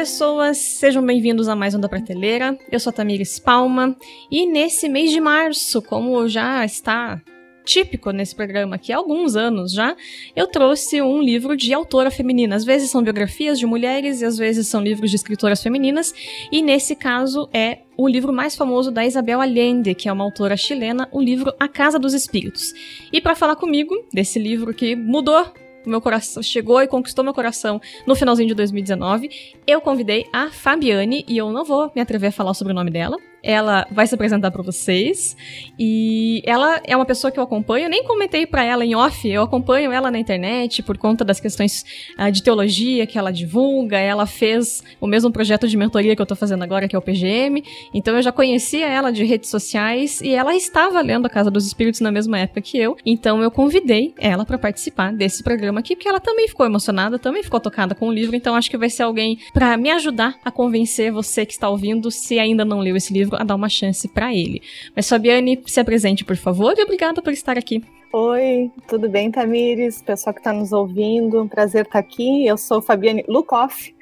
pessoas, 0.00 0.56
sejam 0.56 1.04
bem-vindos 1.04 1.46
a 1.46 1.54
mais 1.54 1.74
um 1.74 1.78
da 1.78 1.86
Prateleira. 1.86 2.58
Eu 2.72 2.80
sou 2.80 2.88
a 2.88 2.92
Tamires 2.94 3.38
Palma 3.38 3.94
e 4.30 4.46
nesse 4.46 4.88
mês 4.88 5.10
de 5.10 5.20
março, 5.20 5.82
como 5.82 6.26
já 6.26 6.64
está 6.64 7.20
típico 7.66 8.10
nesse 8.10 8.34
programa 8.34 8.76
aqui 8.76 8.94
há 8.94 8.96
alguns 8.96 9.36
anos 9.36 9.74
já, 9.74 9.94
eu 10.34 10.46
trouxe 10.46 11.02
um 11.02 11.20
livro 11.20 11.54
de 11.54 11.74
autora 11.74 12.10
feminina. 12.10 12.56
Às 12.56 12.64
vezes 12.64 12.88
são 12.88 13.02
biografias 13.02 13.58
de 13.58 13.66
mulheres 13.66 14.22
e 14.22 14.24
às 14.24 14.38
vezes 14.38 14.68
são 14.68 14.82
livros 14.82 15.10
de 15.10 15.16
escritoras 15.16 15.62
femininas, 15.62 16.14
e 16.50 16.62
nesse 16.62 16.96
caso 16.96 17.46
é 17.52 17.80
o 17.94 18.08
livro 18.08 18.32
mais 18.32 18.56
famoso 18.56 18.90
da 18.90 19.04
Isabel 19.04 19.38
Allende, 19.38 19.94
que 19.94 20.08
é 20.08 20.12
uma 20.14 20.24
autora 20.24 20.56
chilena, 20.56 21.10
o 21.12 21.20
livro 21.20 21.52
A 21.60 21.68
Casa 21.68 21.98
dos 21.98 22.14
Espíritos. 22.14 22.72
E 23.12 23.20
para 23.20 23.36
falar 23.36 23.56
comigo 23.56 23.94
desse 24.10 24.38
livro 24.38 24.72
que 24.72 24.96
mudou 24.96 25.44
meu 25.86 26.00
coração 26.00 26.42
chegou 26.42 26.80
e 26.82 26.86
conquistou 26.86 27.24
meu 27.24 27.34
coração 27.34 27.80
no 28.06 28.14
finalzinho 28.14 28.48
de 28.48 28.54
2019. 28.54 29.30
Eu 29.66 29.80
convidei 29.80 30.26
a 30.32 30.50
Fabiane 30.50 31.24
e 31.26 31.38
eu 31.38 31.50
não 31.50 31.64
vou 31.64 31.90
me 31.94 32.00
atrever 32.00 32.28
a 32.28 32.32
falar 32.32 32.54
sobre 32.54 32.72
o 32.72 32.76
nome 32.76 32.90
dela, 32.90 33.16
ela 33.42 33.86
vai 33.90 34.06
se 34.06 34.14
apresentar 34.14 34.50
para 34.50 34.62
vocês. 34.62 35.36
E 35.78 36.42
ela 36.44 36.80
é 36.84 36.96
uma 36.96 37.06
pessoa 37.06 37.30
que 37.30 37.38
eu 37.38 37.44
acompanho. 37.44 37.88
Nem 37.88 38.04
comentei 38.04 38.46
para 38.46 38.64
ela 38.64 38.84
em 38.84 38.94
off, 38.94 39.28
eu 39.28 39.42
acompanho 39.42 39.92
ela 39.92 40.10
na 40.10 40.18
internet 40.18 40.82
por 40.82 40.98
conta 40.98 41.24
das 41.24 41.40
questões 41.40 41.84
uh, 42.18 42.30
de 42.30 42.42
teologia 42.42 43.06
que 43.06 43.18
ela 43.18 43.32
divulga. 43.32 43.98
Ela 43.98 44.26
fez 44.26 44.82
o 45.00 45.06
mesmo 45.06 45.30
projeto 45.30 45.66
de 45.66 45.76
mentoria 45.76 46.14
que 46.14 46.22
eu 46.22 46.26
tô 46.26 46.36
fazendo 46.36 46.62
agora, 46.62 46.86
que 46.88 46.94
é 46.94 46.98
o 46.98 47.02
PGM. 47.02 47.62
Então 47.94 48.16
eu 48.16 48.22
já 48.22 48.32
conhecia 48.32 48.86
ela 48.86 49.10
de 49.10 49.24
redes 49.24 49.50
sociais 49.50 50.20
e 50.20 50.30
ela 50.30 50.54
estava 50.54 51.00
lendo 51.00 51.26
A 51.26 51.30
Casa 51.30 51.50
dos 51.50 51.66
Espíritos 51.66 52.00
na 52.00 52.10
mesma 52.10 52.38
época 52.38 52.60
que 52.60 52.78
eu. 52.78 52.96
Então 53.04 53.42
eu 53.42 53.50
convidei 53.50 54.14
ela 54.18 54.44
para 54.44 54.58
participar 54.58 55.12
desse 55.12 55.42
programa 55.42 55.80
aqui, 55.80 55.96
porque 55.96 56.08
ela 56.08 56.20
também 56.20 56.48
ficou 56.48 56.66
emocionada, 56.66 57.18
também 57.18 57.42
ficou 57.42 57.60
tocada 57.60 57.94
com 57.94 58.08
o 58.08 58.12
livro. 58.12 58.36
Então 58.36 58.54
acho 58.54 58.70
que 58.70 58.76
vai 58.76 58.90
ser 58.90 59.04
alguém 59.04 59.38
para 59.52 59.76
me 59.76 59.90
ajudar 59.90 60.38
a 60.44 60.50
convencer 60.50 61.12
você 61.12 61.46
que 61.46 61.52
está 61.52 61.68
ouvindo, 61.68 62.10
se 62.10 62.38
ainda 62.38 62.64
não 62.64 62.80
leu 62.80 62.96
esse 62.96 63.12
livro 63.12 63.29
livro 63.30 63.36
a 63.40 63.44
dar 63.44 63.54
uma 63.54 63.68
chance 63.68 64.08
para 64.08 64.34
ele. 64.34 64.62
Mas 64.94 65.08
Fabiane, 65.08 65.62
se 65.66 65.80
apresente, 65.80 66.24
por 66.24 66.36
favor, 66.36 66.74
e 66.76 66.82
obrigada 66.82 67.22
por 67.22 67.32
estar 67.32 67.56
aqui. 67.56 67.82
Oi, 68.12 68.70
tudo 68.88 69.08
bem, 69.08 69.30
Tamires? 69.30 70.02
Pessoal 70.02 70.34
que 70.34 70.40
está 70.40 70.52
nos 70.52 70.72
ouvindo, 70.72 71.40
um 71.40 71.46
prazer 71.46 71.86
estar 71.86 72.00
aqui. 72.00 72.44
Eu 72.44 72.58
sou 72.58 72.82
Fabiane 72.82 73.24
Lukoff, 73.28 73.94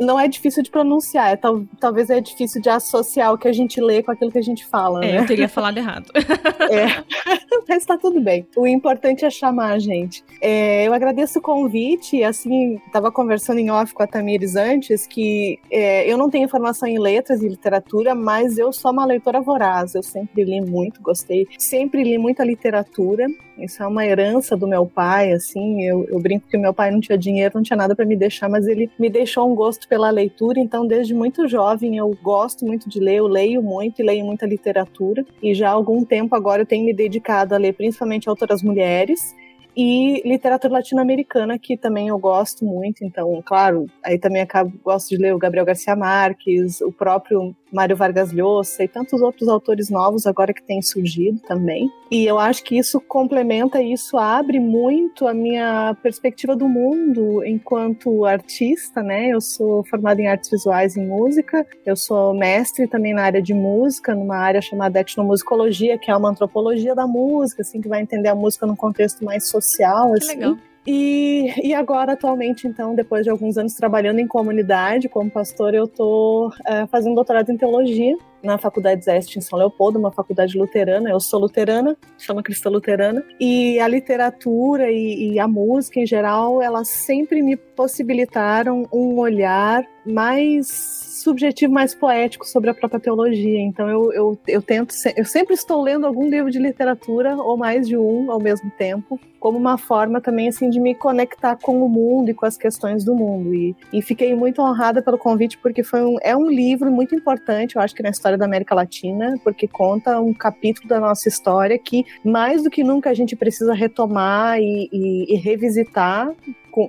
não 0.00 0.18
é 0.18 0.26
difícil 0.28 0.62
de 0.62 0.70
pronunciar, 0.70 1.32
é, 1.32 1.36
tal, 1.36 1.64
talvez 1.78 2.10
é 2.10 2.20
difícil 2.20 2.60
de 2.60 2.68
associar 2.68 3.32
o 3.32 3.38
que 3.38 3.48
a 3.48 3.52
gente 3.52 3.80
lê 3.80 4.02
com 4.02 4.10
aquilo 4.10 4.30
que 4.30 4.38
a 4.38 4.42
gente 4.42 4.66
fala. 4.66 5.04
É, 5.04 5.12
né? 5.12 5.18
eu 5.20 5.26
teria 5.26 5.48
falado 5.48 5.78
errado. 5.78 6.06
é, 6.70 7.02
mas 7.68 7.84
tá 7.84 7.96
tudo 7.96 8.20
bem. 8.20 8.46
O 8.56 8.66
importante 8.66 9.24
é 9.24 9.30
chamar 9.30 9.72
a 9.72 9.78
gente. 9.78 10.24
É, 10.40 10.86
eu 10.86 10.92
agradeço 10.92 11.38
o 11.38 11.42
convite, 11.42 12.22
assim, 12.22 12.80
estava 12.86 13.10
conversando 13.10 13.58
em 13.58 13.70
off 13.70 13.94
com 13.94 14.02
a 14.02 14.06
Tamires 14.06 14.56
antes, 14.56 15.06
que 15.06 15.58
é, 15.70 16.10
eu 16.10 16.16
não 16.16 16.28
tenho 16.28 16.48
formação 16.48 16.88
em 16.88 16.98
letras 16.98 17.42
e 17.42 17.48
literatura, 17.48 18.14
mas 18.14 18.58
eu 18.58 18.72
sou 18.72 18.90
uma 18.92 19.04
leitora 19.04 19.40
voraz, 19.40 19.94
eu 19.94 20.02
sempre 20.02 20.44
li 20.44 20.60
muito, 20.60 21.00
gostei, 21.00 21.46
sempre 21.58 22.02
li 22.02 22.18
muita 22.18 22.44
literatura, 22.44 23.26
isso 23.58 23.82
é 23.82 23.86
uma 23.86 24.04
herança 24.04 24.56
do 24.56 24.66
meu 24.66 24.86
pai, 24.86 25.32
assim, 25.32 25.82
eu, 25.82 26.04
eu 26.08 26.18
brinco 26.20 26.48
que 26.48 26.56
meu 26.56 26.72
pai 26.72 26.90
não 26.90 27.00
tinha 27.00 27.18
dinheiro, 27.18 27.52
não 27.54 27.62
tinha 27.62 27.76
nada 27.76 27.94
para 27.94 28.04
me 28.04 28.16
deixar, 28.16 28.48
mas 28.48 28.66
ele 28.66 28.90
me 29.02 29.10
deixou 29.10 29.50
um 29.50 29.54
gosto 29.56 29.88
pela 29.88 30.10
leitura, 30.10 30.60
então 30.60 30.86
desde 30.86 31.12
muito 31.12 31.48
jovem 31.48 31.96
eu 31.96 32.16
gosto 32.22 32.64
muito 32.64 32.88
de 32.88 33.00
ler, 33.00 33.16
eu 33.16 33.26
leio 33.26 33.60
muito 33.60 34.00
e 34.00 34.04
leio 34.04 34.24
muita 34.24 34.46
literatura, 34.46 35.26
e 35.42 35.52
já 35.52 35.70
há 35.70 35.72
algum 35.72 36.04
tempo 36.04 36.36
agora 36.36 36.62
eu 36.62 36.66
tenho 36.66 36.86
me 36.86 36.94
dedicado 36.94 37.52
a 37.52 37.58
ler 37.58 37.72
principalmente 37.72 38.28
autoras 38.28 38.62
mulheres, 38.62 39.34
e 39.76 40.22
literatura 40.24 40.74
latino-americana, 40.74 41.58
que 41.58 41.76
também 41.76 42.06
eu 42.08 42.18
gosto 42.18 42.64
muito, 42.64 43.04
então, 43.04 43.42
claro, 43.44 43.86
aí 44.04 44.18
também 44.20 44.40
acabo, 44.40 44.72
gosto 44.84 45.08
de 45.08 45.16
ler 45.16 45.34
o 45.34 45.38
Gabriel 45.38 45.66
Garcia 45.66 45.96
Marques, 45.96 46.80
o 46.80 46.92
próprio 46.92 47.56
Mário 47.72 47.96
Vargas 47.96 48.32
Llosa 48.32 48.84
e 48.84 48.88
tantos 48.88 49.20
outros 49.20 49.48
autores 49.48 49.88
novos 49.88 50.26
agora 50.26 50.52
que 50.52 50.62
têm 50.62 50.82
surgido 50.82 51.40
também. 51.40 51.90
E 52.10 52.26
eu 52.26 52.38
acho 52.38 52.62
que 52.62 52.76
isso 52.76 53.00
complementa 53.00 53.80
e 53.80 53.92
isso 53.92 54.18
abre 54.18 54.60
muito 54.60 55.26
a 55.26 55.32
minha 55.32 55.96
perspectiva 56.02 56.54
do 56.54 56.68
mundo 56.68 57.42
enquanto 57.44 58.26
artista, 58.26 59.02
né? 59.02 59.28
Eu 59.28 59.40
sou 59.40 59.82
formada 59.84 60.20
em 60.20 60.26
artes 60.26 60.50
visuais 60.50 60.94
e 60.96 61.00
música, 61.00 61.66
eu 61.86 61.96
sou 61.96 62.34
mestre 62.34 62.86
também 62.86 63.14
na 63.14 63.22
área 63.22 63.40
de 63.40 63.54
música, 63.54 64.14
numa 64.14 64.36
área 64.36 64.60
chamada 64.60 65.00
etnomusicologia, 65.00 65.96
que 65.96 66.10
é 66.10 66.16
uma 66.16 66.28
antropologia 66.28 66.94
da 66.94 67.06
música, 67.06 67.62
assim, 67.62 67.80
que 67.80 67.88
vai 67.88 68.02
entender 68.02 68.28
a 68.28 68.34
música 68.34 68.66
num 68.66 68.76
contexto 68.76 69.24
mais 69.24 69.48
social, 69.48 70.12
que 70.12 70.18
assim. 70.18 70.36
Legal. 70.36 70.56
E, 70.86 71.52
e 71.62 71.74
agora, 71.74 72.12
atualmente, 72.12 72.66
então, 72.66 72.94
depois 72.94 73.24
de 73.24 73.30
alguns 73.30 73.56
anos 73.56 73.74
trabalhando 73.74 74.18
em 74.18 74.26
comunidade 74.26 75.08
como 75.08 75.30
pastor, 75.30 75.74
eu 75.74 75.84
estou 75.84 76.50
é, 76.66 76.86
fazendo 76.86 77.14
doutorado 77.14 77.50
em 77.50 77.56
teologia 77.56 78.16
na 78.42 78.58
Faculdade 78.58 79.04
Zeste 79.04 79.38
em 79.38 79.42
São 79.42 79.58
Leopoldo, 79.58 79.98
uma 79.98 80.10
faculdade 80.10 80.58
luterana. 80.58 81.08
Eu 81.08 81.20
sou 81.20 81.38
luterana, 81.38 81.96
chama 82.18 82.42
cristã 82.42 82.68
luterana. 82.68 83.24
E 83.38 83.78
a 83.78 83.86
literatura 83.86 84.90
e, 84.90 85.32
e 85.32 85.38
a 85.38 85.46
música 85.46 86.00
em 86.00 86.06
geral, 86.06 86.60
elas 86.60 86.88
sempre 86.88 87.42
me 87.42 87.56
possibilitaram 87.56 88.84
um 88.92 89.18
olhar 89.18 89.84
mais 90.04 91.11
subjetivo, 91.22 91.72
mais 91.72 91.94
poético 91.94 92.46
sobre 92.46 92.70
a 92.70 92.74
própria 92.74 93.00
teologia. 93.00 93.60
Então 93.60 93.88
eu, 93.88 94.12
eu, 94.12 94.38
eu 94.46 94.62
tento, 94.62 94.94
eu 95.16 95.24
sempre 95.24 95.54
estou 95.54 95.82
lendo 95.82 96.06
algum 96.06 96.28
livro 96.28 96.50
de 96.50 96.58
literatura 96.58 97.36
ou 97.36 97.56
mais 97.56 97.86
de 97.86 97.96
um 97.96 98.30
ao 98.30 98.40
mesmo 98.40 98.70
tempo, 98.76 99.18
como 99.38 99.58
uma 99.58 99.78
forma 99.78 100.20
também 100.20 100.48
assim 100.48 100.68
de 100.70 100.78
me 100.78 100.94
conectar 100.94 101.56
com 101.56 101.84
o 101.84 101.88
mundo 101.88 102.30
e 102.30 102.34
com 102.34 102.46
as 102.46 102.56
questões 102.56 103.04
do 103.04 103.14
mundo. 103.14 103.54
E, 103.54 103.74
e 103.92 104.02
fiquei 104.02 104.34
muito 104.34 104.60
honrada 104.60 105.02
pelo 105.02 105.18
convite 105.18 105.58
porque 105.58 105.82
foi 105.82 106.02
um, 106.02 106.16
é 106.22 106.36
um 106.36 106.48
livro 106.48 106.90
muito 106.90 107.14
importante, 107.14 107.76
eu 107.76 107.82
acho 107.82 107.94
que 107.94 108.02
na 108.02 108.10
história 108.10 108.38
da 108.38 108.44
América 108.44 108.74
Latina, 108.74 109.38
porque 109.42 109.66
conta 109.66 110.20
um 110.20 110.34
capítulo 110.34 110.88
da 110.88 111.00
nossa 111.00 111.28
história 111.28 111.78
que 111.78 112.04
mais 112.24 112.62
do 112.62 112.70
que 112.70 112.84
nunca 112.84 113.10
a 113.10 113.14
gente 113.14 113.36
precisa 113.36 113.74
retomar 113.74 114.60
e, 114.60 114.88
e, 114.92 115.34
e 115.34 115.36
revisitar 115.36 116.32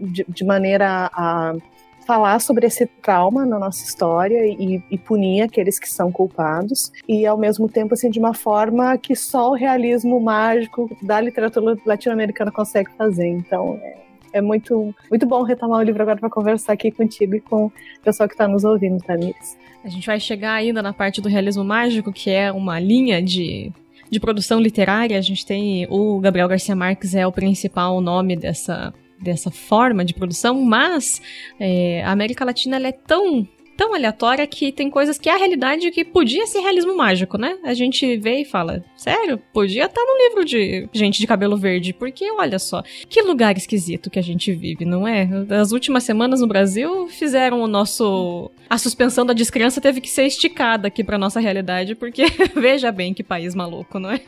de, 0.02 0.26
de 0.28 0.46
maneira 0.46 1.10
a 1.14 1.54
falar 2.06 2.40
sobre 2.40 2.68
esse 2.68 2.86
trauma 2.86 3.46
na 3.46 3.60
nossa 3.60 3.84
história 3.84 4.46
e, 4.46 4.82
e, 4.90 4.98
punir 4.98 5.42
aqueles 5.42 5.80
que 5.80 5.90
são 5.90 6.12
culpados 6.12 6.92
e 7.08 7.26
ao 7.26 7.38
mesmo 7.38 7.68
tempo 7.68 7.94
assim 7.94 8.10
de 8.10 8.20
uma 8.20 8.34
forma 8.34 8.98
que 8.98 9.16
só 9.16 9.52
o 9.52 9.54
realismo 9.54 10.20
mágico 10.20 10.90
da 11.02 11.20
literatura 11.20 11.78
latino-americana 11.86 12.52
consegue 12.52 12.92
fazer. 12.98 13.28
Então 13.28 13.80
é, 13.82 13.98
é, 14.34 14.42
muito 14.42 14.94
muito 15.10 15.26
bom 15.26 15.44
retomar 15.44 15.80
o 15.80 15.84
livro 15.84 16.02
agora 16.02 16.20
para 16.20 16.30
conversar 16.30 16.74
aqui 16.74 16.92
contigo 16.92 17.36
e 17.36 17.42
com 17.42 17.66
o 17.66 17.72
pessoal 18.04 18.28
que 18.28 18.36
está 18.36 18.48
nos 18.48 18.64
ouvindo 18.64 19.04
Tamires. 19.04 19.58
A 19.84 19.90
gente 19.90 20.06
vai 20.06 20.20
chegar 20.20 20.54
ainda 20.54 20.82
na 20.82 20.94
parte 20.94 21.22
do 21.22 21.30
realismo 21.30 21.64
mágico 21.64 22.12
que 22.12 22.30
é 22.30 22.52
uma 22.52 22.80
linha 22.80 23.22
de 23.22 23.72
de 24.10 24.20
produção 24.20 24.60
literária, 24.60 25.18
a 25.18 25.22
gente 25.22 25.44
tem 25.44 25.88
o 25.90 26.20
Gabriel 26.20 26.48
Garcia 26.48 26.76
Marques 26.76 27.16
é 27.16 27.26
o 27.26 27.32
principal 27.32 28.00
nome 28.00 28.36
dessa 28.36 28.94
dessa 29.24 29.50
forma 29.50 30.04
de 30.06 30.14
produção, 30.14 30.62
mas 30.62 31.22
é, 31.60 32.04
a 32.04 32.12
América 32.12 32.46
Latina 32.46 32.78
é 32.86 32.92
tão 32.92 33.48
tão 33.76 33.94
aleatória 33.94 34.46
que 34.48 34.72
tem 34.72 34.90
coisas 34.90 35.18
que 35.18 35.30
é 35.30 35.34
a 35.34 35.38
realidade 35.38 35.92
que 35.92 36.04
podia 36.04 36.46
ser 36.48 36.60
realismo 36.60 36.96
mágico, 36.96 37.38
né? 37.38 37.58
A 37.64 37.74
gente 37.74 38.18
vê 38.18 38.42
e 38.42 38.46
fala, 38.46 38.84
sério? 38.96 39.40
Podia 39.52 39.86
estar 39.86 40.02
tá 40.02 40.06
no 40.06 40.18
livro 40.28 40.46
de 40.46 40.90
gente 40.94 41.20
de 41.20 41.28
cabelo 41.28 41.58
verde, 41.58 41.94
porque 41.94 42.30
olha 42.32 42.60
só, 42.60 42.84
que 43.10 43.22
lugar 43.22 43.58
esquisito 43.58 44.10
que 44.10 44.20
a 44.20 44.24
gente 44.24 44.52
vive, 44.54 44.86
não 44.86 45.08
é? 45.08 45.28
As 45.50 45.72
últimas 45.72 46.04
semanas 46.04 46.42
no 46.42 46.48
Brasil 46.48 47.08
fizeram 47.08 47.62
o 47.62 47.68
nosso. 47.68 48.52
A 48.70 48.78
suspensão 48.78 49.26
da 49.26 49.34
descrença 49.34 49.82
teve 49.82 50.02
que 50.02 50.10
ser 50.10 50.26
esticada 50.26 50.88
aqui 50.88 51.04
pra 51.04 51.18
nossa 51.18 51.40
realidade, 51.40 51.96
porque 51.96 52.26
veja 52.56 52.92
bem 52.92 53.14
que 53.14 53.24
país 53.24 53.56
maluco, 53.56 54.00
não 54.00 54.12
é? 54.12 54.20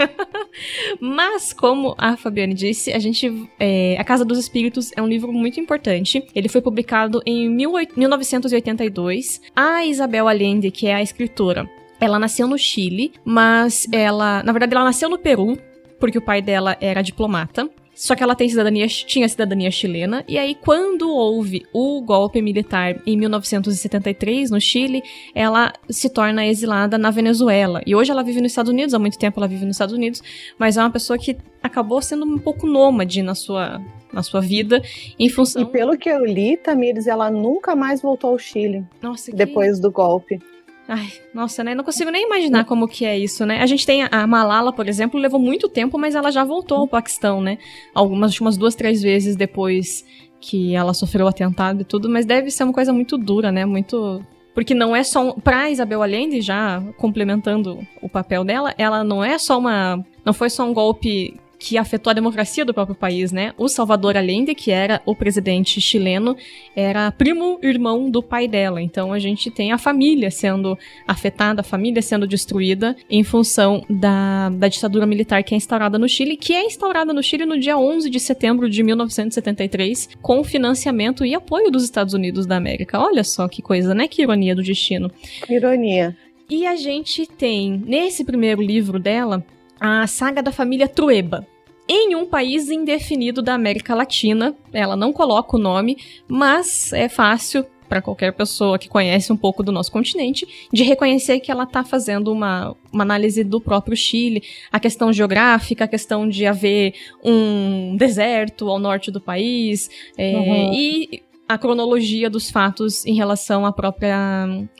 Mas, 0.99 1.51
como 1.53 1.95
a 1.97 2.15
Fabiane 2.17 2.53
disse, 2.53 2.91
a 2.91 2.99
gente. 2.99 3.49
É, 3.59 3.95
a 3.97 4.03
Casa 4.03 4.23
dos 4.25 4.37
Espíritos 4.37 4.91
é 4.95 5.01
um 5.01 5.07
livro 5.07 5.31
muito 5.31 5.59
importante. 5.59 6.25
Ele 6.33 6.47
foi 6.47 6.61
publicado 6.61 7.21
em 7.25 7.49
1982 7.49 9.34
a 9.55 9.85
Isabel 9.85 10.27
Allende, 10.27 10.71
que 10.71 10.87
é 10.87 10.95
a 10.95 11.01
escritora, 11.01 11.69
ela 11.99 12.19
nasceu 12.19 12.47
no 12.47 12.57
Chile, 12.57 13.13
mas 13.23 13.87
ela, 13.91 14.43
na 14.43 14.51
verdade, 14.51 14.73
ela 14.73 14.83
nasceu 14.83 15.09
no 15.09 15.17
Peru, 15.17 15.57
porque 15.99 16.17
o 16.17 16.21
pai 16.21 16.41
dela 16.41 16.77
era 16.81 17.01
diplomata. 17.01 17.69
Só 17.95 18.13
que 18.13 18.21
ela 18.21 18.35
tem 18.35 18.49
cidadania, 18.49 18.87
tinha 18.87 19.27
cidadania 19.27 19.71
chilena, 19.71 20.23
e 20.27 20.37
aí 20.37 20.53
quando 20.53 21.09
houve 21.09 21.65
o 21.73 22.01
golpe 22.01 22.41
militar 22.41 23.01
em 23.05 23.17
1973 23.17 24.51
no 24.51 24.59
Chile, 24.59 25.01
ela 25.33 25.71
se 25.89 26.09
torna 26.09 26.45
exilada 26.45 26.97
na 26.97 27.09
Venezuela. 27.09 27.81
E 27.85 27.95
hoje 27.95 28.11
ela 28.11 28.21
vive 28.21 28.41
nos 28.41 28.51
Estados 28.51 28.71
Unidos, 28.71 28.93
há 28.93 28.99
muito 28.99 29.17
tempo 29.17 29.39
ela 29.39 29.47
vive 29.47 29.65
nos 29.65 29.75
Estados 29.75 29.95
Unidos, 29.95 30.21
mas 30.59 30.75
é 30.75 30.81
uma 30.81 30.91
pessoa 30.91 31.17
que 31.17 31.37
acabou 31.63 32.01
sendo 32.01 32.25
um 32.25 32.37
pouco 32.37 32.67
nômade 32.67 33.23
na 33.23 33.33
sua 33.33 33.81
na 34.13 34.23
sua 34.23 34.39
vida, 34.39 34.81
em 35.19 35.27
função... 35.27 35.63
E 35.63 35.65
pelo 35.65 35.97
que 35.97 36.09
eu 36.09 36.25
li, 36.25 36.55
Tamires, 36.55 37.05
ela 37.05 37.29
nunca 37.29 37.75
mais 37.75 38.01
voltou 38.01 38.29
ao 38.29 38.39
Chile. 38.39 38.85
Nossa, 39.01 39.29
que... 39.29 39.35
Depois 39.35 39.77
do 39.77 39.91
golpe. 39.91 40.39
Ai, 40.87 41.11
nossa, 41.33 41.63
né? 41.63 41.73
Não 41.73 41.83
consigo 41.83 42.11
nem 42.11 42.25
imaginar 42.25 42.63
como 42.65 42.87
que 42.87 43.05
é 43.05 43.17
isso, 43.17 43.45
né? 43.45 43.61
A 43.61 43.65
gente 43.65 43.85
tem 43.85 44.03
a 44.03 44.27
Malala, 44.27 44.71
por 44.71 44.87
exemplo, 44.87 45.19
levou 45.19 45.39
muito 45.39 45.67
tempo, 45.67 45.97
mas 45.97 46.13
ela 46.13 46.31
já 46.31 46.43
voltou 46.43 46.79
ao 46.79 46.87
Paquistão, 46.87 47.41
né? 47.41 47.57
Algumas, 47.93 48.39
umas 48.39 48.55
duas, 48.55 48.75
três 48.75 49.01
vezes 49.01 49.35
depois 49.35 50.05
que 50.39 50.75
ela 50.75 50.93
sofreu 50.93 51.27
atentado 51.27 51.81
e 51.81 51.83
tudo, 51.83 52.07
mas 52.07 52.25
deve 52.25 52.51
ser 52.51 52.63
uma 52.63 52.73
coisa 52.73 52.93
muito 52.93 53.17
dura, 53.17 53.51
né? 53.51 53.65
Muito 53.65 54.21
porque 54.53 54.73
não 54.73 54.95
é 54.95 55.03
só 55.03 55.29
um, 55.29 55.33
para 55.33 55.69
Isabel 55.69 56.01
Allende 56.01 56.39
já 56.39 56.81
complementando 56.97 57.85
o 58.01 58.07
papel 58.07 58.45
dela, 58.45 58.73
ela 58.77 59.03
não 59.03 59.23
é 59.23 59.37
só 59.37 59.57
uma 59.57 60.05
não 60.23 60.33
foi 60.33 60.49
só 60.49 60.63
um 60.63 60.73
golpe 60.73 61.37
que 61.57 61.77
afetou 61.77 62.11
a 62.11 62.13
democracia 62.13 62.65
do 62.65 62.73
próprio 62.73 62.95
país, 62.95 63.31
né? 63.31 63.53
O 63.57 63.67
Salvador 63.67 64.17
Allende, 64.17 64.53
que 64.53 64.71
era 64.71 65.01
o 65.05 65.15
presidente 65.15 65.79
chileno, 65.81 66.35
era 66.75 67.11
primo 67.11 67.59
irmão 67.61 68.09
do 68.09 68.21
pai 68.21 68.47
dela. 68.47 68.81
Então 68.81 69.11
a 69.13 69.19
gente 69.19 69.49
tem 69.49 69.71
a 69.71 69.77
família 69.77 70.29
sendo 70.31 70.77
afetada, 71.07 71.61
a 71.61 71.63
família 71.63 72.01
sendo 72.01 72.27
destruída 72.27 72.95
em 73.09 73.23
função 73.23 73.83
da, 73.89 74.49
da 74.49 74.67
ditadura 74.67 75.05
militar 75.05 75.43
que 75.43 75.53
é 75.53 75.57
instaurada 75.57 75.97
no 75.97 76.07
Chile, 76.07 76.37
que 76.37 76.53
é 76.53 76.65
instaurada 76.65 77.13
no 77.13 77.23
Chile 77.23 77.45
no 77.45 77.59
dia 77.59 77.77
11 77.77 78.09
de 78.09 78.19
setembro 78.19 78.69
de 78.69 78.83
1973, 78.83 80.09
com 80.21 80.43
financiamento 80.43 81.25
e 81.25 81.33
apoio 81.33 81.71
dos 81.71 81.83
Estados 81.83 82.13
Unidos 82.13 82.45
da 82.45 82.57
América. 82.57 82.99
Olha 82.99 83.23
só 83.23 83.47
que 83.47 83.61
coisa, 83.61 83.93
né? 83.93 84.07
Que 84.07 84.21
ironia 84.21 84.55
do 84.55 84.63
destino. 84.63 85.11
Que 85.45 85.55
ironia. 85.55 86.15
E 86.49 86.67
a 86.67 86.75
gente 86.75 87.25
tem, 87.25 87.83
nesse 87.85 88.23
primeiro 88.23 88.61
livro 88.61 88.99
dela, 88.99 89.43
a 89.79 90.07
saga 90.07 90.41
da 90.41 90.51
família 90.51 90.87
Trueba 90.87 91.47
em 91.87 92.15
um 92.15 92.25
país 92.25 92.69
indefinido 92.69 93.41
da 93.41 93.53
América 93.53 93.93
Latina. 93.93 94.55
Ela 94.73 94.95
não 94.95 95.13
coloca 95.13 95.55
o 95.55 95.59
nome, 95.59 95.97
mas 96.27 96.91
é 96.93 97.07
fácil 97.07 97.65
para 97.87 98.01
qualquer 98.01 98.33
pessoa 98.33 98.79
que 98.79 98.89
conhece 98.89 99.31
um 99.31 99.37
pouco 99.37 99.61
do 99.61 99.71
nosso 99.71 99.91
continente, 99.91 100.67
de 100.73 100.83
reconhecer 100.83 101.39
que 101.39 101.51
ela 101.51 101.63
está 101.63 101.83
fazendo 101.83 102.31
uma, 102.31 102.75
uma 102.91 103.03
análise 103.03 103.43
do 103.43 103.61
próprio 103.61 103.95
Chile, 103.95 104.43
a 104.71 104.79
questão 104.79 105.13
geográfica, 105.13 105.85
a 105.85 105.87
questão 105.87 106.27
de 106.27 106.45
haver 106.45 106.93
um 107.23 107.95
deserto 107.95 108.69
ao 108.69 108.79
norte 108.79 109.11
do 109.11 109.21
país, 109.21 109.89
é, 110.17 110.35
uhum. 110.35 110.73
e 110.73 111.23
a 111.47 111.57
cronologia 111.57 112.29
dos 112.29 112.49
fatos 112.49 113.05
em 113.05 113.13
relação 113.13 113.65
à 113.65 113.71
própria, 113.71 114.17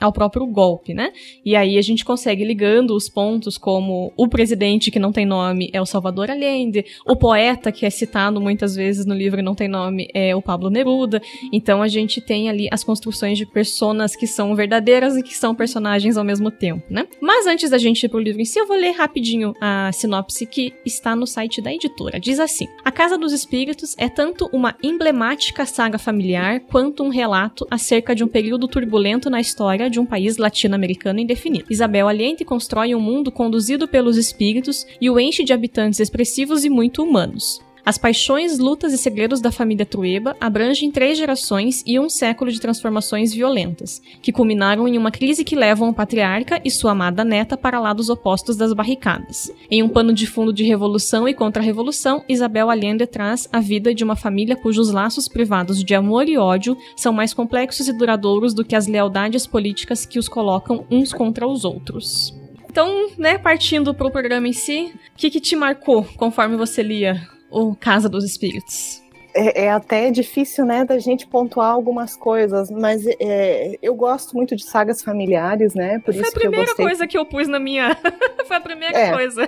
ao 0.00 0.12
próprio 0.12 0.46
golpe, 0.46 0.92
né? 0.92 1.12
E 1.44 1.54
aí 1.54 1.78
a 1.78 1.82
gente 1.82 2.04
consegue 2.04 2.44
ligando 2.44 2.94
os 2.94 3.08
pontos 3.08 3.56
como 3.56 4.12
o 4.16 4.28
presidente 4.28 4.90
que 4.90 4.98
não 4.98 5.12
tem 5.12 5.24
nome 5.24 5.70
é 5.72 5.80
o 5.80 5.86
Salvador 5.86 6.30
Allende, 6.30 6.84
o 7.06 7.16
poeta 7.16 7.70
que 7.70 7.86
é 7.86 7.90
citado 7.90 8.40
muitas 8.40 8.74
vezes 8.74 9.06
no 9.06 9.14
livro 9.14 9.40
e 9.40 9.42
não 9.42 9.54
tem 9.54 9.68
nome 9.68 10.08
é 10.12 10.34
o 10.34 10.42
Pablo 10.42 10.68
Neruda. 10.68 11.22
Então 11.52 11.82
a 11.82 11.88
gente 11.88 12.20
tem 12.20 12.48
ali 12.48 12.68
as 12.72 12.82
construções 12.82 13.38
de 13.38 13.46
personas 13.46 14.16
que 14.16 14.26
são 14.26 14.54
verdadeiras 14.54 15.16
e 15.16 15.22
que 15.22 15.36
são 15.36 15.54
personagens 15.54 16.16
ao 16.16 16.24
mesmo 16.24 16.50
tempo, 16.50 16.84
né? 16.90 17.06
Mas 17.20 17.46
antes 17.46 17.70
da 17.70 17.78
gente 17.78 18.04
ir 18.04 18.08
pro 18.08 18.18
livro 18.18 18.40
em 18.40 18.44
si, 18.44 18.58
eu 18.58 18.66
vou 18.66 18.76
ler 18.76 18.92
rapidinho 18.92 19.54
a 19.60 19.90
sinopse 19.92 20.46
que 20.46 20.74
está 20.84 21.14
no 21.14 21.26
site 21.26 21.62
da 21.62 21.72
editora. 21.72 22.18
Diz 22.18 22.40
assim: 22.40 22.66
A 22.84 22.90
Casa 22.90 23.16
dos 23.16 23.32
Espíritos 23.32 23.94
é 23.98 24.08
tanto 24.08 24.48
uma 24.52 24.76
emblemática 24.82 25.64
saga 25.64 25.98
familiar 25.98 26.55
quanto 26.58 27.02
um 27.02 27.08
relato 27.08 27.66
acerca 27.70 28.14
de 28.14 28.24
um 28.24 28.28
período 28.28 28.68
turbulento 28.68 29.28
na 29.28 29.40
história 29.40 29.90
de 29.90 29.98
um 29.98 30.06
país 30.06 30.36
latino-americano 30.36 31.20
indefinido. 31.20 31.66
Isabel 31.70 32.08
Allende 32.08 32.44
constrói 32.44 32.94
um 32.94 33.00
mundo 33.00 33.32
conduzido 33.32 33.88
pelos 33.88 34.16
espíritos 34.16 34.86
e 35.00 35.10
o 35.10 35.18
enche 35.18 35.44
de 35.44 35.52
habitantes 35.52 36.00
expressivos 36.00 36.64
e 36.64 36.70
muito 36.70 37.02
humanos. 37.02 37.65
As 37.86 37.96
paixões, 37.96 38.58
lutas 38.58 38.92
e 38.92 38.98
segredos 38.98 39.40
da 39.40 39.52
família 39.52 39.86
Trueba 39.86 40.36
abrangem 40.40 40.90
três 40.90 41.16
gerações 41.16 41.84
e 41.86 42.00
um 42.00 42.08
século 42.08 42.50
de 42.50 42.60
transformações 42.60 43.32
violentas, 43.32 44.02
que 44.20 44.32
culminaram 44.32 44.88
em 44.88 44.98
uma 44.98 45.12
crise 45.12 45.44
que 45.44 45.54
levam 45.54 45.90
o 45.90 45.94
patriarca 45.94 46.60
e 46.64 46.68
sua 46.68 46.90
amada 46.90 47.24
neta 47.24 47.56
para 47.56 47.78
lados 47.78 48.08
opostos 48.08 48.56
das 48.56 48.72
barricadas. 48.72 49.52
Em 49.70 49.84
um 49.84 49.88
pano 49.88 50.12
de 50.12 50.26
fundo 50.26 50.52
de 50.52 50.64
revolução 50.64 51.28
e 51.28 51.34
contra-revolução, 51.34 52.24
Isabel 52.28 52.70
Allende 52.70 53.06
traz 53.06 53.48
a 53.52 53.60
vida 53.60 53.94
de 53.94 54.02
uma 54.02 54.16
família 54.16 54.56
cujos 54.56 54.90
laços 54.90 55.28
privados 55.28 55.84
de 55.84 55.94
amor 55.94 56.28
e 56.28 56.36
ódio 56.36 56.76
são 56.96 57.12
mais 57.12 57.32
complexos 57.32 57.86
e 57.86 57.92
duradouros 57.92 58.52
do 58.52 58.64
que 58.64 58.74
as 58.74 58.88
lealdades 58.88 59.46
políticas 59.46 60.04
que 60.04 60.18
os 60.18 60.28
colocam 60.28 60.84
uns 60.90 61.12
contra 61.12 61.46
os 61.46 61.64
outros. 61.64 62.34
Então, 62.68 63.10
né, 63.16 63.38
partindo 63.38 63.94
pro 63.94 64.10
programa 64.10 64.48
em 64.48 64.52
si, 64.52 64.92
o 65.14 65.16
que, 65.16 65.30
que 65.30 65.40
te 65.40 65.54
marcou 65.54 66.04
conforme 66.16 66.56
você 66.56 66.82
lia 66.82 67.35
ou 67.56 67.74
Casa 67.74 68.06
dos 68.06 68.22
Espíritos? 68.22 69.02
É, 69.36 69.64
é, 69.64 69.70
até 69.70 70.10
difícil, 70.10 70.64
né, 70.64 70.82
da 70.82 70.98
gente 70.98 71.26
pontuar 71.26 71.70
algumas 71.70 72.16
coisas, 72.16 72.70
mas 72.70 73.04
é, 73.20 73.78
eu 73.82 73.94
gosto 73.94 74.34
muito 74.34 74.56
de 74.56 74.64
sagas 74.64 75.02
familiares, 75.02 75.74
né? 75.74 75.98
Por 75.98 76.14
Foi 76.14 76.22
isso 76.22 76.30
a 76.30 76.32
primeira 76.32 76.64
que 76.64 76.70
eu 76.70 76.76
gostei... 76.76 76.86
coisa 76.86 77.06
que 77.06 77.18
eu 77.18 77.26
pus 77.26 77.46
na 77.46 77.60
minha. 77.60 77.94
Foi 78.48 78.56
a 78.56 78.60
primeira 78.60 78.96
é. 78.96 79.12
coisa. 79.12 79.46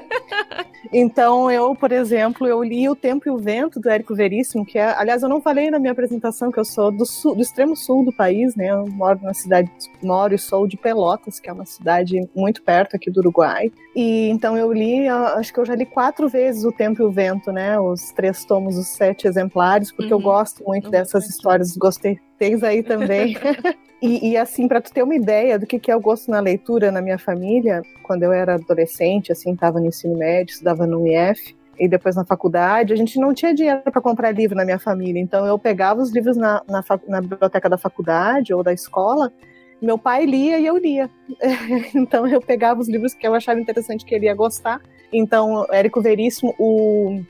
então, 0.92 1.50
eu, 1.50 1.74
por 1.74 1.90
exemplo, 1.90 2.46
eu 2.46 2.62
li 2.62 2.86
O 2.88 2.94
Tempo 2.94 3.28
e 3.28 3.30
o 3.30 3.38
Vento, 3.38 3.80
do 3.80 3.88
Érico 3.88 4.14
Veríssimo, 4.14 4.66
que 4.66 4.78
é. 4.78 4.92
Aliás, 4.98 5.22
eu 5.22 5.28
não 5.28 5.40
falei 5.40 5.70
na 5.70 5.78
minha 5.78 5.92
apresentação 5.92 6.50
que 6.52 6.58
eu 6.58 6.64
sou 6.64 6.90
do, 6.90 7.06
sul, 7.06 7.34
do 7.34 7.40
extremo 7.40 7.74
sul 7.74 8.04
do 8.04 8.12
país, 8.12 8.54
né? 8.56 8.70
Eu 8.70 8.86
moro 8.88 9.20
na 9.22 9.32
cidade, 9.32 9.70
moro 10.02 10.34
e 10.34 10.38
sou 10.38 10.66
de 10.66 10.76
Pelotas, 10.76 11.40
que 11.40 11.48
é 11.48 11.52
uma 11.52 11.64
cidade 11.64 12.28
muito 12.34 12.62
perto 12.62 12.96
aqui 12.96 13.10
do 13.10 13.20
Uruguai. 13.20 13.72
E 13.96 14.28
então 14.28 14.56
eu 14.56 14.70
li, 14.72 15.08
acho 15.08 15.52
que 15.52 15.60
eu 15.60 15.64
já 15.64 15.74
li 15.74 15.86
quatro 15.86 16.28
vezes 16.28 16.64
O 16.64 16.72
Tempo 16.72 17.02
e 17.02 17.04
o 17.04 17.10
Vento, 17.10 17.50
né? 17.50 17.80
Os 17.80 18.10
três 18.12 18.44
tomos, 18.44 18.76
os 18.76 18.88
sete 18.88 19.26
exemplares 19.26 19.77
porque 19.86 20.12
uhum. 20.12 20.20
eu 20.20 20.22
gosto 20.22 20.64
muito 20.64 20.90
dessas 20.90 21.28
histórias, 21.28 21.76
gostei, 21.76 22.18
tens 22.38 22.62
aí 22.62 22.82
também. 22.82 23.36
e, 24.02 24.30
e, 24.30 24.36
assim, 24.36 24.66
para 24.66 24.80
tu 24.80 24.92
ter 24.92 25.02
uma 25.02 25.14
ideia 25.14 25.58
do 25.58 25.66
que, 25.66 25.78
que 25.78 25.90
é 25.90 25.96
o 25.96 26.00
gosto 26.00 26.30
na 26.30 26.40
leitura 26.40 26.90
na 26.90 27.00
minha 27.00 27.18
família, 27.18 27.82
quando 28.02 28.22
eu 28.22 28.32
era 28.32 28.54
adolescente, 28.54 29.32
assim, 29.32 29.52
estava 29.52 29.80
no 29.80 29.86
ensino 29.86 30.16
médio, 30.16 30.52
estudava 30.52 30.86
no 30.86 31.06
IF, 31.06 31.56
e 31.78 31.88
depois 31.88 32.16
na 32.16 32.24
faculdade, 32.24 32.92
a 32.92 32.96
gente 32.96 33.20
não 33.20 33.32
tinha 33.32 33.54
dinheiro 33.54 33.82
para 33.82 34.02
comprar 34.02 34.32
livro 34.32 34.56
na 34.56 34.64
minha 34.64 34.78
família, 34.78 35.20
então 35.20 35.46
eu 35.46 35.58
pegava 35.58 36.02
os 36.02 36.10
livros 36.10 36.36
na, 36.36 36.62
na, 36.68 36.82
na 37.06 37.20
biblioteca 37.20 37.68
da 37.68 37.78
faculdade 37.78 38.52
ou 38.52 38.62
da 38.64 38.72
escola, 38.72 39.32
meu 39.80 39.96
pai 39.96 40.26
lia 40.26 40.58
e 40.58 40.66
eu 40.66 40.76
lia. 40.76 41.08
então 41.94 42.26
eu 42.26 42.40
pegava 42.40 42.80
os 42.80 42.88
livros 42.88 43.14
que 43.14 43.26
eu 43.26 43.34
achava 43.34 43.60
interessante 43.60 44.04
que 44.04 44.14
ele 44.14 44.26
ia 44.26 44.34
gostar. 44.34 44.80
Então, 45.12 45.66
Érico 45.70 46.02
Veríssimo, 46.02 46.54
o, 46.58 47.22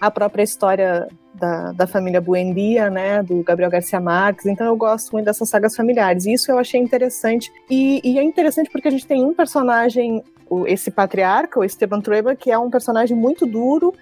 a 0.00 0.10
própria 0.10 0.42
história 0.42 1.08
da, 1.34 1.72
da 1.72 1.86
família 1.86 2.20
Buendia, 2.20 2.88
né, 2.90 3.22
do 3.22 3.42
Gabriel 3.42 3.70
Garcia 3.70 4.00
Marques. 4.00 4.46
Então 4.46 4.66
eu 4.66 4.76
gosto 4.76 5.12
muito 5.12 5.26
dessas 5.26 5.48
sagas 5.48 5.74
familiares. 5.74 6.26
Isso 6.26 6.50
eu 6.50 6.58
achei 6.58 6.80
interessante. 6.80 7.52
E, 7.68 8.00
e 8.04 8.18
é 8.18 8.22
interessante 8.22 8.70
porque 8.70 8.88
a 8.88 8.90
gente 8.90 9.06
tem 9.06 9.24
um 9.24 9.34
personagem, 9.34 10.22
esse 10.66 10.90
patriarca, 10.90 11.58
o 11.58 11.64
Esteban 11.64 12.00
Trueba, 12.00 12.34
que 12.34 12.50
é 12.50 12.58
um 12.58 12.70
personagem 12.70 13.16
muito 13.16 13.46
duro 13.46 13.94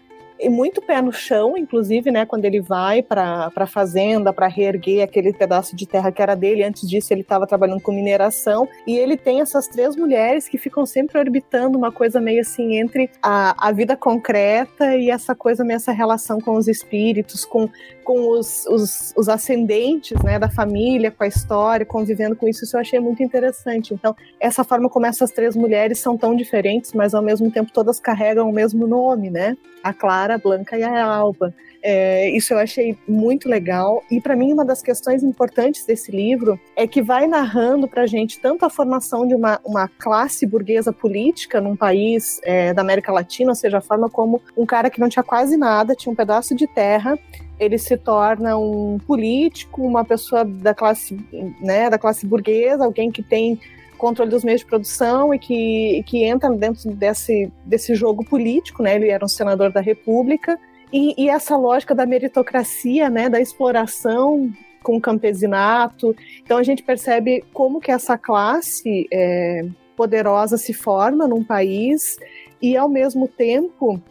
e 0.43 0.49
muito 0.49 0.83
pé 0.83 1.01
no 1.01 1.13
chão, 1.13 1.57
inclusive, 1.57 2.11
né, 2.11 2.27
quando 2.27 2.45
ele 2.45 2.61
vai 2.61 3.01
para 3.03 3.51
a 3.55 3.67
fazenda 3.67 4.33
para 4.33 4.49
reerguer 4.49 5.05
aquele 5.05 5.33
pedaço 5.33 5.77
de 5.77 5.87
terra 5.87 6.11
que 6.11 6.21
era 6.21 6.35
dele. 6.35 6.65
Antes 6.65 6.89
disso, 6.89 7.13
ele 7.13 7.21
estava 7.21 7.47
trabalhando 7.47 7.81
com 7.81 7.93
mineração 7.93 8.69
e 8.87 8.97
ele 8.97 9.17
tem 9.17 9.41
essas 9.41 9.69
três 9.69 9.95
mulheres 9.95 10.49
que 10.49 10.59
ficam 10.59 10.85
sempre 10.85 11.19
orbitando 11.19 11.79
uma 11.79 11.93
coisa 11.93 12.21
meio 12.21 12.41
assim 12.41 12.77
entre 12.77 13.09
a, 13.23 13.69
a 13.69 13.73
vida 13.73 13.97
concreta 13.97 14.97
e 14.97 15.11
essa 15.11 15.35
coisa 15.35 15.65
meio 15.65 15.77
essa 15.77 15.93
relação 15.93 16.41
com 16.41 16.57
os 16.57 16.67
espíritos, 16.67 17.45
com, 17.45 17.69
com 18.03 18.29
os, 18.31 18.67
os, 18.67 19.15
os 19.17 19.29
ascendentes, 19.29 20.21
né, 20.23 20.39
da 20.39 20.51
família, 20.51 21.11
com 21.11 21.23
a 21.23 21.29
história, 21.29 21.87
convivendo 21.87 22.35
com 22.35 22.49
isso. 22.49 22.65
Isso 22.65 22.77
eu 22.77 22.81
achei 22.81 22.99
muito 22.99 23.23
interessante. 23.23 23.95
Então, 23.95 24.15
essa 24.41 24.65
forma 24.65 24.89
como 24.89 25.07
essas 25.07 25.31
três 25.31 25.55
mulheres 25.55 25.99
são 25.99 26.17
tão 26.19 26.35
diferentes, 26.35 26.93
mas 26.93 27.15
ao 27.15 27.23
mesmo 27.23 27.51
tempo 27.51 27.73
todas 27.73 28.01
carregam 28.01 28.49
o 28.49 28.53
mesmo 28.53 28.87
nome, 28.87 29.31
né? 29.31 29.57
A 29.83 29.93
Clara 29.93 30.32
a 30.33 30.39
Blanca 30.39 30.77
e 30.79 30.83
a 30.83 31.05
Alba. 31.05 31.55
É, 31.83 32.31
isso 32.31 32.55
eu 32.55 32.59
achei 32.59 32.97
muito 33.09 33.49
legal. 33.49 34.03
E 34.11 34.21
para 34.21 34.37
mim, 34.37 34.53
uma 34.53 34.65
das 34.65 34.81
questões 34.81 35.23
importantes 35.23 35.85
desse 35.85 36.13
livro 36.13 36.59
é 36.77 36.87
que 36.87 37.03
vai 37.03 37.27
narrando 37.27 37.89
para 37.89 38.03
a 38.03 38.07
gente 38.07 38.39
tanto 38.39 38.65
a 38.65 38.71
formação 38.71 39.27
de 39.27 39.35
uma, 39.35 39.61
uma 39.65 39.89
classe 39.89 40.47
burguesa 40.47 40.93
política 40.93 41.61
num 41.61 41.75
país 41.75 42.41
é, 42.45 42.73
da 42.73 42.83
América 42.83 43.13
Latina, 43.13 43.51
ou 43.51 43.57
seja, 43.57 43.79
a 43.79 43.81
forma 43.81 44.09
como 44.09 44.41
um 44.57 44.65
cara 44.65 44.89
que 44.89 45.01
não 45.01 45.09
tinha 45.09 45.25
quase 45.25 45.57
nada, 45.57 45.95
tinha 45.95 46.13
um 46.13 46.17
pedaço 46.17 46.55
de 46.55 46.69
terra, 46.69 47.19
ele 47.59 47.79
se 47.79 47.97
torna 47.97 48.57
um 48.57 48.99
político, 48.99 49.83
uma 49.83 50.05
pessoa 50.05 50.45
da 50.45 50.75
classe, 50.75 51.19
né, 51.61 51.91
da 51.91 51.99
classe 51.99 52.27
burguesa, 52.27 52.85
alguém 52.85 53.11
que 53.11 53.23
tem 53.23 53.59
controle 54.03 54.33
dos 54.33 54.43
meios 54.43 54.63
de 54.63 54.67
produção 54.67 55.33
e 55.33 55.39
que, 55.39 56.03
que 56.09 56.25
entra 56.25 56.51
dentro 56.51 56.91
desse, 56.91 57.53
desse 57.65 57.95
jogo 57.95 58.25
político, 58.25 58.83
né? 58.83 58.97
Ele 58.97 59.09
era 59.09 59.25
um 59.25 59.29
senador 59.29 59.71
da 59.71 59.81
República 59.81 60.59
e, 60.93 61.15
e 61.17 61.29
essa 61.29 61.57
lógica 61.57 61.95
da 61.95 62.05
meritocracia, 62.05 63.09
né? 63.09 63.29
Da 63.29 63.41
exploração 63.41 64.53
com 64.83 64.97
o 64.97 65.01
campesinato. 65.01 66.17
Então 66.43 66.59
a 66.59 66.65
gente 66.65 66.83
percebe 66.83 67.45
como 67.53 67.79
que 67.81 67.93
essa 67.93 68.19
classe 68.19 69.07
é, 69.13 69.65
poderosa 69.97 70.57
se 70.57 70.73
forma 70.73 71.29
num 71.29 71.45
país 71.45 72.19
e 72.61 72.77
ao 72.77 72.89
mesmo 72.89 73.29
tempo 73.29 74.03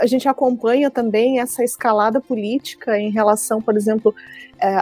a 0.00 0.06
gente 0.06 0.28
acompanha 0.28 0.88
também 0.88 1.40
essa 1.40 1.64
escalada 1.64 2.20
política 2.20 2.98
em 2.98 3.10
relação, 3.10 3.60
por 3.60 3.76
exemplo, 3.76 4.14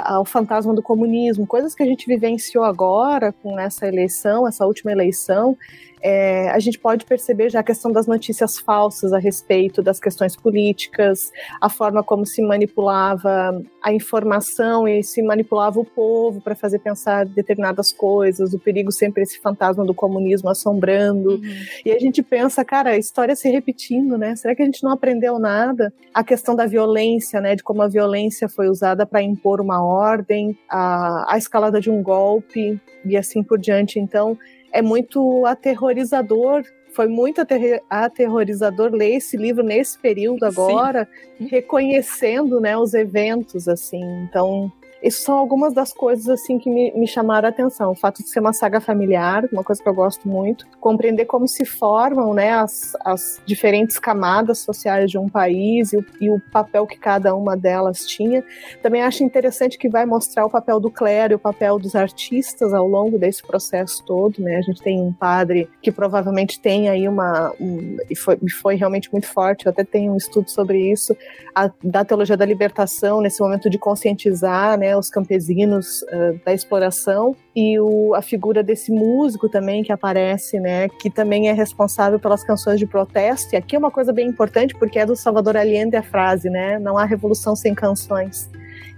ao 0.05 0.25
fantasma 0.25 0.75
do 0.75 0.83
comunismo, 0.83 1.47
coisas 1.47 1.75
que 1.75 1.83
a 1.83 1.87
gente 1.87 2.07
vivenciou 2.07 2.65
agora 2.65 3.33
com 3.43 3.59
essa 3.59 3.87
eleição, 3.87 4.47
essa 4.47 4.67
última 4.67 4.93
eleição, 4.93 5.57
é, 6.03 6.51
a 6.51 6.59
gente 6.59 6.79
pode 6.79 7.05
perceber 7.05 7.51
já 7.51 7.61
a 7.61 7.65
questão 7.65 7.91
das 7.91 8.07
notícias 8.07 8.59
falsas 8.59 9.13
a 9.13 9.19
respeito 9.19 9.83
das 9.83 9.99
questões 9.99 10.37
políticas, 10.37 11.33
a 11.61 11.69
forma 11.69 12.03
como 12.03 12.25
se 12.25 12.43
manipulava 12.43 13.61
a 13.83 13.93
informação 13.93 14.87
e 14.87 15.03
se 15.03 15.23
manipulava 15.23 15.81
o 15.81 15.85
povo 15.85 16.41
para 16.41 16.55
fazer 16.55 16.81
pensar 16.81 17.25
determinadas 17.25 17.93
coisas, 17.93 18.53
o 18.53 18.59
perigo 18.59 18.93
sempre 18.93 19.23
esse 19.23 19.41
fantasma 19.41 19.85
do 19.85 19.95
comunismo 19.95 20.49
assombrando. 20.49 21.31
Uhum. 21.31 21.43
E 21.85 21.93
a 21.93 21.99
gente 21.99 22.23
pensa, 22.23 22.65
cara, 22.65 22.91
a 22.91 22.99
história 22.99 23.35
se 23.35 23.49
repetindo, 23.49 24.19
né? 24.19 24.37
Será 24.37 24.55
que 24.55 24.63
a 24.63 24.65
gente 24.65 24.83
não 24.83 24.93
aprendeu 24.93 25.39
nada? 25.39 25.93
A 26.13 26.23
questão 26.23 26.55
da 26.55 26.67
violência, 26.67 27.41
né? 27.41 27.57
De 27.57 27.63
como 27.63 27.83
a 27.83 27.89
violência 27.89 28.49
foi 28.49 28.69
usada 28.69 29.07
para 29.07 29.23
impor 29.23 29.61
uma 29.67 29.85
ordem, 29.85 30.57
a, 30.71 31.35
a 31.35 31.37
escalada 31.37 31.81
de 31.81 31.91
um 31.91 32.03
golpe 32.03 32.81
e 33.05 33.17
assim 33.17 33.43
por 33.43 33.59
diante. 33.59 33.99
Então, 33.99 34.39
é 34.73 34.81
muito 34.81 35.45
aterrorizador 35.45 36.65
foi 36.97 37.09
muito 37.09 37.43
aterrorizador 37.91 38.91
ler 38.91 39.17
esse 39.17 39.37
livro 39.37 39.63
nesse 39.63 39.99
período 39.99 40.45
agora, 40.45 41.07
Sim. 41.37 41.47
reconhecendo 41.47 42.59
né, 42.59 42.75
os 42.75 42.95
eventos, 42.95 43.69
assim. 43.69 44.03
Então, 44.23 44.73
isso 45.03 45.23
são 45.23 45.37
algumas 45.37 45.75
das 45.75 45.93
coisas 45.93 46.29
assim 46.29 46.59
que 46.59 46.71
me, 46.71 46.93
me 46.93 47.07
chamaram 47.07 47.47
a 47.47 47.51
atenção. 47.51 47.91
O 47.91 47.95
fato 47.95 48.23
de 48.23 48.29
ser 48.29 48.41
uma 48.41 48.53
saga 48.53 48.81
familiar, 48.81 49.45
uma 49.53 49.63
coisa 49.63 49.83
que 49.83 49.89
eu 49.89 49.95
gosto 49.95 50.29
muito. 50.29 50.67
Compreender 50.81 51.27
como 51.27 51.47
se 51.47 51.65
formam 51.65 52.35
né, 52.35 52.53
as, 52.53 52.97
as 53.05 53.41
diferentes 53.45 53.99
camadas 53.99 54.59
sociais 54.59 55.11
de 55.11 55.19
um 55.19 55.29
país 55.29 55.93
e 55.93 55.99
o, 55.99 56.07
e 56.21 56.31
o 56.31 56.41
papel 56.51 56.87
que 56.87 56.99
cada 56.99 57.35
uma 57.35 57.57
delas 57.57 58.07
tinha. 58.07 58.43
Também 58.83 59.03
acho 59.03 59.23
interessante 59.23 59.79
que 59.79 59.89
vai 59.89 60.07
mostrar 60.07 60.47
o 60.47 60.51
papel 60.51 60.81
do 60.81 60.91
clero 60.91 61.35
e 61.35 61.37
o 61.37 61.39
papel 61.39 61.79
dos 61.79 61.95
artistas 61.95 62.73
ao 62.73 62.87
longo 62.87 63.19
desse 63.19 63.43
processo 63.43 64.05
todo. 64.05 64.41
Né? 64.41 64.57
A 64.57 64.63
gente 64.63 64.83
tem 64.83 65.01
um 65.01 65.13
padre 65.13 65.69
que 65.83 65.93
provavelmente 65.93 66.61
tem 66.61 66.89
aí 66.89 67.09
uma. 67.09 67.53
Um, 67.61 67.97
e 68.11 68.17
foi, 68.17 68.39
foi 68.61 68.75
realmente 68.77 69.11
muito 69.13 69.27
forte, 69.27 69.67
eu 69.67 69.71
até 69.71 69.85
tenho 69.85 70.13
um 70.13 70.17
estudo 70.17 70.51
sobre 70.51 70.91
isso, 70.91 71.17
a, 71.55 71.71
da 71.83 72.05
teologia 72.05 72.37
da 72.37 72.45
libertação, 72.45 73.21
nesse 73.21 73.41
momento 73.41 73.69
de 73.71 73.79
conscientizar, 73.79 74.79
né? 74.79 74.96
Né, 74.97 74.99
os 74.99 75.11
campesinos 75.11 76.03
uh, 76.03 76.41
da 76.45 76.53
exploração 76.53 77.37
e 77.55 77.79
o, 77.79 78.15
a 78.15 78.23
figura 78.23 78.63
desse 78.63 78.91
músico 78.91 79.49
também 79.49 79.83
que 79.83 79.93
aparece, 79.93 80.59
né, 80.59 80.89
que 80.89 81.11
também 81.11 81.49
é 81.49 81.53
responsável 81.53 82.19
pelas 82.19 82.43
canções 82.43 82.79
de 82.79 82.87
protesto. 82.87 83.55
E 83.55 83.57
aqui 83.57 83.77
é 83.77 83.79
uma 83.79 83.91
coisa 83.91 84.13
bem 84.13 84.29
importante 84.29 84.75
porque 84.75 84.99
é 84.99 85.07
do 85.07 85.15
Salvador 85.15 85.57
Allende 85.57 85.97
a 85.97 86.03
frase, 86.03 86.49
né, 86.49 86.79
não 86.79 86.97
há 86.99 87.05
revolução 87.05 87.55
sem 87.55 87.75
canções. 87.75 88.51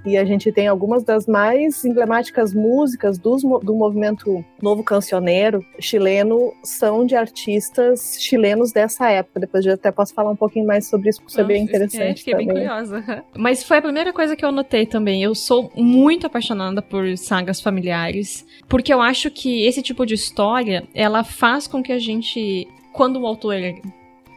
E 0.05 0.17
a 0.17 0.25
gente 0.25 0.50
tem 0.52 0.67
algumas 0.67 1.02
das 1.02 1.26
mais 1.26 1.85
emblemáticas 1.85 2.55
músicas 2.55 3.19
do, 3.19 3.37
do 3.59 3.75
movimento 3.75 4.45
novo 4.62 4.83
cancioneiro 4.83 5.64
chileno 5.78 6.52
são 6.62 7.05
de 7.05 7.14
artistas 7.14 8.17
chilenos 8.19 8.73
dessa 8.73 9.11
época. 9.11 9.40
Depois 9.40 9.64
eu 9.67 9.75
até 9.75 9.90
posso 9.90 10.14
falar 10.14 10.31
um 10.31 10.37
pouquinho 10.37 10.67
mais 10.67 10.88
sobre 10.88 11.11
isso, 11.11 11.21
porque 11.21 11.33
isso 11.33 11.40
é 11.40 11.45
bem 11.45 11.62
interessante. 11.62 12.02
É, 12.02 12.14
fiquei 12.14 12.33
também. 12.33 12.47
bem 12.47 12.57
curiosa. 12.57 13.25
Mas 13.37 13.62
foi 13.62 13.78
a 13.78 13.83
primeira 13.83 14.12
coisa 14.12 14.37
que 14.37 14.45
eu 14.45 14.52
notei 14.52 14.87
também. 14.87 15.23
Eu 15.23 15.35
sou 15.35 15.71
muito 15.75 16.26
apaixonada 16.26 16.81
por 16.81 17.17
sagas 17.17 17.61
familiares, 17.61 18.47
porque 18.69 18.93
eu 18.93 19.00
acho 19.00 19.31
que 19.31 19.67
esse 19.67 19.83
tipo 19.83 20.07
de 20.07 20.14
história, 20.14 20.85
ela 20.95 21.25
faz 21.25 21.67
com 21.67 21.83
que 21.83 21.93
a 21.93 21.99
gente 21.99 22.69
quando 22.93 23.21
o 23.21 23.26
autor 23.26 23.55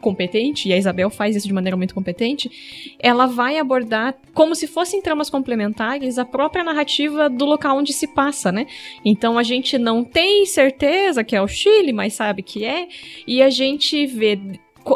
competente, 0.02 0.68
e 0.68 0.72
a 0.74 0.76
Isabel 0.76 1.08
faz 1.08 1.34
isso 1.34 1.46
de 1.46 1.54
maneira 1.54 1.76
muito 1.76 1.94
competente, 1.94 2.50
ela 2.98 3.24
vai 3.24 3.56
abordar 3.56 4.14
como 4.34 4.54
se 4.54 4.66
fossem 4.66 5.00
tramas 5.00 5.30
complementares 5.30 6.18
a 6.18 6.24
própria 6.24 6.62
narrativa 6.62 7.30
do 7.30 7.46
local 7.46 7.78
onde 7.78 7.92
se 7.92 8.08
passa, 8.08 8.52
né? 8.52 8.66
Então 9.02 9.38
a 9.38 9.42
gente 9.42 9.78
não 9.78 10.04
tem 10.04 10.44
certeza 10.44 11.24
que 11.24 11.34
é 11.34 11.40
o 11.40 11.48
Chile, 11.48 11.92
mas 11.92 12.12
sabe 12.14 12.42
que 12.42 12.64
é, 12.64 12.88
e 13.26 13.40
a 13.40 13.48
gente 13.48 14.04
vê 14.04 14.38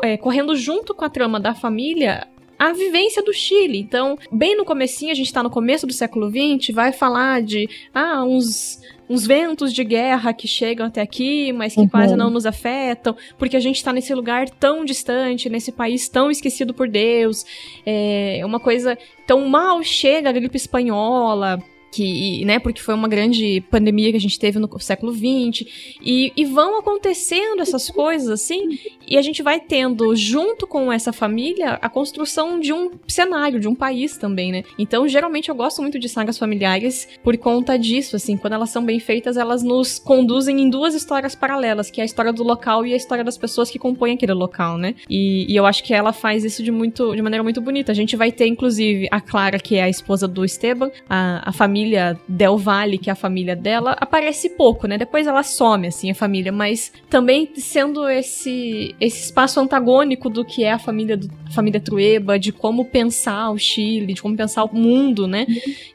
é, 0.02 0.16
correndo 0.16 0.54
junto 0.56 0.94
com 0.94 1.04
a 1.04 1.08
trama 1.08 1.40
da 1.40 1.54
família 1.54 2.26
a 2.58 2.72
vivência 2.72 3.22
do 3.22 3.32
Chile. 3.32 3.78
Então, 3.78 4.18
bem 4.30 4.56
no 4.56 4.64
comecinho, 4.64 5.12
a 5.12 5.14
gente 5.14 5.26
está 5.26 5.42
no 5.42 5.50
começo 5.50 5.86
do 5.86 5.92
século 5.92 6.30
XX, 6.30 6.74
vai 6.74 6.92
falar 6.92 7.42
de 7.42 7.68
ah, 7.94 8.24
uns 8.24 8.80
uns 9.08 9.24
ventos 9.24 9.72
de 9.72 9.84
guerra 9.84 10.32
que 10.32 10.48
chegam 10.48 10.86
até 10.86 11.00
aqui, 11.00 11.52
mas 11.52 11.74
que 11.74 11.80
uhum. 11.80 11.88
quase 11.88 12.16
não 12.16 12.28
nos 12.28 12.44
afetam, 12.44 13.16
porque 13.38 13.56
a 13.56 13.60
gente 13.60 13.76
está 13.76 13.92
nesse 13.92 14.12
lugar 14.12 14.50
tão 14.50 14.84
distante, 14.84 15.48
nesse 15.48 15.70
país 15.70 16.08
tão 16.08 16.28
esquecido 16.28 16.74
por 16.74 16.88
Deus. 16.88 17.44
É 17.84 18.42
uma 18.44 18.58
coisa 18.58 18.98
tão 19.24 19.48
mal 19.48 19.80
chega 19.84 20.28
a 20.28 20.32
gripe 20.32 20.56
espanhola 20.56 21.62
que, 21.96 22.44
né, 22.44 22.58
porque 22.58 22.82
foi 22.82 22.94
uma 22.94 23.08
grande 23.08 23.62
pandemia 23.70 24.10
que 24.10 24.18
a 24.18 24.20
gente 24.20 24.38
teve 24.38 24.58
no 24.58 24.68
século 24.78 25.12
XX, 25.12 25.66
e, 26.02 26.30
e 26.36 26.44
vão 26.44 26.78
acontecendo 26.78 27.62
essas 27.62 27.88
coisas 27.88 28.28
assim, 28.28 28.78
e 29.08 29.16
a 29.16 29.22
gente 29.22 29.42
vai 29.42 29.58
tendo, 29.58 30.14
junto 30.14 30.66
com 30.66 30.92
essa 30.92 31.12
família, 31.12 31.78
a 31.80 31.88
construção 31.88 32.60
de 32.60 32.72
um 32.72 32.90
cenário, 33.08 33.58
de 33.58 33.66
um 33.66 33.74
país 33.74 34.18
também, 34.18 34.52
né? 34.52 34.64
Então, 34.78 35.08
geralmente 35.08 35.48
eu 35.48 35.54
gosto 35.54 35.80
muito 35.80 35.98
de 35.98 36.08
sagas 36.08 36.36
familiares 36.36 37.08
por 37.22 37.36
conta 37.38 37.78
disso, 37.78 38.16
assim, 38.16 38.36
quando 38.36 38.52
elas 38.52 38.70
são 38.70 38.84
bem 38.84 39.00
feitas, 39.00 39.36
elas 39.36 39.62
nos 39.62 39.98
conduzem 39.98 40.60
em 40.60 40.68
duas 40.68 40.94
histórias 40.94 41.34
paralelas, 41.34 41.90
que 41.90 42.00
é 42.00 42.02
a 42.02 42.06
história 42.06 42.32
do 42.32 42.42
local 42.42 42.84
e 42.84 42.92
a 42.92 42.96
história 42.96 43.24
das 43.24 43.38
pessoas 43.38 43.70
que 43.70 43.78
compõem 43.78 44.14
aquele 44.14 44.34
local, 44.34 44.76
né? 44.76 44.94
E, 45.08 45.50
e 45.50 45.56
eu 45.56 45.64
acho 45.64 45.82
que 45.82 45.94
ela 45.94 46.12
faz 46.12 46.44
isso 46.44 46.62
de 46.62 46.70
muito, 46.70 47.14
de 47.14 47.22
maneira 47.22 47.42
muito 47.42 47.60
bonita. 47.60 47.92
A 47.92 47.94
gente 47.94 48.16
vai 48.16 48.30
ter, 48.30 48.46
inclusive, 48.46 49.08
a 49.10 49.20
Clara, 49.20 49.58
que 49.58 49.76
é 49.76 49.84
a 49.84 49.88
esposa 49.88 50.26
do 50.26 50.44
Esteban, 50.44 50.90
a, 51.08 51.48
a 51.48 51.52
família 51.52 51.85
família 51.86 52.18
Del 52.26 52.58
Valle, 52.58 52.98
que 52.98 53.08
é 53.08 53.12
a 53.12 53.16
família 53.16 53.54
dela, 53.54 53.96
aparece 54.00 54.50
pouco, 54.50 54.86
né? 54.86 54.98
Depois 54.98 55.26
ela 55.26 55.42
some, 55.42 55.86
assim, 55.86 56.10
a 56.10 56.14
família, 56.14 56.50
mas 56.50 56.92
também 57.08 57.48
sendo 57.56 58.08
esse, 58.08 58.94
esse 59.00 59.24
espaço 59.24 59.60
antagônico 59.60 60.28
do 60.28 60.44
que 60.44 60.64
é 60.64 60.72
a 60.72 60.78
família, 60.78 61.16
do, 61.16 61.30
família 61.50 61.80
Trueba, 61.80 62.38
de 62.38 62.50
como 62.50 62.84
pensar 62.86 63.50
o 63.50 63.58
Chile, 63.58 64.14
de 64.14 64.22
como 64.22 64.36
pensar 64.36 64.64
o 64.64 64.74
mundo, 64.74 65.26
né? 65.28 65.46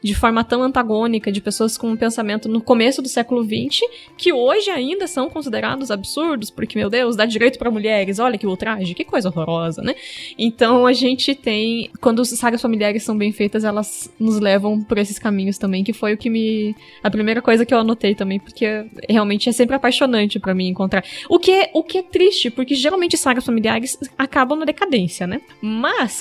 De 0.02 0.14
forma 0.14 0.42
tão 0.42 0.62
antagônica, 0.62 1.30
de 1.30 1.40
pessoas 1.40 1.76
com 1.76 1.90
um 1.90 1.96
pensamento 1.96 2.48
no 2.48 2.60
começo 2.60 3.02
do 3.02 3.08
século 3.08 3.44
XX, 3.44 3.80
que 4.16 4.32
hoje 4.32 4.70
ainda 4.70 5.06
são 5.06 5.28
considerados 5.28 5.90
absurdos, 5.90 6.50
porque, 6.50 6.78
meu 6.78 6.88
Deus, 6.88 7.16
dá 7.16 7.26
direito 7.26 7.58
para 7.58 7.70
mulheres, 7.70 8.18
olha 8.18 8.38
que 8.38 8.46
ultraje, 8.46 8.94
que 8.94 9.04
coisa 9.04 9.28
horrorosa, 9.28 9.82
né? 9.82 9.94
Então 10.38 10.86
a 10.86 10.92
gente 10.92 11.34
tem, 11.34 11.90
quando 12.00 12.22
as 12.22 12.30
sagas 12.30 12.62
familiares 12.62 13.02
são 13.02 13.16
bem 13.16 13.32
feitas, 13.32 13.64
elas 13.64 14.10
nos 14.18 14.40
levam 14.40 14.82
por 14.82 14.96
esses 14.98 15.18
caminhos 15.18 15.58
também 15.58 15.81
que 15.82 15.92
foi 15.92 16.14
o 16.14 16.18
que 16.18 16.30
me. 16.30 16.74
A 17.02 17.10
primeira 17.10 17.42
coisa 17.42 17.64
que 17.64 17.72
eu 17.72 17.78
anotei 17.78 18.14
também, 18.14 18.38
porque 18.38 18.86
realmente 19.08 19.48
é 19.48 19.52
sempre 19.52 19.76
apaixonante 19.76 20.38
para 20.38 20.54
mim 20.54 20.68
encontrar. 20.68 21.04
O 21.28 21.38
que, 21.38 21.50
é, 21.50 21.70
o 21.74 21.82
que 21.82 21.98
é 21.98 22.02
triste, 22.02 22.50
porque 22.50 22.74
geralmente 22.74 23.16
sagas 23.16 23.44
familiares 23.44 23.98
acabam 24.16 24.58
na 24.58 24.64
decadência, 24.64 25.26
né? 25.26 25.40
Mas. 25.60 26.18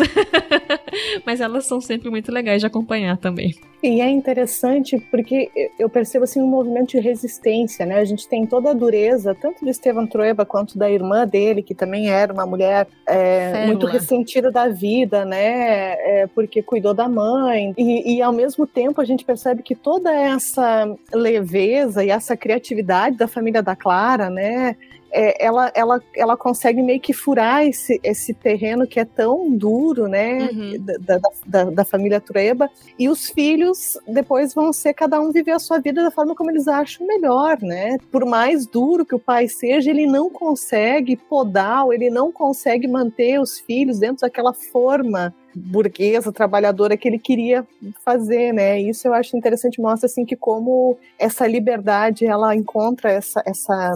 Mas 1.25 1.41
elas 1.41 1.65
são 1.65 1.81
sempre 1.81 2.09
muito 2.09 2.31
legais 2.31 2.61
de 2.61 2.67
acompanhar 2.67 3.17
também. 3.17 3.55
E 3.83 3.99
é 3.99 4.07
interessante 4.07 4.99
porque 5.09 5.49
eu 5.79 5.89
percebo 5.89 6.23
assim 6.23 6.39
um 6.39 6.47
movimento 6.47 6.91
de 6.91 6.99
resistência, 6.99 7.83
né? 7.83 7.95
A 7.95 8.05
gente 8.05 8.27
tem 8.27 8.45
toda 8.45 8.69
a 8.69 8.73
dureza, 8.73 9.33
tanto 9.33 9.65
do 9.65 9.71
Estevam 9.71 10.05
Trueba 10.05 10.45
quanto 10.45 10.77
da 10.77 10.89
irmã 10.89 11.25
dele, 11.25 11.63
que 11.63 11.73
também 11.73 12.09
era 12.09 12.31
uma 12.31 12.45
mulher 12.45 12.87
é, 13.07 13.65
muito 13.65 13.87
ressentida 13.87 14.51
da 14.51 14.67
vida, 14.67 15.25
né? 15.25 15.93
É, 15.93 16.27
porque 16.27 16.61
cuidou 16.61 16.93
da 16.93 17.09
mãe. 17.09 17.73
E, 17.75 18.17
e 18.17 18.21
ao 18.21 18.31
mesmo 18.31 18.67
tempo 18.67 19.01
a 19.01 19.05
gente 19.05 19.25
percebe 19.25 19.40
que 19.63 19.75
toda 19.75 20.13
essa 20.13 20.85
leveza 21.13 22.03
e 22.03 22.09
essa 22.09 22.37
criatividade 22.37 23.17
da 23.17 23.27
família 23.27 23.61
da 23.61 23.75
Clara, 23.75 24.29
né? 24.29 24.75
É, 25.11 25.45
ela, 25.45 25.71
ela, 25.75 26.01
ela 26.15 26.37
consegue 26.37 26.81
meio 26.81 26.99
que 26.99 27.13
furar 27.13 27.65
esse, 27.65 27.99
esse 28.03 28.33
terreno 28.33 28.87
que 28.87 28.99
é 28.99 29.05
tão 29.05 29.49
duro, 29.51 30.07
né, 30.07 30.49
uhum. 30.51 30.85
da, 30.99 31.19
da, 31.45 31.63
da, 31.65 31.85
família 31.85 32.21
Trueba, 32.21 32.69
e 32.97 33.09
os 33.09 33.29
filhos 33.29 33.97
depois 34.07 34.53
vão 34.53 34.71
ser 34.71 34.93
cada 34.93 35.19
um 35.19 35.31
viver 35.31 35.51
a 35.51 35.59
sua 35.59 35.79
vida 35.79 36.03
da 36.03 36.11
forma 36.11 36.35
como 36.35 36.49
eles 36.49 36.67
acham 36.67 37.05
melhor, 37.05 37.57
né? 37.61 37.97
Por 38.11 38.25
mais 38.25 38.65
duro 38.65 39.05
que 39.05 39.15
o 39.15 39.19
pai 39.19 39.47
seja, 39.47 39.89
ele 39.89 40.07
não 40.07 40.29
consegue 40.29 41.17
podar, 41.17 41.85
ele 41.91 42.09
não 42.09 42.31
consegue 42.31 42.87
manter 42.87 43.39
os 43.39 43.59
filhos 43.59 43.99
dentro 43.99 44.21
daquela 44.21 44.53
forma 44.53 45.33
burguesa, 45.53 46.31
trabalhadora 46.31 46.95
que 46.95 47.07
ele 47.07 47.19
queria 47.19 47.67
fazer, 48.05 48.53
né? 48.53 48.79
Isso 48.79 49.07
eu 49.07 49.13
acho 49.13 49.35
interessante, 49.35 49.81
mostra 49.81 50.05
assim 50.05 50.25
que 50.25 50.35
como 50.35 50.97
essa 51.19 51.45
liberdade 51.45 52.25
ela 52.25 52.55
encontra 52.55 53.11
essa 53.11 53.43
essa 53.45 53.93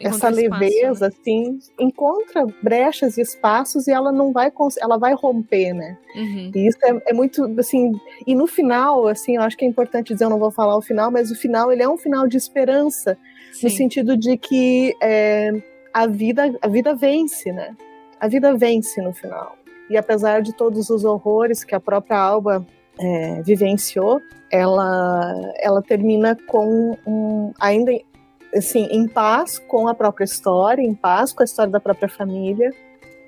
essa 0.00 0.28
leveza, 0.28 0.70
espaço, 0.70 1.00
né? 1.00 1.08
assim, 1.08 1.58
encontra 1.78 2.46
brechas 2.62 3.18
e 3.18 3.22
espaços 3.22 3.88
e 3.88 3.90
ela 3.90 4.12
não 4.12 4.32
vai, 4.32 4.52
ela 4.80 4.98
vai 4.98 5.14
romper, 5.14 5.72
né? 5.72 5.98
Uhum. 6.14 6.52
E 6.54 6.68
isso 6.68 6.78
é, 6.84 7.10
é, 7.10 7.12
muito, 7.12 7.44
assim, 7.58 7.92
e 8.26 8.34
no 8.34 8.46
final, 8.46 9.08
assim, 9.08 9.36
eu 9.36 9.42
acho 9.42 9.56
que 9.56 9.64
é 9.64 9.68
importante 9.68 10.12
dizer, 10.12 10.24
eu 10.24 10.30
não 10.30 10.38
vou 10.38 10.50
falar 10.50 10.76
o 10.76 10.82
final, 10.82 11.10
mas 11.10 11.30
o 11.30 11.34
final, 11.34 11.72
ele 11.72 11.82
é 11.82 11.88
um 11.88 11.96
final 11.96 12.28
de 12.28 12.36
esperança, 12.36 13.18
Sim. 13.52 13.66
no 13.66 13.70
sentido 13.70 14.16
de 14.16 14.36
que 14.36 14.94
é, 15.02 15.50
a 15.92 16.06
vida, 16.06 16.56
a 16.62 16.68
vida 16.68 16.94
vence, 16.94 17.50
né? 17.50 17.74
A 18.20 18.28
vida 18.28 18.54
vence 18.54 19.00
no 19.02 19.12
final. 19.12 19.56
E 19.88 19.96
apesar 19.96 20.40
de 20.40 20.54
todos 20.54 20.88
os 20.88 21.04
horrores 21.04 21.64
que 21.64 21.74
a 21.74 21.80
própria 21.80 22.16
Alba 22.16 22.64
é, 22.98 23.42
vivenciou, 23.42 24.20
ela, 24.52 25.34
ela 25.58 25.82
termina 25.82 26.36
com 26.46 26.96
um, 27.06 27.52
ainda 27.58 27.92
assim, 28.54 28.86
em 28.90 29.06
paz 29.06 29.58
com 29.58 29.88
a 29.88 29.94
própria 29.94 30.24
história, 30.24 30.82
em 30.82 30.94
paz 30.94 31.32
com 31.32 31.42
a 31.42 31.44
história 31.44 31.70
da 31.70 31.80
própria 31.80 32.08
família 32.08 32.72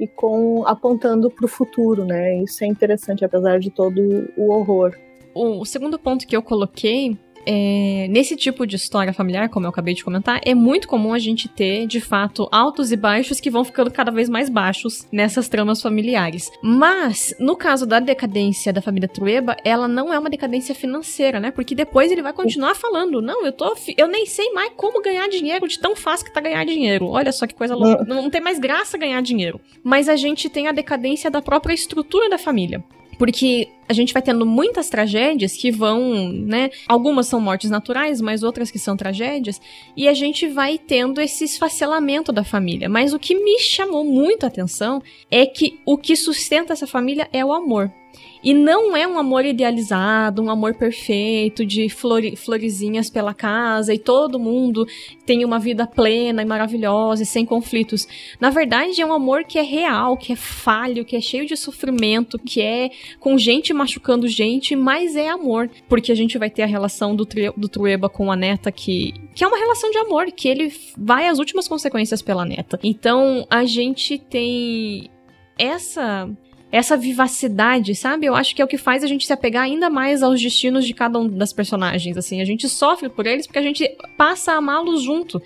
e 0.01 0.07
com 0.07 0.67
apontando 0.67 1.31
para 1.31 1.45
o 1.45 1.49
futuro, 1.49 2.05
né? 2.05 2.43
Isso 2.43 2.65
é 2.65 2.67
interessante, 2.67 3.25
apesar 3.25 3.59
de 3.59 3.71
todo 3.71 4.29
o 4.37 4.53
horror. 4.53 4.97
O 5.35 5.65
segundo 5.65 5.99
ponto 5.99 6.27
que 6.27 6.37
eu 6.37 6.43
coloquei 6.43 7.17
é, 7.47 8.07
nesse 8.09 8.37
tipo 8.37 8.67
de 8.67 8.77
história 8.77 9.13
familiar, 9.13 9.49
como 9.49 9.67
eu 9.67 9.71
acabei 9.71 9.95
de 9.95 10.05
comentar, 10.05 10.41
é 10.45 10.55
muito 10.55 10.89
comum 10.89 11.13
a 11.13 11.19
gente 11.19 11.49
ter, 11.49 11.87
de 11.87 12.01
fato, 12.01 12.49
altos 12.53 12.93
e 12.93 12.97
baixos 12.97 13.41
que 13.41 13.51
vão 13.51 13.65
ficando 13.65 13.91
cada 13.91 14.11
vez 14.11 14.29
mais 14.29 14.49
baixos 14.49 15.07
nessas 15.11 15.49
tramas 15.49 15.83
familiares. 15.83 16.51
Mas, 16.63 17.35
no 17.39 17.57
caso 17.57 17.87
da 17.87 18.01
decadência 18.01 18.73
da 18.73 18.83
família 18.83 19.09
Trueba, 19.09 19.57
ela 19.65 19.89
não 19.89 20.13
é 20.13 20.19
uma 20.19 20.31
decadência 20.31 20.75
financeira, 20.75 21.41
né? 21.41 21.51
Porque 21.51 21.75
depois 21.75 22.11
ele 22.13 22.23
vai 22.23 22.33
continuar 22.33 22.75
falando: 22.75 23.21
não, 23.21 23.45
eu 23.45 23.53
tô. 23.53 23.75
Eu 23.97 24.09
nem 24.09 24.27
sei 24.27 24.53
mais 24.53 24.73
como 24.77 25.03
ganhar 25.03 25.29
dinheiro 25.29 25.67
de 25.67 25.79
tão 25.79 25.97
fácil 25.97 26.27
que 26.27 26.33
tá 26.33 26.41
ganhar 26.41 26.65
dinheiro. 26.65 27.09
Olha 27.09 27.33
só 27.33 27.47
que 27.47 27.55
coisa 27.55 27.75
louca. 27.75 28.05
Não, 28.05 28.23
não 28.23 28.31
tem 28.31 28.41
mais 28.41 28.59
graça 28.59 28.99
ganhar 28.99 29.21
dinheiro. 29.23 29.61
Mas 29.83 30.09
a 30.09 30.17
gente 30.17 30.49
tem 30.49 30.69
a 30.69 30.73
decadência 30.73 31.31
da 31.31 31.43
própria 31.43 31.75
estrutura 31.75 32.29
da 32.29 32.39
família. 32.39 32.83
Porque 33.23 33.69
a 33.89 33.93
gente 33.93 34.13
vai 34.13 34.21
tendo 34.21 34.45
muitas 34.45 34.89
tragédias 34.89 35.53
que 35.53 35.71
vão, 35.71 36.33
né? 36.33 36.71
Algumas 36.89 37.29
são 37.29 37.41
mortes 37.41 37.71
naturais, 37.71 38.21
mas 38.21 38.43
outras 38.43 38.69
que 38.69 38.81
são 38.81 38.97
tragédias, 38.97 39.61
e 39.97 40.09
a 40.09 40.13
gente 40.13 40.49
vai 40.49 40.77
tendo 40.77 41.21
esse 41.21 41.45
esfacelamento 41.45 42.33
da 42.33 42.43
família. 42.43 42.89
Mas 42.89 43.15
o 43.15 43.21
que 43.21 43.37
me 43.37 43.61
chamou 43.61 44.03
muito 44.05 44.43
a 44.43 44.49
atenção 44.49 45.01
é 45.31 45.47
que 45.47 45.79
o 45.87 45.97
que 45.97 46.17
sustenta 46.17 46.73
essa 46.73 46.85
família 46.85 47.29
é 47.33 47.45
o 47.45 47.53
amor. 47.53 47.93
E 48.43 48.53
não 48.53 48.97
é 48.97 49.07
um 49.07 49.19
amor 49.19 49.45
idealizado, 49.45 50.43
um 50.43 50.51
amor 50.51 50.75
perfeito, 50.75 51.65
de 51.65 51.89
flore, 51.89 52.35
florezinhas 52.35 53.09
pela 53.09 53.33
casa 53.33 53.95
e 53.95 53.99
todo 53.99 54.39
mundo 54.39 54.87
tem 55.25 55.45
uma 55.45 55.59
vida 55.59 55.87
plena 55.87 56.43
e 56.43 56.45
maravilhosa 56.45 57.23
e 57.23 57.27
sem 57.27 57.47
conflitos. 57.47 58.09
Na 58.41 58.51
verdade, 58.51 59.01
é 59.01 59.07
um 59.07 59.13
amor 59.13 59.45
que 59.45 59.59
é 59.59 59.63
real, 59.63 60.17
que 60.17 60.33
é 60.33 60.37
falho, 60.37 61.05
que 61.05 61.17
é 61.17 61.21
cheio 61.21 61.47
de 61.47 61.57
sofrimento, 61.57 62.39
que 62.39 62.61
é 62.61 62.91
com 63.21 63.39
gente 63.39 63.73
machucando 63.73 64.27
gente, 64.27 64.75
mas 64.75 65.15
é 65.15 65.29
amor. 65.29 65.71
Porque 65.89 66.11
a 66.11 66.15
gente 66.15 66.37
vai 66.39 66.51
ter 66.51 66.63
a 66.63 66.67
relação 66.67 67.15
do, 67.15 67.27
do 67.57 67.69
Trueba 67.69 68.09
com 68.09 68.31
a 68.33 68.37
neta, 68.37 68.73
que, 68.73 69.15
que 69.35 69.45
é 69.45 69.47
uma 69.47 69.59
relação 69.59 69.91
de 69.91 69.99
amor, 69.99 70.27
que 70.33 70.49
ele 70.49 70.73
vai 70.97 71.29
às 71.29 71.39
últimas 71.39 71.69
consequências 71.69 72.21
pela 72.21 72.45
neta. 72.45 72.79
Então, 72.83 73.47
a 73.49 73.65
gente 73.65 74.19
tem 74.19 75.11
essa 75.59 76.29
essa 76.73 76.97
vivacidade, 76.97 77.95
sabe? 77.95 78.25
Eu 78.25 78.35
acho 78.35 78.57
que 78.57 78.63
é 78.63 78.65
o 78.65 78.69
que 78.69 78.79
faz 78.79 79.05
a 79.05 79.07
gente 79.07 79.27
se 79.27 79.33
apegar 79.33 79.65
ainda 79.65 79.91
mais 79.91 80.23
aos 80.23 80.41
destinos 80.41 80.87
de 80.87 80.95
cada 80.95 81.19
um 81.19 81.29
das 81.29 81.53
personagens, 81.53 82.17
assim. 82.17 82.41
A 82.41 82.47
gente 82.47 82.67
sofre 82.67 83.11
por 83.11 83.27
eles 83.27 83.47
porque 83.47 83.59
a 83.59 83.63
gente 83.63 83.87
passa 84.17 84.53
a 84.53 84.57
amá-los 84.57 85.03
junto. 85.03 85.41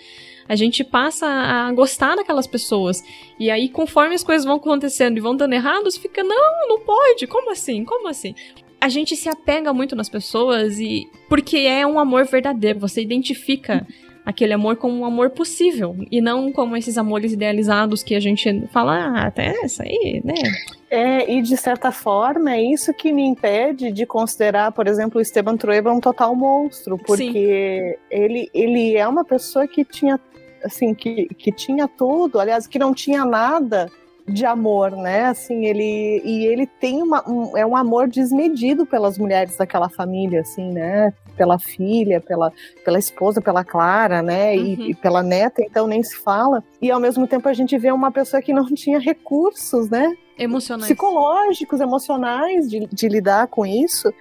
A 0.49 0.55
gente 0.55 0.85
passa 0.85 1.27
a 1.27 1.73
gostar 1.73 2.15
daquelas 2.15 2.47
pessoas. 2.47 3.03
E 3.41 3.51
aí, 3.51 3.69
conforme 3.69 4.15
as 4.15 4.23
coisas 4.23 4.45
vão 4.45 4.55
acontecendo 4.55 5.19
e 5.19 5.21
vão 5.21 5.35
dando 5.35 5.55
errados, 5.55 5.97
fica, 5.97 6.23
não, 6.23 6.69
não 6.69 6.81
pode, 6.81 7.27
como 7.27 7.51
assim? 7.51 7.85
Como 7.85 8.09
assim? 8.09 8.33
A 8.81 8.89
gente 8.89 9.17
se 9.17 9.29
apega 9.29 9.73
muito 9.73 9.97
nas 9.97 10.09
pessoas 10.09 10.79
e. 10.79 11.11
Porque 11.29 11.59
é 11.59 11.85
um 11.85 11.99
amor 11.99 12.25
verdadeiro, 12.27 12.79
você 12.79 13.03
identifica 13.03 13.85
aquele 14.27 14.53
amor 14.53 14.75
como 14.75 14.99
um 14.99 15.05
amor 15.05 15.31
possível 15.31 15.97
e 16.11 16.21
não 16.21 16.51
como 16.51 16.77
esses 16.77 16.99
amores 16.99 17.33
idealizados 17.33 18.03
que 18.03 18.17
a 18.17 18.21
gente 18.21 18.67
fala, 18.73 18.97
ah, 18.97 19.27
até 19.29 19.55
essa 19.63 19.85
aí, 19.85 20.21
né? 20.25 20.35
É, 20.91 21.33
e 21.33 21.41
de 21.41 21.57
certa 21.57 21.93
forma 21.93 22.53
é 22.53 22.61
isso 22.61 22.93
que 22.93 23.13
me 23.13 23.25
impede 23.25 23.93
de 23.93 24.05
considerar, 24.05 24.73
por 24.73 24.89
exemplo, 24.89 25.19
o 25.19 25.23
Esteban 25.23 25.57
Trueba 25.57 25.93
um 25.93 26.01
total 26.01 26.35
monstro, 26.35 26.99
porque 26.99 27.97
ele, 28.11 28.51
ele 28.53 28.97
é 28.97 29.07
uma 29.07 29.25
pessoa 29.25 29.69
que 29.69 29.85
tinha 29.85 30.19
assim, 30.65 30.93
que, 30.93 31.27
que 31.35 31.53
tinha 31.53 31.87
tudo, 31.87 32.41
aliás, 32.41 32.67
que 32.67 32.81
não 32.81 32.93
tinha 32.93 33.25
nada 33.25 33.89
de 34.27 34.45
amor, 34.45 34.91
né? 34.91 35.27
Assim, 35.27 35.67
ele 35.67 36.21
e 36.25 36.47
ele 36.47 36.67
tem 36.67 37.01
uma, 37.01 37.29
um, 37.31 37.57
é 37.57 37.65
um 37.65 37.77
amor 37.77 38.09
desmedido 38.09 38.85
pelas 38.85 39.17
mulheres 39.17 39.57
daquela 39.57 39.89
família, 39.89 40.41
assim, 40.41 40.73
né? 40.73 41.13
Pela 41.37 41.59
filha, 41.59 42.21
pela, 42.21 42.53
pela 42.85 42.99
esposa, 42.99 43.41
pela 43.41 43.65
Clara, 43.65 44.23
né? 44.23 44.55
Uhum. 44.55 44.65
E, 44.65 44.91
e, 44.91 44.95
pela 44.95 45.23
neta, 45.23 45.63
então 45.63 45.87
nem 45.87 46.03
se 46.03 46.17
fala. 46.17 46.65
E 46.81 46.91
ao 46.91 47.01
mesmo 47.01 47.27
tempo 47.27 47.49
a 47.49 47.53
gente 47.53 47.77
vê 47.79 47.93
uma 47.93 48.11
pessoa 48.11 48.43
que 48.43 48.53
não 48.53 48.67
tinha 48.75 48.99
recursos, 48.99 49.91
né? 49.91 50.15
Emocionais. 50.39 50.87
Psicológicos, 50.87 51.81
emocionais 51.81 52.69
de, 52.69 52.87
de 52.87 53.09
lidar 53.09 53.47
com 53.47 53.65
isso 53.65 54.13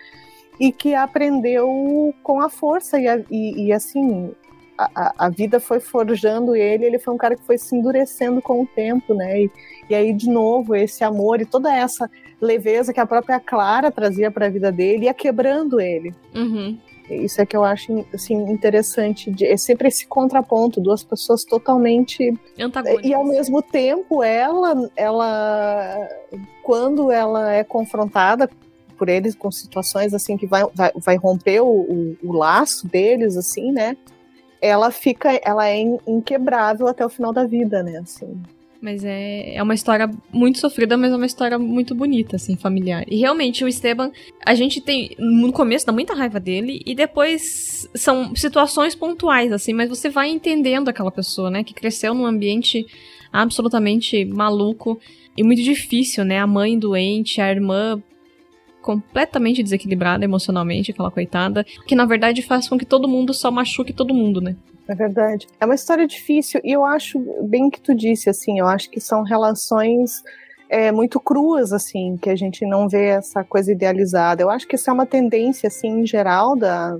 e 0.59 0.71
que 0.71 0.93
aprendeu 0.93 2.13
com 2.23 2.39
a 2.39 2.49
força 2.49 2.97
e, 2.97 3.05
e, 3.29 3.65
e 3.65 3.73
assim 3.73 4.33
a, 4.77 5.25
a, 5.25 5.29
vida 5.29 5.59
foi 5.59 5.79
forjando 5.79 6.55
ele, 6.55 6.85
ele 6.85 6.99
foi 6.99 7.13
um 7.13 7.17
cara 7.17 7.35
que 7.35 7.45
foi 7.45 7.57
se 7.57 7.75
endurecendo 7.75 8.41
com 8.41 8.61
o 8.61 8.67
tempo, 8.67 9.13
né? 9.13 9.43
E, 9.43 9.51
e 9.89 9.95
aí, 9.95 10.13
de 10.13 10.29
novo, 10.29 10.75
esse 10.75 11.03
amor 11.03 11.41
e 11.41 11.45
toda 11.45 11.73
essa 11.73 12.09
leveza 12.41 12.93
que 12.93 12.99
a 12.99 13.05
própria 13.05 13.39
Clara 13.39 13.89
trazia 13.89 14.29
para 14.29 14.47
a 14.47 14.49
vida 14.49 14.71
dele 14.71 15.05
ia 15.05 15.13
quebrando 15.13 15.79
ele. 15.79 16.13
Uhum. 16.33 16.77
Isso 17.09 17.41
é 17.41 17.45
que 17.45 17.55
eu 17.55 17.63
acho 17.63 18.05
assim, 18.13 18.35
interessante. 18.49 19.31
De, 19.31 19.45
é 19.45 19.57
sempre 19.57 19.87
esse 19.87 20.07
contraponto, 20.07 20.81
duas 20.81 21.03
pessoas 21.03 21.43
totalmente. 21.43 22.33
Antagônicas. 22.59 23.05
E 23.05 23.13
ao 23.13 23.23
mesmo 23.23 23.61
tempo, 23.61 24.23
ela, 24.23 24.89
ela, 24.95 26.09
quando 26.63 27.11
ela 27.11 27.53
é 27.53 27.63
confrontada 27.63 28.49
por 28.97 29.09
eles 29.09 29.35
com 29.35 29.51
situações 29.51 30.13
assim 30.13 30.37
que 30.37 30.47
vai, 30.47 30.63
vai, 30.73 30.91
vai 30.95 31.15
romper 31.17 31.59
o, 31.61 31.67
o, 31.67 32.17
o 32.23 32.33
laço 32.33 32.87
deles, 32.87 33.35
assim, 33.35 33.71
né? 33.71 33.97
ela 34.65 34.89
fica, 34.89 35.39
ela 35.43 35.67
é 35.67 35.79
inquebrável 36.07 36.87
até 36.87 37.05
o 37.05 37.09
final 37.09 37.31
da 37.31 37.45
vida, 37.45 37.83
né? 37.83 37.97
Assim. 37.97 38.41
Mas 38.81 39.03
é, 39.03 39.55
é 39.55 39.63
uma 39.63 39.73
história 39.73 40.09
muito 40.31 40.59
sofrida, 40.59 40.97
mas 40.97 41.11
é 41.11 41.15
uma 41.15 41.25
história 41.25 41.57
muito 41.57 41.95
bonita, 41.95 42.35
assim, 42.35 42.55
familiar. 42.55 43.03
E 43.07 43.17
realmente, 43.17 43.63
o 43.63 43.67
Esteban, 43.67 44.11
a 44.45 44.53
gente 44.53 44.81
tem. 44.81 45.15
No 45.17 45.51
começo 45.51 45.85
dá 45.85 45.91
muita 45.91 46.13
raiva 46.13 46.39
dele, 46.39 46.81
e 46.85 46.93
depois 46.93 47.89
são 47.95 48.35
situações 48.35 48.93
pontuais, 48.93 49.51
assim, 49.51 49.73
mas 49.73 49.89
você 49.89 50.09
vai 50.09 50.29
entendendo 50.29 50.89
aquela 50.89 51.11
pessoa, 51.11 51.49
né? 51.49 51.63
Que 51.63 51.73
cresceu 51.73 52.13
num 52.13 52.25
ambiente 52.25 52.85
absolutamente 53.31 54.23
maluco 54.25 54.99
e 55.35 55.43
muito 55.43 55.61
difícil, 55.61 56.23
né? 56.23 56.39
A 56.39 56.47
mãe 56.47 56.77
doente, 56.77 57.41
a 57.41 57.49
irmã 57.49 58.01
completamente 58.81 59.63
desequilibrada 59.63 60.23
emocionalmente, 60.23 60.91
aquela 60.91 61.09
coitada, 61.09 61.65
que 61.87 61.95
na 61.95 62.05
verdade 62.05 62.43
faz 62.43 62.69
com 62.69 62.77
que 62.77 62.85
todo 62.85 63.07
mundo 63.07 63.33
só 63.33 63.49
machuque 63.49 63.91
todo 63.91 64.13
mundo, 64.13 64.39
né? 64.39 64.55
É 64.87 64.93
verdade. 64.93 65.47
É 65.59 65.65
uma 65.65 65.75
história 65.75 66.05
difícil 66.07 66.61
e 66.63 66.71
eu 66.71 66.85
acho 66.85 67.19
bem 67.43 67.69
que 67.69 67.81
tu 67.81 67.95
disse 67.95 68.29
assim, 68.29 68.59
eu 68.59 68.67
acho 68.67 68.89
que 68.89 68.99
são 68.99 69.23
relações 69.23 70.23
é, 70.69 70.91
muito 70.91 71.19
cruas 71.19 71.73
assim, 71.73 72.17
que 72.17 72.29
a 72.29 72.35
gente 72.35 72.65
não 72.65 72.87
vê 72.87 73.07
essa 73.07 73.43
coisa 73.43 73.71
idealizada. 73.71 74.43
Eu 74.43 74.49
acho 74.49 74.67
que 74.67 74.75
isso 74.75 74.89
é 74.89 74.93
uma 74.93 75.05
tendência 75.05 75.67
assim 75.67 76.01
em 76.01 76.05
geral 76.05 76.55
da 76.55 76.97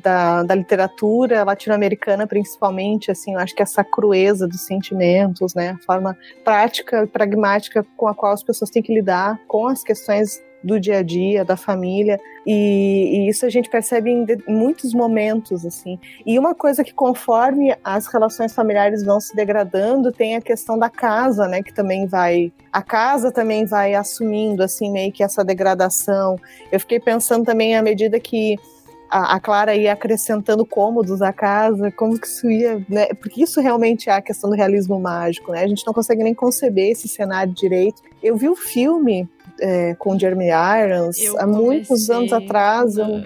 da, 0.00 0.42
da 0.44 0.54
literatura 0.54 1.42
latino-americana 1.42 2.24
principalmente 2.24 3.10
assim 3.10 3.34
eu 3.34 3.40
acho 3.40 3.54
que 3.54 3.62
essa 3.62 3.82
crueza 3.82 4.46
dos 4.46 4.60
sentimentos 4.60 5.54
né 5.54 5.70
a 5.70 5.78
forma 5.84 6.16
prática 6.44 7.02
e 7.02 7.06
pragmática 7.06 7.84
com 7.96 8.06
a 8.06 8.14
qual 8.14 8.32
as 8.32 8.44
pessoas 8.44 8.70
têm 8.70 8.82
que 8.82 8.94
lidar 8.94 9.40
com 9.48 9.66
as 9.66 9.82
questões 9.82 10.40
do 10.66 10.80
dia 10.80 10.98
a 10.98 11.02
dia, 11.02 11.44
da 11.44 11.56
família, 11.56 12.18
e, 12.44 13.20
e 13.20 13.28
isso 13.28 13.46
a 13.46 13.48
gente 13.48 13.70
percebe 13.70 14.10
em, 14.10 14.26
muitos 14.48 14.92
momentos, 14.92 15.64
assim. 15.64 15.98
E 16.26 16.38
uma 16.38 16.54
coisa 16.54 16.82
que 16.82 16.92
conforme 16.92 17.74
as 17.84 18.06
relações 18.08 18.52
familiares 18.52 19.04
vão 19.04 19.20
se 19.20 19.34
degradando, 19.34 20.10
tem 20.10 20.34
a 20.34 20.40
questão 20.40 20.76
da 20.76 20.90
casa, 20.90 21.46
né, 21.46 21.62
que 21.62 21.72
também 21.72 22.06
vai, 22.06 22.52
a 22.72 22.82
casa 22.82 23.30
também 23.30 23.64
vai 23.64 23.94
assumindo, 23.94 24.62
assim, 24.62 24.90
meio 24.90 25.12
que 25.12 25.22
essa 25.22 25.44
degradação. 25.44 26.36
Eu 26.72 26.80
fiquei 26.80 26.98
pensando 26.98 27.44
também 27.44 27.76
à 27.76 27.82
medida 27.82 28.18
que 28.18 28.56
a, 29.08 29.36
a, 29.36 29.40
Clara 29.40 29.74
ia 29.74 29.92
acrescentando 29.92 30.66
cômodos 30.66 31.22
à 31.22 31.32
casa, 31.32 31.90
como 31.92 32.18
que 32.18 32.26
isso 32.26 32.50
ia, 32.50 32.84
né? 32.88 33.06
Porque 33.14 33.42
isso 33.42 33.60
realmente 33.60 34.10
é 34.10 34.12
a 34.12 34.22
questão 34.22 34.50
do 34.50 34.56
realismo 34.56 34.98
mágico, 34.98 35.52
né? 35.52 35.62
A 35.62 35.68
gente 35.68 35.86
não 35.86 35.94
consegue 35.94 36.24
nem 36.24 36.34
conceber 36.34 36.90
esse 36.90 37.06
cenário 37.06 37.52
direito. 37.52 38.02
Eu 38.22 38.36
vi 38.36 38.48
o 38.48 38.56
filme 38.56 39.28
é, 39.60 39.94
com 39.94 40.18
Jeremy 40.18 40.46
Irons 40.46 41.18
eu 41.18 41.38
há 41.40 41.46
muitos 41.46 42.10
anos 42.10 42.32
atrás. 42.32 42.96
Eu, 42.96 43.22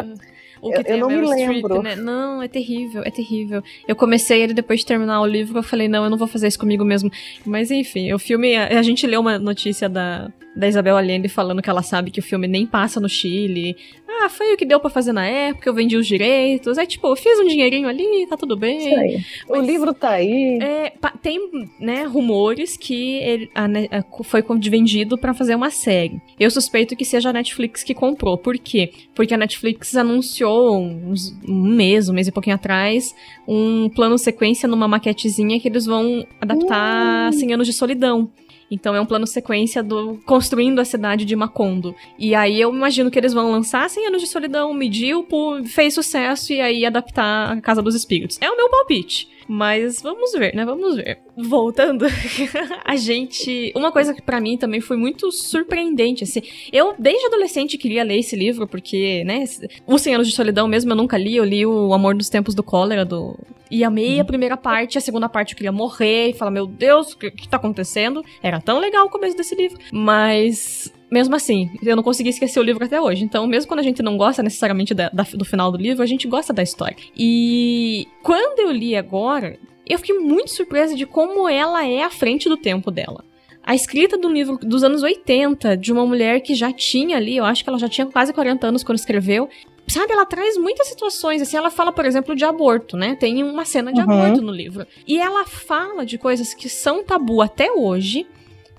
eu, 0.62 0.82
eu 0.86 0.98
não 0.98 1.08
me 1.08 1.26
lembro. 1.26 1.76
Streep, 1.76 1.82
né? 1.82 1.96
Não, 1.96 2.42
é 2.42 2.48
terrível, 2.48 3.02
é 3.04 3.10
terrível. 3.10 3.62
Eu 3.88 3.96
comecei 3.96 4.42
ele 4.42 4.52
depois 4.52 4.80
de 4.80 4.86
terminar 4.86 5.20
o 5.20 5.26
livro, 5.26 5.58
eu 5.58 5.62
falei, 5.62 5.88
não, 5.88 6.04
eu 6.04 6.10
não 6.10 6.18
vou 6.18 6.28
fazer 6.28 6.48
isso 6.48 6.58
comigo 6.58 6.84
mesmo. 6.84 7.10
Mas 7.44 7.70
enfim, 7.70 8.12
o 8.12 8.18
filme, 8.18 8.56
a, 8.56 8.78
a 8.78 8.82
gente 8.82 9.06
leu 9.06 9.20
uma 9.20 9.38
notícia 9.38 9.88
da, 9.88 10.30
da 10.60 10.68
Isabel 10.68 10.96
Allende 10.96 11.28
falando 11.28 11.62
que 11.62 11.70
ela 11.70 11.82
sabe 11.82 12.10
que 12.10 12.20
o 12.20 12.22
filme 12.22 12.46
nem 12.46 12.66
passa 12.66 13.00
no 13.00 13.08
Chile. 13.08 13.76
Ah, 14.06 14.28
foi 14.28 14.52
o 14.52 14.56
que 14.56 14.66
deu 14.66 14.78
para 14.78 14.90
fazer 14.90 15.12
na 15.12 15.26
época, 15.26 15.68
eu 15.68 15.74
vendi 15.74 15.96
os 15.96 16.06
direitos. 16.06 16.76
Aí, 16.76 16.86
tipo, 16.86 17.14
fiz 17.16 17.38
um 17.40 17.46
dinheirinho 17.46 17.88
ali, 17.88 18.26
tá 18.28 18.36
tudo 18.36 18.56
bem. 18.56 18.78
Isso 18.78 19.00
aí. 19.00 19.24
Mas, 19.48 19.58
o 19.58 19.62
livro 19.62 19.94
tá 19.94 20.10
aí. 20.10 20.58
É, 20.60 20.92
tem, 21.22 21.40
né, 21.78 22.04
rumores 22.04 22.76
que 22.76 23.14
ele 23.16 23.50
a, 23.54 23.64
a, 23.64 24.24
foi 24.24 24.42
vendido 24.68 25.16
para 25.16 25.32
fazer 25.32 25.54
uma 25.54 25.70
série. 25.70 26.20
Eu 26.38 26.50
suspeito 26.50 26.94
que 26.94 27.04
seja 27.04 27.30
a 27.30 27.32
Netflix 27.32 27.82
que 27.82 27.94
comprou. 27.94 28.36
Por 28.36 28.58
quê? 28.58 28.92
Porque 29.14 29.32
a 29.32 29.38
Netflix 29.38 29.96
anunciou 29.96 30.78
uns, 30.78 31.34
um 31.48 31.74
mês, 31.74 32.08
um 32.08 32.12
mês 32.12 32.28
e 32.28 32.32
pouquinho 32.32 32.56
atrás, 32.56 33.14
um 33.48 33.88
plano 33.88 34.18
sequência 34.18 34.68
numa 34.68 34.86
maquetezinha 34.86 35.58
que 35.58 35.68
eles 35.68 35.86
vão 35.86 36.26
adaptar 36.40 37.30
uh. 37.30 37.32
100 37.32 37.54
anos 37.54 37.66
de 37.66 37.72
solidão. 37.72 38.30
Então 38.70 38.94
é 38.94 39.00
um 39.00 39.06
plano 39.06 39.26
sequência 39.26 39.82
do 39.82 40.18
construindo 40.24 40.78
a 40.78 40.84
cidade 40.84 41.24
de 41.24 41.34
Macondo. 41.34 41.94
E 42.18 42.34
aí 42.34 42.60
eu 42.60 42.72
imagino 42.72 43.10
que 43.10 43.18
eles 43.18 43.32
vão 43.32 43.50
lançar 43.50 43.88
100 43.90 44.06
anos 44.06 44.22
de 44.22 44.28
solidão, 44.28 44.72
mediu, 44.72 45.26
fez 45.66 45.94
sucesso 45.94 46.52
e 46.52 46.60
aí 46.60 46.86
adaptar 46.86 47.52
a 47.52 47.60
Casa 47.60 47.82
dos 47.82 47.94
Espíritos. 47.94 48.38
É 48.40 48.50
o 48.50 48.56
meu 48.56 48.70
palpite. 48.70 49.28
Mas 49.52 50.00
vamos 50.00 50.30
ver, 50.30 50.54
né? 50.54 50.64
Vamos 50.64 50.94
ver. 50.94 51.18
Voltando, 51.36 52.06
a 52.86 52.94
gente. 52.94 53.72
Uma 53.74 53.90
coisa 53.90 54.14
que 54.14 54.22
para 54.22 54.40
mim 54.40 54.56
também 54.56 54.80
foi 54.80 54.96
muito 54.96 55.32
surpreendente, 55.32 56.22
assim. 56.22 56.40
Eu, 56.72 56.94
desde 56.96 57.26
adolescente, 57.26 57.76
queria 57.76 58.04
ler 58.04 58.20
esse 58.20 58.36
livro, 58.36 58.68
porque, 58.68 59.24
né? 59.24 59.42
O 59.88 59.98
Cem 59.98 60.14
Anos 60.14 60.28
de 60.28 60.36
Solidão 60.36 60.68
mesmo 60.68 60.92
eu 60.92 60.96
nunca 60.96 61.18
li. 61.18 61.34
Eu 61.34 61.42
li 61.42 61.66
O 61.66 61.92
Amor 61.92 62.14
dos 62.14 62.28
Tempos 62.28 62.54
do 62.54 62.62
Cólera, 62.62 63.04
do. 63.04 63.36
E 63.68 63.82
amei 63.82 64.18
a 64.18 64.22
uhum. 64.22 64.26
primeira 64.28 64.56
parte, 64.56 64.98
a 64.98 65.00
segunda 65.00 65.28
parte 65.28 65.52
eu 65.52 65.56
queria 65.56 65.72
morrer 65.72 66.28
e 66.28 66.32
falar, 66.32 66.52
meu 66.52 66.66
Deus, 66.68 67.12
o 67.12 67.18
que, 67.18 67.32
que 67.32 67.48
tá 67.48 67.56
acontecendo? 67.56 68.24
Era 68.40 68.60
tão 68.60 68.78
legal 68.78 69.06
o 69.06 69.10
começo 69.10 69.36
desse 69.36 69.56
livro. 69.56 69.80
Mas 69.92 70.92
mesmo 71.10 71.34
assim, 71.34 71.70
eu 71.82 71.96
não 71.96 72.02
consegui 72.02 72.30
esquecer 72.30 72.60
o 72.60 72.62
livro 72.62 72.84
até 72.84 73.00
hoje. 73.00 73.24
Então, 73.24 73.46
mesmo 73.46 73.68
quando 73.68 73.80
a 73.80 73.84
gente 73.84 74.02
não 74.02 74.16
gosta 74.16 74.42
necessariamente 74.42 74.94
da, 74.94 75.08
da, 75.08 75.24
do 75.34 75.44
final 75.44 75.72
do 75.72 75.78
livro, 75.78 76.02
a 76.02 76.06
gente 76.06 76.28
gosta 76.28 76.52
da 76.52 76.62
história. 76.62 76.96
E 77.16 78.06
quando 78.22 78.60
eu 78.60 78.70
li 78.70 78.94
agora, 78.96 79.58
eu 79.86 79.98
fiquei 79.98 80.18
muito 80.18 80.50
surpresa 80.50 80.94
de 80.94 81.06
como 81.06 81.48
ela 81.48 81.86
é 81.86 82.02
à 82.02 82.10
frente 82.10 82.48
do 82.48 82.56
tempo 82.56 82.90
dela. 82.90 83.24
A 83.62 83.74
escrita 83.74 84.16
do 84.16 84.28
livro 84.28 84.58
dos 84.62 84.82
anos 84.82 85.02
80, 85.02 85.76
de 85.76 85.92
uma 85.92 86.06
mulher 86.06 86.40
que 86.40 86.54
já 86.54 86.72
tinha 86.72 87.16
ali, 87.16 87.36
eu 87.36 87.44
acho 87.44 87.62
que 87.62 87.68
ela 87.68 87.78
já 87.78 87.88
tinha 87.88 88.06
quase 88.06 88.32
40 88.32 88.66
anos 88.66 88.82
quando 88.82 88.98
escreveu, 88.98 89.48
sabe, 89.86 90.12
ela 90.12 90.24
traz 90.24 90.56
muitas 90.56 90.86
situações, 90.88 91.42
assim, 91.42 91.56
ela 91.56 91.70
fala, 91.70 91.92
por 91.92 92.04
exemplo, 92.04 92.34
de 92.34 92.44
aborto, 92.44 92.96
né? 92.96 93.16
Tem 93.16 93.42
uma 93.42 93.64
cena 93.64 93.92
de 93.92 94.00
uhum. 94.00 94.10
aborto 94.10 94.40
no 94.40 94.52
livro. 94.52 94.86
E 95.06 95.18
ela 95.18 95.44
fala 95.44 96.06
de 96.06 96.16
coisas 96.16 96.54
que 96.54 96.68
são 96.68 97.04
tabu 97.04 97.42
até 97.42 97.70
hoje, 97.70 98.26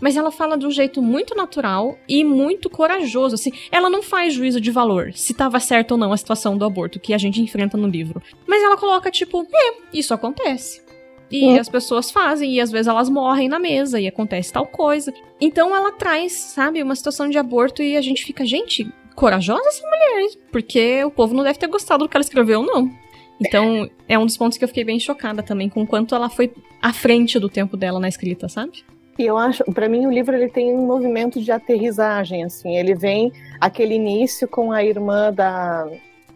mas 0.02 0.18
ela 0.18 0.32
fala 0.32 0.58
de 0.58 0.66
um 0.66 0.72
jeito 0.72 1.02
muito 1.02 1.36
natural 1.36 1.98
e 2.10 2.24
muito 2.24 2.70
corajoso, 2.70 3.36
assim. 3.36 3.52
Ela 3.72 3.90
não 3.90 4.02
faz 4.02 4.34
juízo 4.34 4.60
de 4.60 4.72
valor, 4.72 5.14
se 5.14 5.32
estava 5.32 5.60
certo 5.60 5.92
ou 5.92 5.98
não 5.98 6.12
a 6.12 6.18
situação 6.18 6.58
do 6.58 6.66
aborto 6.66 7.00
que 7.00 7.14
a 7.14 7.18
gente 7.18 7.40
enfrenta 7.40 7.78
no 7.78 7.88
livro. 7.88 8.22
Mas 8.48 8.64
ela 8.64 8.76
coloca, 8.76 9.12
tipo, 9.12 9.48
é, 9.54 9.74
isso 9.94 10.14
acontece. 10.14 10.82
E 11.30 11.46
hum. 11.46 11.60
as 11.60 11.70
pessoas 11.70 12.12
fazem, 12.12 12.56
e 12.56 12.60
às 12.60 12.72
vezes 12.72 12.88
elas 12.88 13.08
morrem 13.08 13.48
na 13.48 13.60
mesa, 13.60 14.00
e 14.00 14.08
acontece 14.08 14.52
tal 14.52 14.66
coisa. 14.66 15.14
Então 15.40 15.74
ela 15.74 15.92
traz, 15.92 16.34
sabe, 16.34 16.84
uma 16.84 16.96
situação 16.96 17.30
de 17.30 17.38
aborto 17.38 17.82
e 17.82 17.96
a 17.96 18.02
gente 18.02 18.26
fica, 18.26 18.46
gente, 18.46 18.92
corajosa 19.16 19.68
essa 19.68 19.88
mulher, 19.88 20.32
porque 20.52 21.04
o 21.06 21.12
povo 21.12 21.34
não 21.34 21.44
deve 21.44 21.60
ter 21.60 21.68
gostado 21.68 22.04
do 22.04 22.10
que 22.10 22.18
ela 22.18 22.24
escreveu, 22.24 22.64
não. 22.64 22.92
Então, 23.40 23.90
é 24.08 24.20
um 24.20 24.26
dos 24.26 24.38
pontos 24.38 24.58
que 24.58 24.64
eu 24.64 24.68
fiquei 24.68 24.84
bem 24.84 25.00
chocada 25.00 25.42
também, 25.42 25.68
com 25.68 25.82
o 25.82 25.88
quanto 25.88 26.14
ela 26.14 26.30
foi 26.30 26.54
à 26.80 26.94
frente 26.94 27.40
do 27.40 27.50
tempo 27.50 27.76
dela 27.76 28.00
na 28.00 28.08
escrita, 28.08 28.48
sabe? 28.48 28.84
E 29.21 29.25
eu 29.27 29.38
acho, 29.38 29.63
para 29.65 29.88
mim, 29.88 30.07
o 30.07 30.12
livro 30.12 30.36
ele 30.36 30.49
tem 30.49 30.73
um 30.73 30.84
movimento 30.88 31.39
de 31.39 31.51
aterrissagem, 31.51 32.43
assim. 32.43 32.75
Ele 32.75 32.95
vem 32.95 33.31
aquele 33.60 33.93
início 33.93 34.47
com 34.47 34.71
a 34.71 34.84
irmã 34.84 35.31
da, 35.31 35.88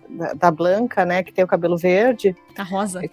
da, 0.10 0.34
da 0.34 0.52
Blanca, 0.52 1.06
né, 1.06 1.24
que 1.24 1.34
tem 1.34 1.44
o 1.44 1.48
cabelo 1.48 1.78
verde, 1.78 2.36
a 2.58 2.64
Rosa. 2.64 3.02
É 3.04 3.10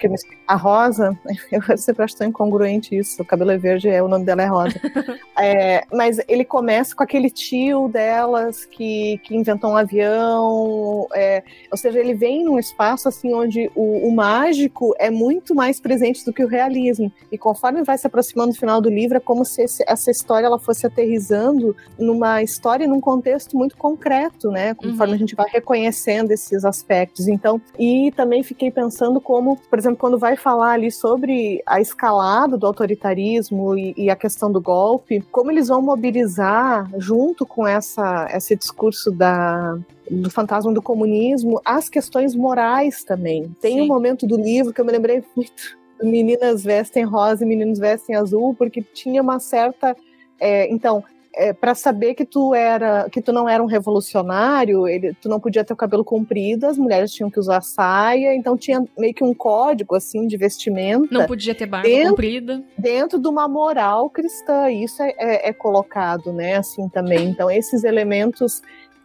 a 0.47 0.55
Rosa, 0.55 1.19
eu 1.51 1.77
sempre 1.77 2.05
acho 2.05 2.17
tão 2.17 2.29
incongruente 2.29 2.97
isso. 2.97 3.21
O 3.21 3.25
cabelo 3.25 3.51
é 3.51 3.59
verde, 3.59 3.89
é, 3.89 4.03
o 4.03 4.09
nome 4.09 4.25
dela 4.25 4.43
é 4.43 4.47
Rosa. 4.47 4.81
é, 5.39 5.85
mas 5.93 6.21
ele 6.29 6.45
começa 6.45 6.95
com 6.95 7.03
aquele 7.03 7.29
tio 7.29 7.89
delas 7.89 8.65
que, 8.65 9.19
que 9.25 9.35
inventou 9.35 9.71
um 9.71 9.77
avião. 9.77 11.09
É, 11.13 11.43
ou 11.71 11.77
seja, 11.77 11.99
ele 11.99 12.15
vem 12.15 12.45
num 12.45 12.59
espaço 12.59 13.09
assim 13.09 13.35
onde 13.35 13.71
o, 13.75 14.09
o, 14.09 14.15
mágico 14.15 14.95
é 14.99 15.11
muito 15.11 15.55
mais 15.55 15.81
presente 15.81 16.25
do 16.25 16.33
que 16.33 16.45
o 16.45 16.49
realismo. 16.49 17.13
E 17.31 17.37
conforme 17.37 17.83
vai 17.83 17.99
se 17.99 18.07
aproximando 18.07 18.53
do 18.53 18.59
final 18.59 18.81
do 18.81 18.89
livro, 18.89 19.17
é 19.17 19.21
como 19.21 19.45
se 19.45 19.63
esse, 19.63 19.85
essa 19.89 20.11
história 20.11 20.47
ela 20.47 20.59
fosse 20.59 20.87
aterrizando 20.87 21.75
numa 21.99 22.43
história, 22.43 22.87
num 22.87 23.01
contexto 23.01 23.57
muito 23.57 23.77
concreto, 23.77 24.51
né? 24.51 24.75
Conforme 24.75 25.13
uhum. 25.13 25.15
a 25.15 25.19
gente 25.19 25.35
vai 25.35 25.51
reconhecendo 25.51 26.31
esses 26.31 26.65
aspectos. 26.83 27.29
Então, 27.29 27.61
e 27.79 28.13
também 28.17 28.43
fiquei 28.43 28.71
pensando 28.71 29.21
como, 29.21 29.57
por 29.57 29.79
exemplo, 29.79 29.99
quando 29.99 30.19
vai 30.19 30.37
falar 30.37 30.73
ali 30.73 30.91
sobre 30.91 31.63
a 31.65 31.81
escalada 31.81 32.59
do 32.59 32.67
autoritarismo 32.67 33.79
e, 33.79 33.95
e 33.97 34.11
a 34.11 34.17
questão 34.17 34.51
do 34.51 34.61
golpe, 34.61 35.21
como 35.31 35.51
eles 35.51 35.69
vão 35.69 35.81
mobilizar 35.81 36.91
junto 36.99 37.47
com 37.47 37.67
essa, 37.67 38.27
esse 38.33 38.57
discurso 38.57 39.13
da, 39.13 39.79
do 40.11 40.31
fantasma 40.31 40.73
do 40.73 40.83
comunismo, 40.83 41.61
as 41.65 41.89
questões 41.89 42.35
morais 42.35 43.05
também. 43.05 43.55
Tem 43.61 43.75
Sim. 43.75 43.83
um 43.83 43.87
momento 43.87 44.27
do 44.27 44.37
livro 44.37 44.73
que 44.73 44.81
eu 44.81 44.85
me 44.85 44.93
lembrei 44.93 45.23
muito. 45.37 45.81
Meninas 46.03 46.65
vestem 46.65 47.05
rosa 47.05 47.45
e 47.45 47.47
meninos 47.47 47.79
vestem 47.79 48.17
azul, 48.17 48.55
porque 48.55 48.83
tinha 48.83 49.23
uma 49.23 49.39
certa. 49.39 49.97
É, 50.41 50.69
então, 50.69 51.05
é, 51.35 51.53
para 51.53 51.75
saber 51.75 52.15
que 52.15 52.25
tu 52.25 52.55
era 52.55 53.09
que 53.11 53.23
tu 53.23 53.33
não 53.33 53.49
era 53.49 53.63
um 53.63 53.67
revolucionário, 53.67 54.87
ele, 54.87 55.15
tu 55.15 55.29
não 55.29 55.41
podia 55.41 55.65
ter 55.65 55.73
o 55.73 55.77
cabelo 55.77 56.05
comprido, 56.05 56.67
as 56.67 56.77
mulheres 56.77 57.13
tinham 57.13 57.31
que 57.31 57.41
usar 57.41 57.63
saia, 57.63 58.35
então 58.35 58.57
tinha 58.57 58.85
meio 58.99 59.15
que 59.15 59.25
um 59.25 59.35
código 59.35 59.95
assim 59.95 60.27
de 60.27 60.37
vestimenta. 60.37 61.09
Não 61.11 61.27
podia 61.27 61.55
ter 61.55 61.67
barba 61.67 61.89
dentro, 61.89 62.11
comprida. 62.11 62.63
Dentro 62.77 63.19
de 63.19 63.29
uma 63.29 63.49
moral 63.49 64.11
cristã, 64.11 64.71
isso 64.71 65.03
é, 65.03 65.15
é, 65.19 65.49
é 65.49 65.53
colocado, 65.53 66.33
né, 66.33 66.57
assim 66.57 66.89
também. 66.89 67.29
Então 67.29 67.51
esses 67.51 67.85
elementos 67.85 68.63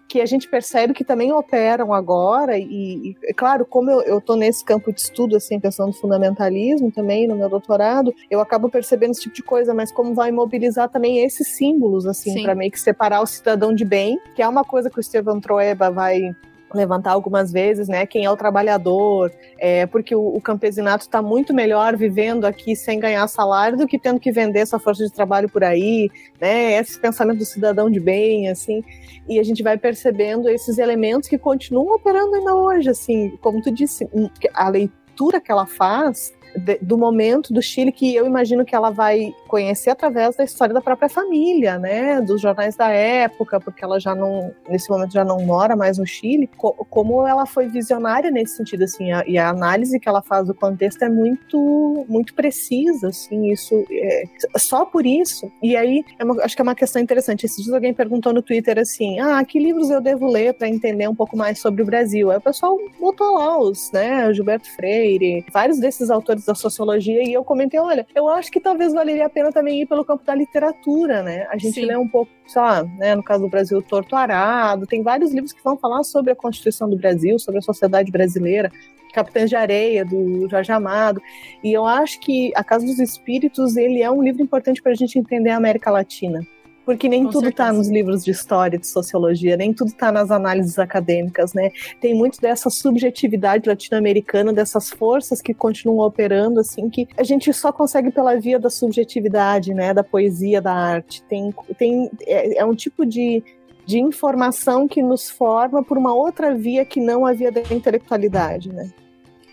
que 0.07 0.21
a 0.21 0.25
gente 0.25 0.47
percebe 0.47 0.93
que 0.93 1.03
também 1.03 1.33
operam 1.33 1.93
agora, 1.93 2.57
e, 2.57 3.15
e 3.29 3.33
claro, 3.33 3.65
como 3.65 3.89
eu 3.89 4.19
estou 4.19 4.35
nesse 4.35 4.63
campo 4.63 4.91
de 4.93 5.01
estudo, 5.01 5.35
assim, 5.35 5.59
questão 5.59 5.87
do 5.89 5.93
fundamentalismo 5.93 6.91
também, 6.91 7.27
no 7.27 7.35
meu 7.35 7.49
doutorado, 7.49 8.13
eu 8.29 8.39
acabo 8.39 8.69
percebendo 8.69 9.11
esse 9.11 9.21
tipo 9.21 9.35
de 9.35 9.43
coisa, 9.43 9.73
mas 9.73 9.91
como 9.91 10.13
vai 10.13 10.31
mobilizar 10.31 10.89
também 10.89 11.23
esses 11.23 11.55
símbolos, 11.55 12.05
assim, 12.05 12.43
para 12.43 12.55
meio 12.55 12.71
que 12.71 12.79
separar 12.79 13.21
o 13.21 13.25
cidadão 13.25 13.73
de 13.73 13.83
bem, 13.83 14.19
que 14.35 14.41
é 14.41 14.47
uma 14.47 14.63
coisa 14.63 14.89
que 14.89 14.97
o 14.97 15.01
Estevam 15.01 15.39
Troeba 15.41 15.91
vai 15.91 16.35
levantar 16.73 17.11
algumas 17.11 17.51
vezes, 17.51 17.87
né? 17.87 18.05
Quem 18.05 18.25
é 18.25 18.31
o 18.31 18.37
trabalhador, 18.37 19.31
é, 19.57 19.85
porque 19.85 20.15
o, 20.15 20.35
o 20.35 20.41
campesinato 20.41 21.03
está 21.03 21.21
muito 21.21 21.53
melhor 21.53 21.95
vivendo 21.95 22.45
aqui 22.45 22.75
sem 22.75 22.99
ganhar 22.99 23.27
salário 23.27 23.77
do 23.77 23.87
que 23.87 23.97
tendo 23.97 24.19
que 24.19 24.31
vender 24.31 24.65
sua 24.65 24.79
força 24.79 25.03
de 25.05 25.11
trabalho 25.11 25.49
por 25.49 25.63
aí, 25.63 26.09
né? 26.39 26.77
Esse 26.79 26.99
pensamento 26.99 27.39
do 27.39 27.45
cidadão 27.45 27.89
de 27.89 27.99
bem, 27.99 28.49
assim, 28.49 28.83
e 29.27 29.39
a 29.39 29.43
gente 29.43 29.63
vai 29.63 29.77
percebendo 29.77 30.49
esses 30.49 30.77
elementos 30.77 31.29
que 31.29 31.37
continuam 31.37 31.95
operando 31.95 32.35
ainda 32.35 32.53
hoje, 32.53 32.89
assim, 32.89 33.37
como 33.41 33.61
tu 33.61 33.71
disse, 33.71 34.07
a 34.53 34.69
leitura 34.69 35.41
que 35.41 35.51
ela 35.51 35.65
faz 35.65 36.33
do 36.81 36.97
momento 36.97 37.53
do 37.53 37.61
Chile 37.61 37.91
que 37.91 38.15
eu 38.15 38.25
imagino 38.25 38.65
que 38.65 38.75
ela 38.75 38.89
vai 38.89 39.33
conhecer 39.47 39.89
através 39.89 40.35
da 40.35 40.43
história 40.43 40.73
da 40.73 40.81
própria 40.81 41.09
família, 41.09 41.79
né, 41.79 42.21
dos 42.21 42.41
jornais 42.41 42.75
da 42.75 42.89
época, 42.89 43.59
porque 43.59 43.83
ela 43.83 43.99
já 43.99 44.13
não, 44.13 44.53
nesse 44.67 44.89
momento 44.89 45.13
já 45.13 45.23
não 45.23 45.39
mora 45.39 45.75
mais 45.75 45.97
no 45.97 46.05
Chile, 46.05 46.47
co 46.57 46.73
como 46.89 47.25
ela 47.25 47.45
foi 47.45 47.67
visionária 47.67 48.29
nesse 48.29 48.57
sentido, 48.57 48.83
assim, 48.83 49.11
a, 49.11 49.23
e 49.27 49.37
a 49.37 49.49
análise 49.49 49.99
que 49.99 50.07
ela 50.07 50.21
faz 50.21 50.47
do 50.47 50.53
contexto 50.53 51.01
é 51.03 51.09
muito, 51.09 52.05
muito 52.07 52.33
precisa, 52.33 53.09
assim, 53.09 53.51
isso, 53.51 53.85
é, 53.91 54.23
só 54.57 54.85
por 54.85 55.05
isso, 55.05 55.51
e 55.61 55.75
aí, 55.75 56.03
é 56.19 56.23
uma, 56.23 56.43
acho 56.43 56.55
que 56.55 56.61
é 56.61 56.63
uma 56.63 56.75
questão 56.75 57.01
interessante, 57.01 57.45
esses 57.45 57.63
dias 57.63 57.73
alguém 57.73 57.93
perguntou 57.93 58.33
no 58.33 58.41
Twitter 58.41 58.77
assim, 58.79 59.19
ah, 59.19 59.43
que 59.43 59.59
livros 59.59 59.89
eu 59.89 60.01
devo 60.01 60.27
ler 60.27 60.53
para 60.53 60.67
entender 60.67 61.07
um 61.07 61.15
pouco 61.15 61.37
mais 61.37 61.59
sobre 61.59 61.81
o 61.81 61.85
Brasil? 61.85 62.31
Aí 62.31 62.37
o 62.37 62.41
pessoal 62.41 62.77
botou 62.99 63.35
lá 63.35 63.57
os, 63.59 63.91
né, 63.91 64.33
Gilberto 64.33 64.69
Freire, 64.71 65.45
vários 65.51 65.79
desses 65.79 66.09
autores 66.09 66.45
da 66.45 66.55
sociologia, 66.55 67.23
e 67.23 67.33
eu 67.33 67.43
comentei, 67.43 67.79
olha, 67.79 68.05
eu 68.15 68.27
acho 68.27 68.51
que 68.51 68.59
talvez 68.59 68.93
valeria 68.93 69.25
a 69.25 69.29
pena 69.37 69.51
também 69.51 69.81
ir 69.81 69.85
pelo 69.85 70.03
campo 70.03 70.25
da 70.25 70.33
literatura, 70.33 71.21
né? 71.21 71.45
A 71.51 71.57
gente 71.57 71.75
Sim. 71.75 71.85
lê 71.85 71.95
um 71.95 72.07
pouco, 72.07 72.31
sei 72.47 72.59
lá, 72.59 72.83
né, 72.83 73.13
no 73.13 73.21
caso 73.21 73.43
do 73.43 73.49
Brasil, 73.49 73.79
Torto 73.83 74.15
Arado, 74.15 74.87
tem 74.87 75.03
vários 75.03 75.31
livros 75.31 75.53
que 75.53 75.63
vão 75.63 75.77
falar 75.77 76.03
sobre 76.03 76.31
a 76.31 76.35
Constituição 76.35 76.89
do 76.89 76.97
Brasil, 76.97 77.37
sobre 77.37 77.59
a 77.59 77.61
sociedade 77.61 78.11
brasileira, 78.11 78.71
Capitães 79.13 79.49
de 79.49 79.55
Areia, 79.55 80.03
do 80.03 80.49
Jorge 80.49 80.71
Amado, 80.71 81.21
e 81.63 81.71
eu 81.71 81.85
acho 81.85 82.19
que 82.19 82.51
A 82.55 82.63
Casa 82.63 82.85
dos 82.85 82.99
Espíritos, 82.99 83.77
ele 83.77 84.01
é 84.01 84.09
um 84.09 84.23
livro 84.23 84.41
importante 84.41 84.81
para 84.81 84.91
a 84.91 84.95
gente 84.95 85.19
entender 85.19 85.51
a 85.51 85.57
América 85.57 85.91
Latina. 85.91 86.39
Porque 86.87 87.09
nem 87.09 87.25
Com 87.25 87.31
tudo 87.31 87.49
está 87.49 87.73
nos 87.73 87.89
livros 87.89 88.23
de 88.23 88.31
história, 88.31 88.79
de 88.79 88.87
sociologia, 88.87 89.57
nem 89.57 89.73
tudo 89.73 89.89
está 89.89 90.09
nas 90.09 90.31
análises 90.31 90.79
acadêmicas, 90.79 91.53
né? 91.53 91.69
Tem 91.99 92.15
muito 92.15 92.39
dessa 92.39 92.69
subjetividade 92.69 93.67
latino-americana, 93.67 94.53
dessas 94.53 94.89
forças 94.89 95.41
que 95.41 95.53
continuam 95.53 96.07
operando, 96.07 96.61
assim, 96.61 96.89
que 96.89 97.05
a 97.17 97.25
gente 97.25 97.51
só 97.51 97.73
consegue 97.73 98.09
pela 98.09 98.39
via 98.39 98.57
da 98.57 98.69
subjetividade, 98.69 99.73
né? 99.73 99.93
Da 99.93 100.01
poesia, 100.01 100.61
da 100.61 100.73
arte. 100.73 101.21
Tem, 101.23 101.53
tem, 101.77 102.09
é, 102.21 102.59
é 102.59 102.65
um 102.65 102.73
tipo 102.73 103.05
de, 103.05 103.43
de 103.85 103.99
informação 103.99 104.87
que 104.87 105.03
nos 105.03 105.29
forma 105.29 105.83
por 105.83 105.97
uma 105.97 106.13
outra 106.13 106.55
via 106.55 106.85
que 106.85 107.01
não 107.01 107.25
a 107.25 107.33
via 107.33 107.51
da 107.51 107.59
intelectualidade, 107.69 108.71
né? 108.71 108.89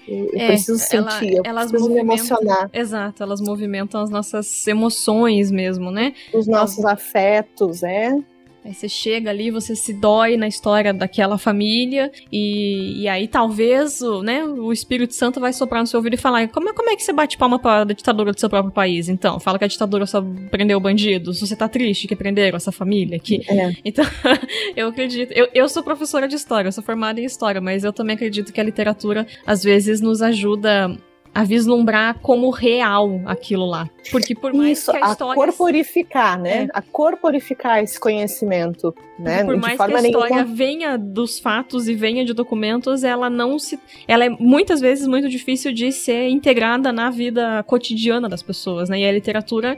Eu, 0.06 0.30
é, 0.34 0.48
preciso 0.48 0.78
sentir, 0.78 1.40
ela, 1.44 1.62
eu 1.62 1.68
preciso 1.68 1.90
me 1.90 2.00
emocionar. 2.00 2.70
Exato, 2.72 3.22
elas 3.22 3.40
movimentam 3.40 4.02
as 4.02 4.10
nossas 4.10 4.66
emoções 4.66 5.50
mesmo, 5.50 5.90
né? 5.90 6.12
Os 6.32 6.46
nossos 6.46 6.84
afetos, 6.84 7.82
é. 7.82 8.16
Aí 8.64 8.72
você 8.72 8.88
chega 8.88 9.28
ali, 9.28 9.50
você 9.50 9.76
se 9.76 9.92
dói 9.92 10.38
na 10.38 10.48
história 10.48 10.94
daquela 10.94 11.36
família, 11.36 12.10
e, 12.32 13.02
e 13.02 13.08
aí 13.08 13.28
talvez 13.28 14.00
o, 14.00 14.22
né, 14.22 14.42
o 14.42 14.72
Espírito 14.72 15.14
Santo 15.14 15.38
vai 15.38 15.52
soprar 15.52 15.82
no 15.82 15.86
seu 15.86 15.98
ouvido 15.98 16.14
e 16.14 16.16
falar: 16.16 16.48
como, 16.48 16.72
como 16.72 16.88
é 16.88 16.96
que 16.96 17.02
você 17.02 17.12
bate 17.12 17.36
palma 17.36 17.58
pra 17.58 17.84
ditadura 17.84 18.32
do 18.32 18.40
seu 18.40 18.48
próprio 18.48 18.72
país? 18.72 19.10
Então, 19.10 19.38
fala 19.38 19.58
que 19.58 19.64
a 19.64 19.68
ditadura 19.68 20.06
só 20.06 20.24
prendeu 20.50 20.80
bandidos, 20.80 21.40
você 21.40 21.54
tá 21.54 21.68
triste 21.68 22.08
que 22.08 22.16
prenderam 22.16 22.56
essa 22.56 22.72
família 22.72 23.16
aqui. 23.16 23.42
É. 23.46 23.72
Então, 23.84 24.04
eu 24.74 24.88
acredito. 24.88 25.30
Eu, 25.32 25.46
eu 25.52 25.68
sou 25.68 25.82
professora 25.82 26.26
de 26.26 26.34
história, 26.34 26.68
eu 26.68 26.72
sou 26.72 26.82
formada 26.82 27.20
em 27.20 27.24
história, 27.24 27.60
mas 27.60 27.84
eu 27.84 27.92
também 27.92 28.14
acredito 28.14 28.50
que 28.50 28.60
a 28.60 28.64
literatura 28.64 29.26
às 29.46 29.62
vezes 29.62 30.00
nos 30.00 30.22
ajuda 30.22 30.96
a 31.34 31.42
vislumbrar 31.42 32.20
como 32.20 32.48
real 32.50 33.20
aquilo 33.26 33.66
lá. 33.66 33.90
Porque 34.12 34.34
por 34.34 34.54
mais 34.54 34.78
Isso, 34.78 34.92
que 34.92 34.98
a 34.98 35.10
história... 35.10 35.32
a 35.32 35.34
corporificar, 35.34 36.40
né? 36.40 36.64
É. 36.64 36.68
A 36.72 36.80
corporificar 36.80 37.82
esse 37.82 37.98
conhecimento, 37.98 38.94
né? 39.18 39.42
Porque 39.42 39.52
por 39.52 39.60
mais 39.60 39.76
que 39.76 39.82
a 39.82 40.02
história 40.02 40.36
nenhuma... 40.36 40.44
venha 40.44 40.96
dos 40.96 41.40
fatos 41.40 41.88
e 41.88 41.94
venha 41.94 42.24
de 42.24 42.32
documentos, 42.32 43.02
ela 43.02 43.28
não 43.28 43.58
se... 43.58 43.80
Ela 44.06 44.26
é 44.26 44.28
muitas 44.28 44.80
vezes 44.80 45.08
muito 45.08 45.28
difícil 45.28 45.72
de 45.72 45.90
ser 45.90 46.28
integrada 46.28 46.92
na 46.92 47.10
vida 47.10 47.64
cotidiana 47.64 48.28
das 48.28 48.42
pessoas, 48.42 48.88
né? 48.88 49.00
E 49.00 49.04
a 49.04 49.10
literatura 49.10 49.76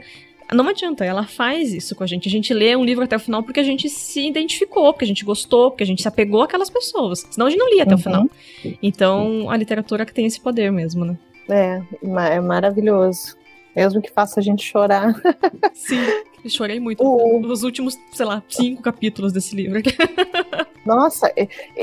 não 0.53 0.67
adianta, 0.67 1.03
ela 1.03 1.25
faz 1.25 1.73
isso 1.73 1.95
com 1.95 2.03
a 2.03 2.07
gente. 2.07 2.27
A 2.27 2.31
gente 2.31 2.53
lê 2.53 2.75
um 2.75 2.85
livro 2.85 3.03
até 3.03 3.15
o 3.15 3.19
final 3.19 3.43
porque 3.43 3.59
a 3.59 3.63
gente 3.63 3.89
se 3.89 4.25
identificou, 4.25 4.93
porque 4.93 5.03
a 5.03 5.07
gente 5.07 5.25
gostou, 5.25 5.71
porque 5.71 5.83
a 5.83 5.87
gente 5.87 6.01
se 6.01 6.07
apegou 6.07 6.41
àquelas 6.41 6.69
pessoas. 6.69 7.25
Senão 7.29 7.47
a 7.47 7.49
gente 7.49 7.59
não 7.59 7.69
lia 7.69 7.83
até 7.83 7.93
uhum. 7.93 7.99
o 7.99 8.03
final. 8.03 8.29
Então, 8.81 9.49
a 9.49 9.57
literatura 9.57 10.05
que 10.05 10.13
tem 10.13 10.25
esse 10.25 10.39
poder 10.39 10.71
mesmo, 10.71 11.03
né? 11.03 11.17
É, 11.49 11.81
é 12.35 12.39
maravilhoso. 12.39 13.35
Mesmo 13.75 14.01
que 14.01 14.11
faça 14.11 14.39
a 14.39 14.43
gente 14.43 14.63
chorar. 14.63 15.13
Sim, 15.73 15.99
chorei 16.49 16.79
muito 16.79 17.03
o... 17.03 17.39
nos 17.39 17.63
últimos, 17.63 17.97
sei 18.11 18.25
lá, 18.25 18.41
cinco 18.49 18.81
capítulos 18.81 19.31
desse 19.31 19.55
livro. 19.55 19.79
Nossa, 20.83 21.31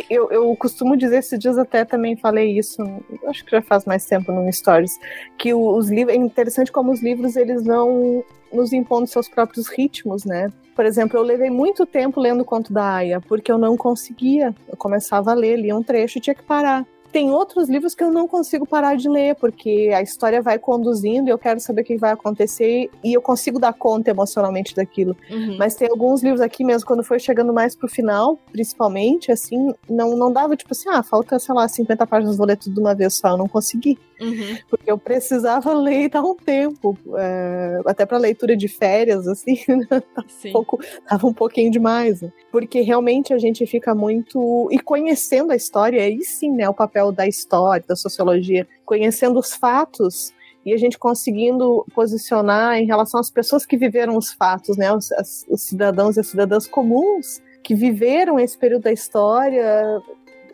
eu, 0.08 0.30
eu 0.30 0.56
costumo 0.56 0.96
dizer, 0.96 1.18
esses 1.18 1.38
dias 1.38 1.58
até 1.58 1.84
também 1.84 2.16
falei 2.16 2.58
isso, 2.58 2.82
acho 3.26 3.44
que 3.44 3.50
já 3.50 3.60
faz 3.60 3.84
mais 3.84 4.06
tempo 4.06 4.32
no 4.32 4.50
Stories, 4.50 4.98
que 5.36 5.52
os 5.52 5.90
livros, 5.90 6.16
é 6.16 6.18
interessante 6.18 6.72
como 6.72 6.90
os 6.90 7.02
livros 7.02 7.36
eles 7.36 7.64
vão 7.64 8.24
nos 8.52 8.72
impondo 8.72 9.06
seus 9.06 9.28
próprios 9.28 9.68
ritmos, 9.68 10.24
né? 10.24 10.50
Por 10.74 10.86
exemplo, 10.86 11.18
eu 11.18 11.22
levei 11.22 11.50
muito 11.50 11.86
tempo 11.86 12.18
lendo 12.18 12.40
o 12.40 12.44
conto 12.44 12.72
da 12.72 12.94
Aya, 12.94 13.20
porque 13.20 13.52
eu 13.52 13.58
não 13.58 13.76
conseguia. 13.76 14.54
Eu 14.66 14.76
começava 14.76 15.30
a 15.30 15.34
ler, 15.34 15.56
lia 15.56 15.76
um 15.76 15.82
trecho 15.82 16.18
e 16.18 16.20
tinha 16.20 16.34
que 16.34 16.42
parar 16.42 16.84
tem 17.14 17.30
outros 17.30 17.68
livros 17.68 17.94
que 17.94 18.02
eu 18.02 18.10
não 18.10 18.26
consigo 18.26 18.66
parar 18.66 18.96
de 18.96 19.08
ler, 19.08 19.36
porque 19.36 19.92
a 19.94 20.02
história 20.02 20.42
vai 20.42 20.58
conduzindo 20.58 21.28
e 21.28 21.30
eu 21.30 21.38
quero 21.38 21.60
saber 21.60 21.82
o 21.82 21.84
que 21.84 21.96
vai 21.96 22.10
acontecer 22.10 22.90
e 23.04 23.14
eu 23.14 23.22
consigo 23.22 23.60
dar 23.60 23.72
conta 23.72 24.10
emocionalmente 24.10 24.74
daquilo. 24.74 25.16
Uhum. 25.30 25.56
Mas 25.56 25.76
tem 25.76 25.88
alguns 25.88 26.24
livros 26.24 26.40
aqui 26.40 26.64
mesmo, 26.64 26.84
quando 26.84 27.04
foi 27.04 27.20
chegando 27.20 27.52
mais 27.52 27.76
pro 27.76 27.86
final, 27.86 28.36
principalmente, 28.50 29.30
assim, 29.30 29.72
não, 29.88 30.16
não 30.16 30.32
dava 30.32 30.56
tipo 30.56 30.72
assim, 30.72 30.88
ah, 30.88 31.04
falta, 31.04 31.38
sei 31.38 31.54
lá, 31.54 31.68
50 31.68 32.04
páginas, 32.04 32.36
vou 32.36 32.48
ler 32.48 32.56
tudo 32.56 32.74
de 32.74 32.80
uma 32.80 32.96
vez 32.96 33.14
só. 33.14 33.28
Eu 33.28 33.38
não 33.38 33.46
consegui. 33.46 33.96
Uhum. 34.20 34.58
Porque 34.68 34.90
eu 34.90 34.98
precisava 34.98 35.72
ler 35.74 36.04
e 36.04 36.08
dar 36.08 36.22
um 36.22 36.34
tempo. 36.34 36.96
É, 37.16 37.80
até 37.86 38.06
para 38.06 38.18
leitura 38.18 38.56
de 38.56 38.68
férias, 38.68 39.26
assim, 39.26 39.58
né? 39.68 39.86
tava, 40.14 40.26
um 40.44 40.52
pouco, 40.52 40.80
tava 41.08 41.26
um 41.26 41.32
pouquinho 41.32 41.70
demais. 41.70 42.22
Né? 42.22 42.32
Porque 42.50 42.80
realmente 42.80 43.32
a 43.32 43.38
gente 43.38 43.66
fica 43.66 43.94
muito. 43.94 44.68
E 44.70 44.78
conhecendo 44.78 45.52
a 45.52 45.56
história, 45.56 46.02
aí 46.02 46.22
sim, 46.22 46.52
né? 46.52 46.68
O 46.68 46.74
papel 46.74 47.12
da 47.12 47.26
história, 47.26 47.84
da 47.86 47.96
sociologia, 47.96 48.66
conhecendo 48.84 49.38
os 49.38 49.54
fatos 49.54 50.32
e 50.64 50.72
a 50.72 50.76
gente 50.78 50.98
conseguindo 50.98 51.84
posicionar 51.94 52.78
em 52.78 52.86
relação 52.86 53.20
às 53.20 53.30
pessoas 53.30 53.66
que 53.66 53.76
viveram 53.76 54.16
os 54.16 54.32
fatos, 54.32 54.76
né? 54.76 54.92
Os, 54.92 55.12
as, 55.12 55.44
os 55.48 55.62
cidadãos 55.62 56.16
e 56.16 56.20
as 56.20 56.26
cidadãs 56.26 56.66
comuns 56.66 57.42
que 57.62 57.74
viveram 57.74 58.38
esse 58.38 58.56
período 58.56 58.82
da 58.82 58.92
história, 58.92 60.00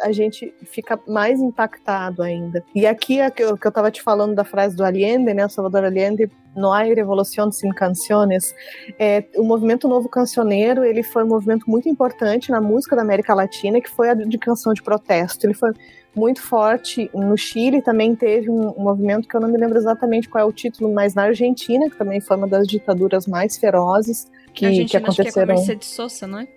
a 0.01 0.13
gente 0.13 0.55
fica 0.65 0.99
mais 1.07 1.41
impactado 1.41 2.23
ainda. 2.23 2.65
E 2.75 2.87
aqui, 2.87 3.21
é 3.21 3.31
que 3.31 3.43
eu, 3.43 3.57
que 3.57 3.67
eu 3.67 3.73
tava 3.73 3.91
te 3.91 4.03
falando 4.03 4.35
da 4.35 4.45
frase 4.45 4.77
do 4.77 4.85
Allende, 4.85 5.35
né, 5.35 5.49
Salvador 5.49 5.85
Allende, 5.85 6.31
no 6.55 6.73
hay 6.73 6.95
revolución 6.95 7.53
sin 7.53 7.71
canciones. 7.71 8.55
É, 8.99 9.25
o 9.37 9.45
movimento 9.45 9.87
novo 9.89 10.09
cancioneiro, 10.09 10.85
ele 10.85 11.03
foi 11.03 11.25
um 11.25 11.29
movimento 11.29 11.69
muito 11.69 11.89
importante 11.89 12.51
na 12.51 12.61
música 12.61 12.97
da 12.97 13.03
América 13.03 13.35
Latina, 13.35 13.81
que 13.81 13.89
foi 13.89 14.11
a 14.11 14.15
de 14.15 14.39
canção 14.39 14.73
de 14.73 14.83
protesto. 14.83 15.47
Ele 15.47 15.55
foi 15.55 15.71
muito 16.15 16.43
forte 16.43 17.09
no 17.15 17.37
Chile, 17.37 17.81
também 17.83 18.17
teve 18.17 18.51
um, 18.51 18.71
um 18.77 18.83
movimento 18.83 19.29
que 19.29 19.37
eu 19.37 19.41
não 19.41 19.49
me 19.49 19.57
lembro 19.57 19.79
exatamente 19.79 20.29
qual 20.29 20.43
é 20.43 20.45
o 20.45 20.53
título, 20.53 20.93
mas 20.93 21.15
na 21.15 21.25
Argentina, 21.25 21.89
que 21.89 21.97
também 21.97 22.21
foi 22.21 22.37
uma 22.37 22.49
das 22.49 22.67
ditaduras 22.67 23.27
mais 23.27 23.57
ferozes 23.57 24.27
que, 24.53 24.85
que 24.87 24.97
aconteceram. 24.97 25.09
Acho 25.09 25.33
que 25.33 25.39
é 25.39 25.47
com 25.47 25.53
Mercedes 25.53 25.89
Sosa, 25.89 26.27
não 26.27 26.41
é? 26.41 26.49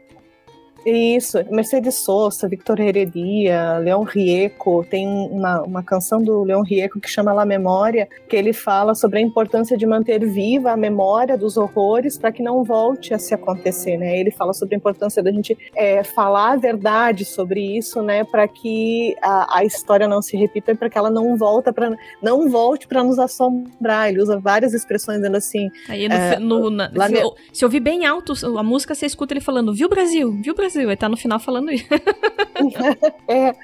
Isso, 0.85 1.37
Mercedes 1.49 1.95
Sosa, 1.95 2.47
Victor 2.47 2.79
Heredia, 2.79 3.77
Leon 3.77 4.03
Rieco, 4.03 4.85
tem 4.89 5.07
uma, 5.07 5.61
uma 5.61 5.83
canção 5.83 6.21
do 6.21 6.43
Leon 6.43 6.61
Rieco 6.61 6.99
que 6.99 7.09
chama 7.09 7.31
La 7.31 7.45
Memória, 7.45 8.07
que 8.27 8.35
ele 8.35 8.51
fala 8.51 8.93
sobre 8.93 9.19
a 9.19 9.21
importância 9.21 9.77
de 9.77 9.85
manter 9.85 10.25
viva 10.25 10.71
a 10.71 10.77
memória 10.77 11.37
dos 11.37 11.57
horrores 11.57 12.17
para 12.17 12.31
que 12.31 12.43
não 12.43 12.63
volte 12.63 13.13
a 13.13 13.19
se 13.19 13.33
acontecer, 13.33 13.97
né? 13.97 14.19
Ele 14.19 14.31
fala 14.31 14.53
sobre 14.53 14.75
a 14.75 14.77
importância 14.77 15.23
da 15.23 15.31
gente 15.31 15.57
é, 15.75 16.03
falar 16.03 16.53
a 16.53 16.55
verdade 16.57 17.23
sobre 17.23 17.77
isso, 17.77 18.01
né? 18.01 18.23
Para 18.23 18.47
que 18.47 19.15
a, 19.21 19.59
a, 19.59 19.65
história 19.65 20.07
não 20.07 20.21
se 20.21 20.35
repita 20.35 20.71
e 20.71 20.75
para 20.75 20.89
que 20.89 20.97
ela 20.97 21.09
não 21.09 21.37
volta 21.37 21.71
para 21.71 21.95
não 22.21 22.49
volte 22.49 22.87
para 22.87 23.03
nos 23.03 23.19
assombrar. 23.19 24.09
Ele 24.09 24.21
usa 24.21 24.37
várias 24.39 24.73
exprões 24.73 25.03
dizendo 25.03 25.37
assim. 25.37 25.69
Aí 25.87 26.07
no, 26.07 26.15
é, 26.15 26.39
no, 26.39 26.69
na, 26.69 26.89
se, 26.89 27.13
me... 27.13 27.19
se 27.51 27.65
ouvir 27.65 27.79
bem 27.79 28.05
alto 28.05 28.33
a 28.57 28.63
música, 28.63 28.93
você 28.93 29.05
escuta 29.05 29.33
ele 29.33 29.41
falando: 29.41 29.73
"Viu 29.73 29.87
Brasil? 29.87 30.31
Viu 30.41 30.53
Brasil?" 30.53 30.72
Vai 30.73 30.93
estar 30.93 31.09
no 31.09 31.17
final 31.17 31.39
falando 31.39 31.71
isso. 31.71 31.87
é, 33.27 33.55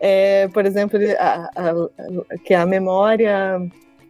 é, 0.00 0.48
por 0.48 0.66
exemplo, 0.66 0.98
a, 1.18 1.50
a, 1.56 2.38
que 2.44 2.54
a 2.54 2.66
memória 2.66 3.60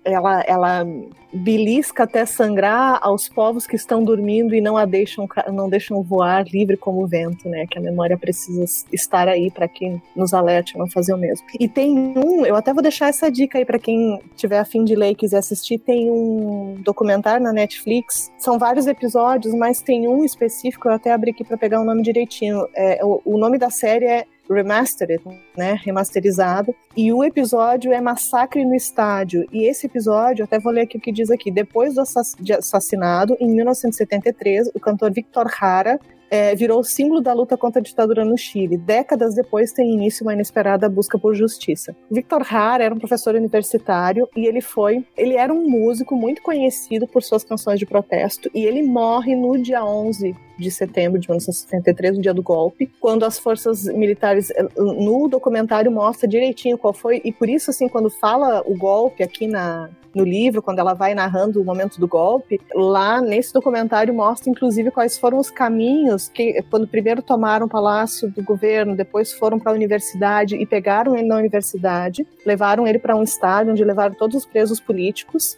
ela, 0.04 0.42
ela 0.46 0.86
belisca 1.32 2.04
até 2.04 2.24
sangrar 2.24 2.98
aos 3.02 3.28
povos 3.28 3.66
que 3.66 3.76
estão 3.76 4.02
dormindo 4.02 4.54
e 4.54 4.60
não 4.60 4.76
a 4.76 4.84
deixam 4.84 5.28
não 5.52 5.68
deixam 5.68 6.02
voar 6.02 6.44
livre 6.46 6.76
como 6.76 7.02
o 7.02 7.06
vento, 7.06 7.48
né? 7.48 7.66
Que 7.70 7.78
a 7.78 7.82
memória 7.82 8.18
precisa 8.18 8.64
estar 8.92 9.28
aí 9.28 9.50
para 9.50 9.68
que 9.68 10.00
nos 10.16 10.34
alerte 10.34 10.76
não 10.76 10.88
fazer 10.90 11.14
o 11.14 11.18
mesmo. 11.18 11.46
E 11.58 11.68
tem 11.68 11.96
um, 11.96 12.44
eu 12.44 12.56
até 12.56 12.72
vou 12.72 12.82
deixar 12.82 13.08
essa 13.08 13.30
dica 13.30 13.58
aí 13.58 13.64
para 13.64 13.78
quem 13.78 14.20
tiver 14.34 14.58
a 14.58 14.64
fim 14.64 14.84
de 14.84 14.94
ler 14.96 15.10
e 15.10 15.14
quiser 15.14 15.38
assistir, 15.38 15.78
tem 15.78 16.10
um 16.10 16.76
documentário 16.80 17.42
na 17.42 17.52
Netflix. 17.52 18.32
São 18.38 18.58
vários 18.58 18.86
episódios, 18.86 19.54
mas 19.54 19.80
tem 19.80 20.08
um 20.08 20.24
específico, 20.24 20.88
eu 20.88 20.94
até 20.94 21.12
abri 21.12 21.30
aqui 21.30 21.44
para 21.44 21.56
pegar 21.56 21.80
o 21.80 21.84
nome 21.84 22.02
direitinho. 22.02 22.66
É, 22.74 23.04
o, 23.04 23.20
o 23.24 23.38
nome 23.38 23.58
da 23.58 23.70
série 23.70 24.06
é 24.06 24.26
remastered, 24.50 25.22
né, 25.56 25.78
remasterizado, 25.82 26.74
e 26.96 27.12
o 27.12 27.22
episódio 27.22 27.92
é 27.92 28.00
Massacre 28.00 28.64
no 28.64 28.74
Estádio. 28.74 29.46
E 29.52 29.68
esse 29.68 29.86
episódio, 29.86 30.44
até 30.44 30.58
vou 30.58 30.72
ler 30.72 30.82
aqui 30.82 30.98
o 30.98 31.00
que 31.00 31.12
diz 31.12 31.30
aqui, 31.30 31.50
depois 31.50 31.94
do 31.94 32.00
assassinado, 32.00 33.36
em 33.40 33.48
1973, 33.48 34.68
o 34.74 34.80
cantor 34.80 35.12
Victor 35.12 35.50
Hara 35.60 35.98
é, 36.30 36.54
virou 36.54 36.82
símbolo 36.84 37.20
da 37.20 37.32
luta 37.32 37.56
contra 37.56 37.80
a 37.80 37.82
ditadura 37.82 38.24
no 38.24 38.38
Chile. 38.38 38.76
Décadas 38.76 39.34
depois 39.34 39.72
tem 39.72 39.92
início 39.92 40.24
uma 40.24 40.32
inesperada 40.32 40.88
busca 40.88 41.18
por 41.18 41.34
justiça. 41.34 41.94
Victor 42.10 42.46
Hara 42.48 42.84
era 42.84 42.94
um 42.94 42.98
professor 42.98 43.34
universitário 43.34 44.28
e 44.36 44.46
ele 44.46 44.60
foi, 44.60 45.04
ele 45.16 45.34
era 45.34 45.52
um 45.52 45.68
músico 45.68 46.14
muito 46.14 46.40
conhecido 46.40 47.08
por 47.08 47.22
suas 47.22 47.42
canções 47.42 47.78
de 47.78 47.86
protesto 47.86 48.48
e 48.54 48.64
ele 48.64 48.82
morre 48.82 49.34
no 49.34 49.58
dia 49.60 49.84
11 49.84 50.34
de 50.60 50.70
setembro 50.70 51.18
de 51.18 51.28
1973, 51.28 52.16
no 52.16 52.22
dia 52.22 52.34
do 52.34 52.42
golpe, 52.42 52.90
quando 53.00 53.24
as 53.24 53.38
forças 53.38 53.84
militares 53.84 54.50
eh, 54.50 54.66
no 54.76 55.28
documentário 55.28 55.90
mostra 55.90 56.28
direitinho 56.28 56.78
qual 56.78 56.92
foi 56.92 57.20
e 57.24 57.32
por 57.32 57.48
isso 57.48 57.70
assim 57.70 57.88
quando 57.88 58.10
fala 58.10 58.62
o 58.66 58.76
golpe 58.76 59.22
aqui 59.22 59.46
na 59.46 59.90
no 60.14 60.24
livro, 60.24 60.62
quando 60.62 60.78
ela 60.78 60.94
vai 60.94 61.14
narrando 61.14 61.60
o 61.60 61.64
momento 61.64 62.00
do 62.00 62.08
golpe, 62.08 62.60
lá 62.74 63.20
nesse 63.20 63.52
documentário 63.52 64.12
mostra 64.12 64.50
inclusive 64.50 64.90
quais 64.90 65.18
foram 65.18 65.38
os 65.38 65.50
caminhos 65.50 66.28
que, 66.28 66.62
quando 66.68 66.86
primeiro 66.86 67.22
tomaram 67.22 67.66
o 67.66 67.68
palácio 67.68 68.28
do 68.28 68.42
governo, 68.42 68.96
depois 68.96 69.32
foram 69.32 69.58
para 69.58 69.72
a 69.72 69.74
universidade 69.74 70.56
e 70.56 70.66
pegaram 70.66 71.16
ele 71.16 71.28
na 71.28 71.36
universidade, 71.36 72.26
levaram 72.44 72.86
ele 72.86 72.98
para 72.98 73.16
um 73.16 73.22
estádio 73.22 73.72
onde 73.72 73.84
levaram 73.84 74.14
todos 74.14 74.36
os 74.36 74.46
presos 74.46 74.80
políticos 74.80 75.56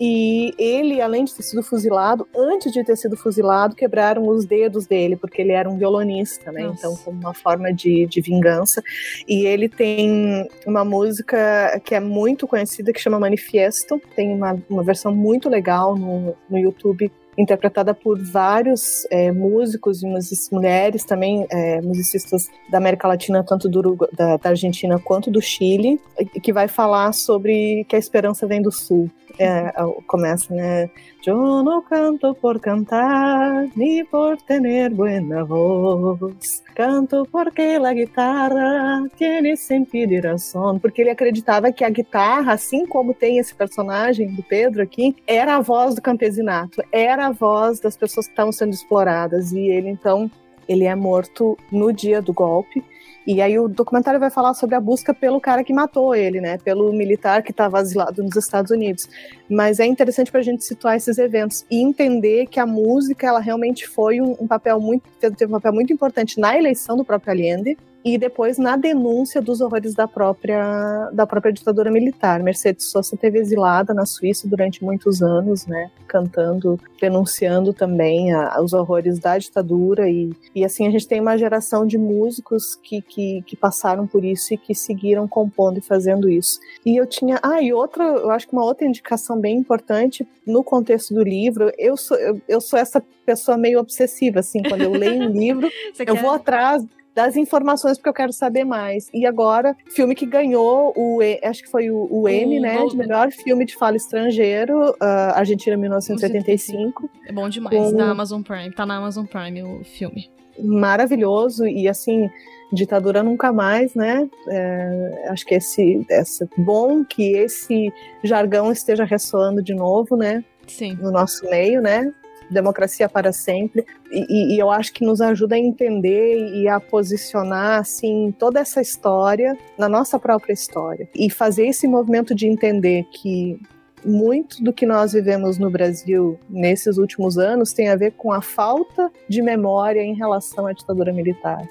E 0.00 0.54
ele, 0.56 0.98
além 1.00 1.26
de 1.26 1.34
ter 1.34 1.42
sido 1.42 1.62
fuzilado, 1.62 2.26
antes 2.34 2.72
de 2.72 2.82
ter 2.82 2.96
sido 2.96 3.18
fuzilado, 3.18 3.76
quebraram 3.76 4.26
os 4.26 4.46
dedos 4.46 4.86
dele, 4.86 5.14
porque 5.14 5.42
ele 5.42 5.52
era 5.52 5.68
um 5.68 5.76
violonista, 5.76 6.50
né? 6.50 6.62
Nossa. 6.62 6.78
Então, 6.78 6.96
como 7.04 7.20
uma 7.20 7.34
forma 7.34 7.70
de, 7.70 8.06
de 8.06 8.20
vingança. 8.22 8.82
E 9.28 9.44
ele 9.44 9.68
tem 9.68 10.48
uma 10.66 10.86
música 10.86 11.78
que 11.84 11.94
é 11.94 12.00
muito 12.00 12.48
conhecida, 12.48 12.94
que 12.94 13.00
chama 13.00 13.20
Manifesto. 13.20 14.00
Tem 14.16 14.32
uma, 14.32 14.56
uma 14.70 14.82
versão 14.82 15.14
muito 15.14 15.50
legal 15.50 15.94
no, 15.94 16.34
no 16.48 16.56
YouTube 16.56 17.12
interpretada 17.36 17.94
por 17.94 18.18
vários 18.18 19.06
é, 19.10 19.32
músicos 19.32 20.02
e 20.02 20.06
mulheres 20.52 21.04
também, 21.04 21.46
é, 21.50 21.80
musicistas 21.80 22.48
da 22.70 22.78
América 22.78 23.08
Latina, 23.08 23.44
tanto 23.44 23.68
do, 23.68 23.96
da, 24.12 24.36
da, 24.36 24.48
Argentina 24.50 24.98
quanto 24.98 25.30
do 25.30 25.40
Chile, 25.40 26.00
que 26.42 26.52
vai 26.52 26.68
falar 26.68 27.12
sobre 27.12 27.84
que 27.88 27.96
a 27.96 27.98
esperança 27.98 28.46
vem 28.46 28.60
do 28.60 28.70
Sul. 28.70 29.10
É, 29.42 29.72
começa, 30.06 30.54
né? 30.54 30.90
Eu 31.24 31.62
não 31.62 31.80
canto 31.80 32.34
por 32.34 32.60
cantar, 32.60 33.68
ni 33.74 34.04
por 34.04 34.36
tener 34.36 34.90
buena 34.90 35.42
voz. 35.42 36.62
Canto 36.74 37.26
porque 37.32 37.62
a 37.82 37.92
guitarra 37.94 39.08
tiene 39.16 39.56
sentido 39.56 40.12
e 40.12 40.20
razão. 40.20 40.78
Porque 40.78 41.00
ele 41.00 41.08
acreditava 41.08 41.72
que 41.72 41.82
a 41.82 41.88
guitarra, 41.88 42.52
assim 42.52 42.84
como 42.84 43.14
tem 43.14 43.38
esse 43.38 43.54
personagem 43.54 44.28
do 44.28 44.42
Pedro 44.42 44.82
aqui, 44.82 45.16
era 45.26 45.56
a 45.56 45.60
voz 45.62 45.94
do 45.94 46.02
campesinato, 46.02 46.84
era 46.92 47.28
a 47.28 47.32
voz 47.32 47.80
das 47.80 47.96
pessoas 47.96 48.26
que 48.26 48.32
estavam 48.32 48.52
sendo 48.52 48.74
exploradas. 48.74 49.52
E 49.52 49.60
ele, 49.60 49.88
então, 49.88 50.30
ele 50.68 50.84
é 50.84 50.94
morto 50.94 51.56
no 51.72 51.94
dia 51.94 52.20
do 52.20 52.34
golpe. 52.34 52.84
E 53.26 53.42
aí 53.42 53.58
o 53.58 53.68
documentário 53.68 54.18
vai 54.18 54.30
falar 54.30 54.54
sobre 54.54 54.74
a 54.74 54.80
busca 54.80 55.12
pelo 55.12 55.40
cara 55.40 55.62
que 55.62 55.72
matou 55.72 56.14
ele, 56.14 56.40
né? 56.40 56.58
Pelo 56.58 56.92
militar 56.92 57.42
que 57.42 57.50
estava 57.50 57.78
asilado 57.78 58.22
nos 58.22 58.36
Estados 58.36 58.70
Unidos. 58.70 59.08
Mas 59.48 59.78
é 59.78 59.86
interessante 59.86 60.30
para 60.30 60.40
a 60.40 60.44
gente 60.44 60.64
situar 60.64 60.96
esses 60.96 61.18
eventos 61.18 61.64
e 61.70 61.82
entender 61.82 62.46
que 62.46 62.58
a 62.58 62.66
música, 62.66 63.26
ela 63.26 63.40
realmente 63.40 63.86
foi 63.86 64.20
um, 64.20 64.36
um 64.40 64.46
papel 64.46 64.80
muito, 64.80 65.04
teve 65.20 65.46
um 65.46 65.56
papel 65.56 65.72
muito 65.72 65.92
importante 65.92 66.40
na 66.40 66.56
eleição 66.56 66.96
do 66.96 67.04
próprio 67.04 67.32
Allende 67.32 67.76
e 68.04 68.16
depois 68.16 68.58
na 68.58 68.76
denúncia 68.76 69.40
dos 69.40 69.60
horrores 69.60 69.94
da 69.94 70.08
própria, 70.08 71.10
da 71.12 71.26
própria 71.26 71.52
ditadura 71.52 71.90
militar. 71.90 72.42
Mercedes 72.42 72.90
Sosa 72.90 73.16
teve 73.16 73.38
exilada 73.38 73.92
na 73.92 74.06
Suíça 74.06 74.48
durante 74.48 74.82
muitos 74.82 75.22
anos, 75.22 75.66
né, 75.66 75.90
cantando, 76.06 76.78
denunciando 77.00 77.72
também 77.72 78.32
a, 78.32 78.60
os 78.60 78.72
horrores 78.72 79.18
da 79.18 79.36
ditadura 79.36 80.08
e, 80.08 80.32
e 80.54 80.64
assim 80.64 80.86
a 80.86 80.90
gente 80.90 81.06
tem 81.06 81.20
uma 81.20 81.36
geração 81.36 81.86
de 81.86 81.98
músicos 81.98 82.74
que, 82.74 83.02
que, 83.02 83.42
que 83.42 83.56
passaram 83.56 84.06
por 84.06 84.24
isso 84.24 84.54
e 84.54 84.56
que 84.56 84.74
seguiram 84.74 85.28
compondo 85.28 85.78
e 85.78 85.82
fazendo 85.82 86.28
isso. 86.28 86.58
E 86.84 86.96
eu 86.96 87.06
tinha, 87.06 87.38
ah, 87.42 87.60
e 87.60 87.72
outra, 87.72 88.04
eu 88.04 88.30
acho 88.30 88.48
que 88.48 88.52
uma 88.52 88.64
outra 88.64 88.86
indicação 88.86 89.38
bem 89.38 89.58
importante 89.58 90.26
no 90.46 90.64
contexto 90.64 91.14
do 91.14 91.22
livro, 91.22 91.70
eu 91.78 91.96
sou, 91.96 92.16
eu, 92.16 92.40
eu 92.48 92.60
sou 92.60 92.78
essa 92.78 93.02
pessoa 93.24 93.56
meio 93.56 93.78
obsessiva, 93.78 94.40
assim, 94.40 94.62
quando 94.62 94.82
eu 94.82 94.92
leio 94.92 95.22
um 95.22 95.30
livro, 95.32 95.68
eu 95.98 96.14
quer? 96.14 96.20
vou 96.20 96.30
atrás 96.30 96.84
das 97.14 97.36
informações 97.36 97.96
porque 97.96 98.08
eu 98.08 98.14
quero 98.14 98.32
saber 98.32 98.64
mais. 98.64 99.08
E 99.12 99.26
agora, 99.26 99.76
filme 99.94 100.14
que 100.14 100.26
ganhou 100.26 100.92
o, 100.96 101.18
acho 101.44 101.62
que 101.62 101.70
foi 101.70 101.90
o, 101.90 102.08
o 102.10 102.28
Emmy, 102.28 102.60
né, 102.60 102.84
de 102.86 102.96
melhor 102.96 103.30
filme 103.30 103.64
de 103.64 103.76
fala 103.76 103.96
estrangeiro, 103.96 104.90
uh, 104.90 105.34
Argentina 105.34 105.76
1985. 105.76 107.10
É 107.26 107.32
bom 107.32 107.48
demais, 107.48 107.76
com... 107.76 107.96
da 107.96 108.10
Amazon 108.10 108.42
Prime, 108.42 108.70
tá 108.72 108.86
na 108.86 108.96
Amazon 108.96 109.26
Prime 109.26 109.62
o 109.62 109.84
filme. 109.84 110.30
Maravilhoso 110.62 111.66
e 111.66 111.88
assim, 111.88 112.28
ditadura 112.72 113.22
nunca 113.22 113.52
mais, 113.52 113.94
né? 113.94 114.28
É, 114.48 115.28
acho 115.28 115.44
que 115.46 115.54
esse, 115.54 116.04
esse 116.08 116.48
bom 116.58 117.04
que 117.04 117.34
esse 117.36 117.92
jargão 118.22 118.70
esteja 118.70 119.04
ressoando 119.04 119.62
de 119.62 119.74
novo, 119.74 120.16
né? 120.16 120.44
Sim. 120.66 120.94
No 121.00 121.10
nosso 121.10 121.48
meio, 121.48 121.80
né? 121.80 122.12
Democracia 122.50 123.08
para 123.08 123.32
sempre. 123.32 123.84
E, 124.10 124.54
e, 124.54 124.58
eu 124.58 124.70
acho 124.70 124.92
que 124.92 125.04
nos 125.04 125.20
ajuda 125.20 125.54
a 125.54 125.58
entender 125.58 126.54
e 126.54 126.68
a 126.68 126.80
posicionar 126.80 127.80
assim 127.80 128.34
toda 128.38 128.60
essa 128.60 128.80
história 128.80 129.56
na 129.78 129.88
nossa 129.88 130.18
própria 130.18 130.52
história 130.52 131.08
e 131.14 131.30
fazer 131.30 131.66
esse 131.66 131.86
movimento 131.86 132.34
de 132.34 132.46
entender 132.46 133.04
que 133.12 133.60
muito 134.04 134.62
do 134.62 134.72
que 134.72 134.86
nós 134.86 135.12
vivemos 135.12 135.58
no 135.58 135.70
Brasil 135.70 136.38
nesses 136.48 136.96
últimos 136.96 137.36
anos 137.36 137.72
tem 137.72 137.88
a 137.88 137.96
ver 137.96 138.12
com 138.12 138.32
a 138.32 138.40
falta 138.40 139.10
de 139.28 139.42
memória 139.42 140.00
em 140.00 140.14
relação 140.14 140.66
à 140.66 140.72
ditadura 140.72 141.12
militar 141.12 141.68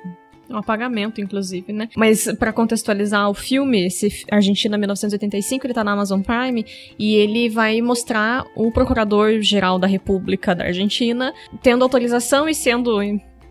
um 0.49 0.57
apagamento, 0.57 1.21
inclusive, 1.21 1.71
né? 1.71 1.89
Mas 1.95 2.31
para 2.37 2.51
contextualizar 2.51 3.29
o 3.29 3.33
filme, 3.33 3.85
esse 3.85 4.25
Argentina 4.31 4.77
1985, 4.77 5.67
ele 5.67 5.73
tá 5.73 5.83
na 5.83 5.91
Amazon 5.91 6.21
Prime 6.21 6.65
e 6.97 7.15
ele 7.15 7.49
vai 7.49 7.81
mostrar 7.81 8.45
o 8.55 8.71
procurador-geral 8.71 9.77
da 9.77 9.87
República 9.87 10.55
da 10.55 10.65
Argentina 10.65 11.33
tendo 11.61 11.83
autorização 11.83 12.49
e 12.49 12.55
sendo 12.55 12.99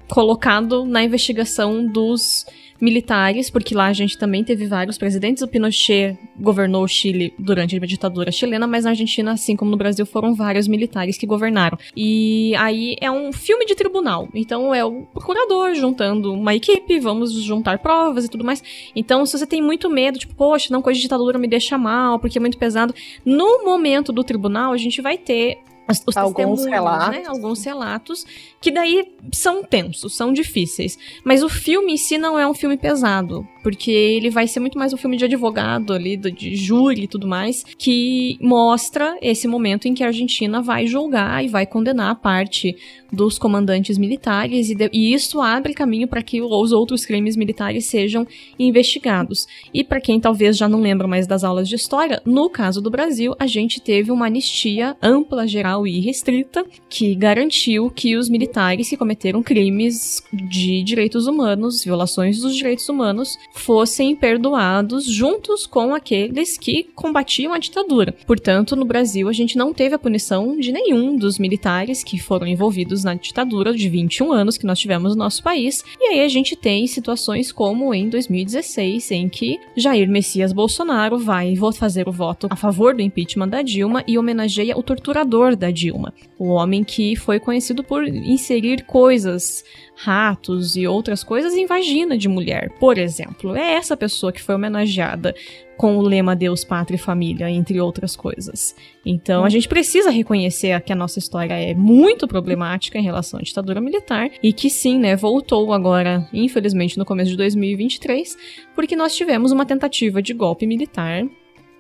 colocado 0.09 0.85
na 0.85 1.03
investigação 1.03 1.87
dos 1.87 2.47
militares, 2.81 3.51
porque 3.51 3.75
lá 3.75 3.87
a 3.87 3.93
gente 3.93 4.17
também 4.17 4.45
teve 4.45 4.67
vários 4.67 4.97
presidentes. 4.97 5.43
O 5.43 5.49
Pinochet 5.49 6.17
governou 6.39 6.85
o 6.85 6.89
Chile 6.89 7.35
durante 7.39 7.77
a 7.77 7.81
ditadura 7.81 8.31
chilena, 8.31 8.67
mas 8.67 8.85
na 8.85 8.91
Argentina, 8.91 9.33
assim 9.33 9.57
como 9.57 9.71
no 9.71 9.77
Brasil, 9.77 10.07
foram 10.07 10.35
vários 10.35 10.69
militares 10.69 11.19
que 11.19 11.27
governaram. 11.27 11.79
E 11.97 12.55
aí 12.57 12.97
é 13.01 13.11
um 13.11 13.33
filme 13.33 13.65
de 13.67 13.75
tribunal. 13.75 14.29
Então 14.35 14.75
é 14.75 14.85
o 14.85 15.03
procurador 15.03 15.75
juntando 15.75 16.33
uma 16.33 16.55
equipe, 16.55 16.99
vamos 16.99 17.33
juntar 17.33 17.79
provas 17.79 18.25
e 18.25 18.29
tudo 18.29 18.45
mais. 18.45 18.63
Então, 18.95 19.25
se 19.27 19.39
você 19.39 19.47
tem 19.47 19.63
muito 19.63 19.91
medo, 19.91 20.19
tipo, 20.19 20.35
poxa, 20.35 20.69
não, 20.71 20.83
coisa 20.83 20.97
de 20.97 21.03
ditadura 21.03 21.39
me 21.39 21.49
deixa 21.49 21.77
mal, 21.77 22.19
porque 22.19 22.39
é 22.39 22.41
muito 22.41 22.59
pesado. 22.59 22.95
No 23.25 23.65
momento 23.65 24.13
do 24.13 24.25
tribunal, 24.25 24.73
a 24.73 24.77
gente 24.77 25.01
vai 25.01 25.19
ter 25.19 25.59
os, 25.89 26.03
os 26.07 26.17
alguns 26.17 26.65
né? 26.65 26.71
relatos. 26.71 27.09
Né? 27.09 27.25
Alguns 27.27 27.65
relatos, 27.65 28.27
que 28.61 28.71
daí 28.71 29.15
são 29.33 29.63
tensos, 29.65 30.17
são 30.17 30.33
difíceis. 30.33 30.99
Mas 31.25 31.43
o 31.43 31.49
filme 31.49 31.95
em 31.95 31.97
si 31.97 32.19
não 32.19 32.39
é 32.39 32.47
um 32.47 32.55
filme 32.55 32.77
pesado, 32.77 33.47
porque 33.63 33.91
ele 33.91 34.31
vai 34.31 34.47
ser 34.47 34.61
muito 34.61 34.79
mais 34.79 34.93
um 34.93 34.97
filme 34.97 35.17
de 35.17 35.25
advogado 35.25 35.93
ali, 35.93 36.17
de 36.17 36.57
júri 36.57 37.05
e 37.05 37.09
tudo 37.09 37.27
mais, 37.27 37.65
que 37.77 38.39
mostra 38.41 39.17
esse 39.21 39.47
momento 39.47 39.87
em 39.87 39.95
que 39.95 40.03
a 40.03 40.09
Argentina 40.09 40.63
vai 40.63 40.87
julgar 40.87 41.45
e 41.45 41.49
vai 41.49 41.67
condenar 41.67 42.11
a 42.11 42.15
parte 42.15 42.77
dos 43.13 43.39
comandantes 43.39 43.97
militares, 43.97 44.71
e, 44.71 44.75
de, 44.75 44.91
e 44.93 45.13
isso 45.13 45.41
abre 45.41 45.73
caminho 45.73 46.07
para 46.07 46.23
que 46.23 46.43
os 46.43 46.73
outros 46.73 47.07
crimes 47.07 47.37
militares 47.37 47.87
sejam 47.87 48.27
investigados. 48.59 49.47
E 49.73 49.83
para 49.83 50.01
quem 50.01 50.21
talvez 50.21 50.57
já 50.57 50.69
não 50.69 50.81
lembra 50.81 51.07
mais 51.07 51.27
das 51.27 51.45
aulas 51.45 51.69
de 51.69 51.75
história, 51.75 52.21
no 52.25 52.51
caso 52.51 52.81
do 52.81 52.91
Brasil, 52.91 53.35
a 53.39 53.47
gente 53.47 53.81
teve 53.81 54.11
uma 54.11 54.27
anistia 54.27 54.97
ampla, 55.03 55.47
geral 55.47 55.87
e 55.87 56.01
restrita 56.01 56.65
que 56.89 57.15
garantiu 57.15 57.91
que 57.91 58.17
os 58.17 58.29
militares 58.29 58.89
que 58.89 58.97
cometeram 58.97 59.43
crimes 59.43 60.23
de 60.33 60.83
direitos 60.83 61.27
humanos, 61.27 61.85
violações 61.85 62.41
dos 62.41 62.55
direitos 62.55 62.89
humanos, 62.89 63.37
fossem 63.53 64.15
perdoados 64.15 65.05
juntos 65.05 65.67
com 65.67 65.95
aqueles 65.95 66.57
que 66.57 66.85
combatiam 66.95 67.53
a 67.53 67.59
ditadura. 67.59 68.15
Portanto, 68.27 68.77
no 68.77 68.85
Brasil, 68.85 69.29
a 69.29 69.33
gente 69.33 69.57
não 69.57 69.73
teve 69.73 69.95
a 69.95 69.99
punição 69.99 70.59
de 70.59 70.73
nenhum 70.73 71.17
dos 71.17 71.39
militares 71.39 72.05
que 72.05 72.19
foram 72.19 72.47
envolvidos 72.47 73.05
na 73.05 73.15
ditadura 73.15 73.73
de 73.73 73.89
21 73.89 74.33
anos 74.33 74.57
que 74.57 74.67
nós 74.67 74.79
tivemos 74.79 75.15
no 75.15 75.19
nosso 75.19 75.43
país. 75.43 75.85
E 76.01 76.05
aí 76.05 76.21
a 76.21 76.29
gente 76.29 76.57
tem 76.57 76.87
situações 76.87 77.53
como 77.53 77.93
em 77.93 78.09
2016, 78.09 79.11
em 79.11 79.29
que 79.29 79.59
Jair 79.77 80.09
Messias 80.09 80.53
Bolsonaro 80.53 81.19
vai 81.19 81.55
fazer 81.77 82.09
o 82.09 82.13
voto 82.13 82.47
a 82.51 82.57
favor 82.57 82.95
do 82.95 83.03
impeachment 83.03 83.49
da 83.49 83.63
Dilma 83.63 84.03
e 84.07 84.19
homenageia 84.19 84.77
o 84.77 84.83
torturador 84.83 85.57
da 85.57 85.71
Dilma, 85.71 86.15
o 86.39 86.49
homem 86.49 86.83
que 86.83 87.17
foi 87.17 87.39
conhecido 87.39 87.83
por 87.85 88.07
inserir 88.07 88.85
coisas 88.85 89.65
ratos 90.01 90.77
e 90.77 90.87
outras 90.87 91.25
coisas 91.25 91.55
em 91.55 91.67
vagina 91.67 92.17
de 92.17 92.29
mulher, 92.29 92.71
por 92.79 92.97
exemplo. 92.97 93.57
É 93.57 93.73
essa 93.73 93.97
pessoa 93.97 94.33
que 94.33 94.41
foi 94.41 94.55
homenageada 94.55 95.35
com 95.77 95.97
o 95.97 96.03
lema 96.03 96.37
Deus, 96.37 96.65
Pátria 96.65 96.97
e 96.97 97.01
Família, 97.01 97.51
entre 97.51 97.81
outras 97.81 98.15
coisas. 98.15 98.77
Então 99.05 99.45
a 99.45 99.49
gente 99.49 99.69
precisa 99.69 100.11
reconhecer 100.11 100.81
que 100.83 100.93
a 100.93 100.97
nossa 100.97 101.19
história 101.19 101.55
é 101.55 101.75
muito 101.75 102.29
problemática 102.29 102.97
em 102.97 103.03
relação 103.03 103.41
à 103.41 103.43
ditadura 103.43 103.81
militar 103.81 104.31
e 104.41 104.53
que 104.53 104.71
sim, 104.71 104.99
né, 104.99 105.17
voltou 105.17 105.73
agora, 105.73 106.29
infelizmente, 106.33 106.97
no 106.97 107.05
começo 107.05 107.31
de 107.31 107.37
2023, 107.37 108.37
porque 108.77 108.95
nós 108.95 109.17
tivemos 109.17 109.51
uma 109.51 109.67
tentativa 109.67 110.23
de 110.23 110.33
golpe 110.33 110.67
militar 110.67 111.25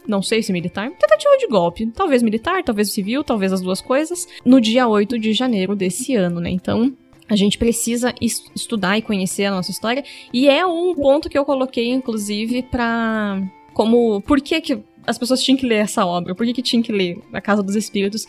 não 0.06 0.22
sei 0.22 0.42
se 0.42 0.54
militar, 0.54 0.90
tentativa 0.92 1.36
de 1.36 1.46
golpe, 1.46 1.86
talvez 1.88 2.22
militar, 2.22 2.64
talvez 2.64 2.90
civil, 2.90 3.22
talvez 3.22 3.52
as 3.52 3.60
duas 3.60 3.82
coisas, 3.82 4.26
no 4.42 4.58
dia 4.58 4.88
8 4.88 5.18
de 5.18 5.34
janeiro 5.34 5.76
desse 5.76 6.14
ano, 6.14 6.40
né? 6.40 6.48
Então, 6.48 6.96
a 7.28 7.36
gente 7.36 7.58
precisa 7.58 8.14
estudar 8.20 8.98
e 8.98 9.02
conhecer 9.02 9.44
a 9.44 9.50
nossa 9.50 9.70
história. 9.70 10.04
E 10.32 10.48
é 10.48 10.64
um 10.64 10.94
ponto 10.94 11.28
que 11.28 11.38
eu 11.38 11.44
coloquei, 11.44 11.90
inclusive, 11.90 12.62
para 12.62 13.42
como 13.74 14.20
por 14.22 14.40
que, 14.40 14.60
que 14.60 14.82
as 15.06 15.16
pessoas 15.16 15.42
tinham 15.42 15.56
que 15.56 15.66
ler 15.66 15.76
essa 15.76 16.04
obra, 16.04 16.34
por 16.34 16.44
que, 16.44 16.52
que 16.52 16.62
tinham 16.62 16.82
que 16.82 16.92
ler 16.92 17.18
A 17.32 17.40
Casa 17.40 17.62
dos 17.62 17.74
Espíritos, 17.74 18.26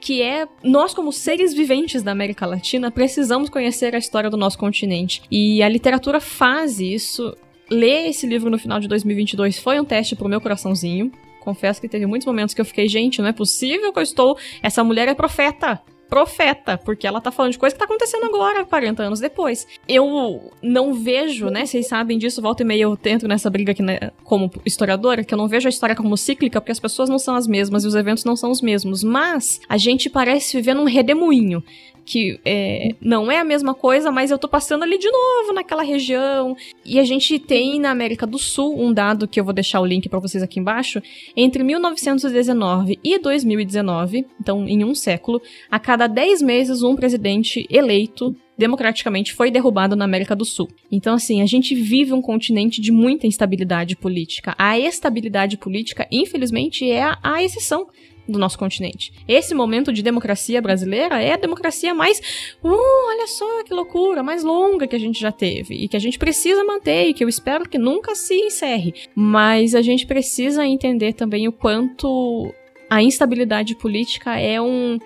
que 0.00 0.20
é 0.22 0.46
nós 0.62 0.92
como 0.92 1.12
seres 1.12 1.54
viventes 1.54 2.02
da 2.02 2.12
América 2.12 2.44
Latina 2.46 2.90
precisamos 2.90 3.48
conhecer 3.48 3.94
a 3.94 3.98
história 3.98 4.28
do 4.28 4.36
nosso 4.36 4.58
continente. 4.58 5.22
E 5.30 5.62
a 5.62 5.68
literatura 5.68 6.20
faz 6.20 6.80
isso. 6.80 7.34
Ler 7.70 8.08
esse 8.08 8.26
livro 8.26 8.50
no 8.50 8.58
final 8.58 8.80
de 8.80 8.88
2022 8.88 9.58
foi 9.58 9.78
um 9.78 9.84
teste 9.84 10.16
pro 10.16 10.28
meu 10.28 10.40
coraçãozinho, 10.40 11.12
confesso 11.40 11.80
que 11.80 11.88
teve 11.88 12.06
muitos 12.06 12.26
momentos 12.26 12.54
que 12.54 12.60
eu 12.60 12.64
fiquei, 12.64 12.88
gente, 12.88 13.20
não 13.20 13.28
é 13.28 13.32
possível 13.32 13.92
que 13.92 13.98
eu 13.98 14.02
estou. 14.02 14.36
Essa 14.62 14.84
mulher 14.84 15.08
é 15.08 15.14
profeta 15.14 15.80
profeta, 16.08 16.78
porque 16.78 17.06
ela 17.06 17.20
tá 17.20 17.30
falando 17.30 17.52
de 17.52 17.58
coisa 17.58 17.74
que 17.74 17.78
tá 17.78 17.84
acontecendo 17.84 18.24
agora, 18.24 18.64
40 18.64 19.02
anos 19.02 19.20
depois. 19.20 19.66
Eu 19.86 20.52
não 20.62 20.94
vejo, 20.94 21.48
né? 21.48 21.66
Vocês 21.66 21.86
sabem 21.86 22.18
disso, 22.18 22.42
volta 22.42 22.62
e 22.62 22.66
meia 22.66 22.82
eu 22.82 22.96
tento 22.96 23.28
nessa 23.28 23.50
briga 23.50 23.72
aqui 23.72 23.82
né, 23.82 24.10
como 24.24 24.50
historiadora, 24.64 25.22
que 25.22 25.34
eu 25.34 25.38
não 25.38 25.48
vejo 25.48 25.68
a 25.68 25.70
história 25.70 25.94
como 25.94 26.16
cíclica, 26.16 26.60
porque 26.60 26.72
as 26.72 26.80
pessoas 26.80 27.08
não 27.08 27.18
são 27.18 27.34
as 27.34 27.46
mesmas 27.46 27.84
e 27.84 27.86
os 27.86 27.94
eventos 27.94 28.24
não 28.24 28.36
são 28.36 28.50
os 28.50 28.62
mesmos. 28.62 29.02
Mas 29.02 29.60
a 29.68 29.76
gente 29.76 30.08
parece 30.08 30.56
viver 30.56 30.74
num 30.74 30.84
redemoinho 30.84 31.62
que 32.08 32.40
é, 32.42 32.94
não 33.02 33.30
é 33.30 33.38
a 33.38 33.44
mesma 33.44 33.74
coisa, 33.74 34.10
mas 34.10 34.30
eu 34.30 34.38
tô 34.38 34.48
passando 34.48 34.82
ali 34.82 34.96
de 34.96 35.10
novo 35.10 35.52
naquela 35.52 35.82
região. 35.82 36.56
E 36.82 36.98
a 36.98 37.04
gente 37.04 37.38
tem 37.38 37.78
na 37.78 37.90
América 37.90 38.26
do 38.26 38.38
Sul 38.38 38.80
um 38.80 38.90
dado 38.90 39.28
que 39.28 39.38
eu 39.38 39.44
vou 39.44 39.52
deixar 39.52 39.78
o 39.80 39.84
link 39.84 40.08
para 40.08 40.18
vocês 40.18 40.42
aqui 40.42 40.58
embaixo. 40.58 41.02
Entre 41.36 41.62
1919 41.62 42.98
e 43.04 43.18
2019, 43.18 44.26
então 44.40 44.66
em 44.66 44.82
um 44.82 44.94
século, 44.94 45.42
a 45.70 45.78
cada 45.78 46.06
10 46.06 46.40
meses 46.40 46.82
um 46.82 46.96
presidente 46.96 47.66
eleito 47.68 48.34
democraticamente 48.56 49.34
foi 49.34 49.50
derrubado 49.50 49.94
na 49.94 50.06
América 50.06 50.34
do 50.34 50.46
Sul. 50.46 50.68
Então, 50.90 51.14
assim, 51.14 51.42
a 51.42 51.46
gente 51.46 51.74
vive 51.74 52.12
um 52.12 52.22
continente 52.22 52.80
de 52.80 52.90
muita 52.90 53.26
instabilidade 53.26 53.94
política. 53.94 54.54
A 54.58 54.78
estabilidade 54.78 55.58
política, 55.58 56.08
infelizmente, 56.10 56.90
é 56.90 57.02
a, 57.02 57.18
a 57.22 57.42
exceção 57.42 57.86
do 58.28 58.38
nosso 58.38 58.58
continente. 58.58 59.12
Esse 59.26 59.54
momento 59.54 59.92
de 59.92 60.02
democracia 60.02 60.60
brasileira 60.60 61.22
é 61.22 61.32
a 61.32 61.36
democracia 61.36 61.94
mais, 61.94 62.18
uh, 62.62 63.08
olha 63.08 63.26
só 63.26 63.64
que 63.64 63.72
loucura, 63.72 64.22
mais 64.22 64.44
longa 64.44 64.86
que 64.86 64.94
a 64.96 65.00
gente 65.00 65.18
já 65.18 65.32
teve 65.32 65.74
e 65.74 65.88
que 65.88 65.96
a 65.96 66.00
gente 66.00 66.18
precisa 66.18 66.62
manter 66.64 67.08
e 67.08 67.14
que 67.14 67.24
eu 67.24 67.28
espero 67.28 67.68
que 67.68 67.78
nunca 67.78 68.14
se 68.14 68.34
encerre. 68.34 68.94
Mas 69.14 69.74
a 69.74 69.82
gente 69.82 70.06
precisa 70.06 70.64
entender 70.66 71.14
também 71.14 71.48
o 71.48 71.52
quanto 71.52 72.52
a 72.90 73.02
instabilidade 73.02 73.74
política 73.74 74.38
é 74.38 74.60
um 74.60 74.98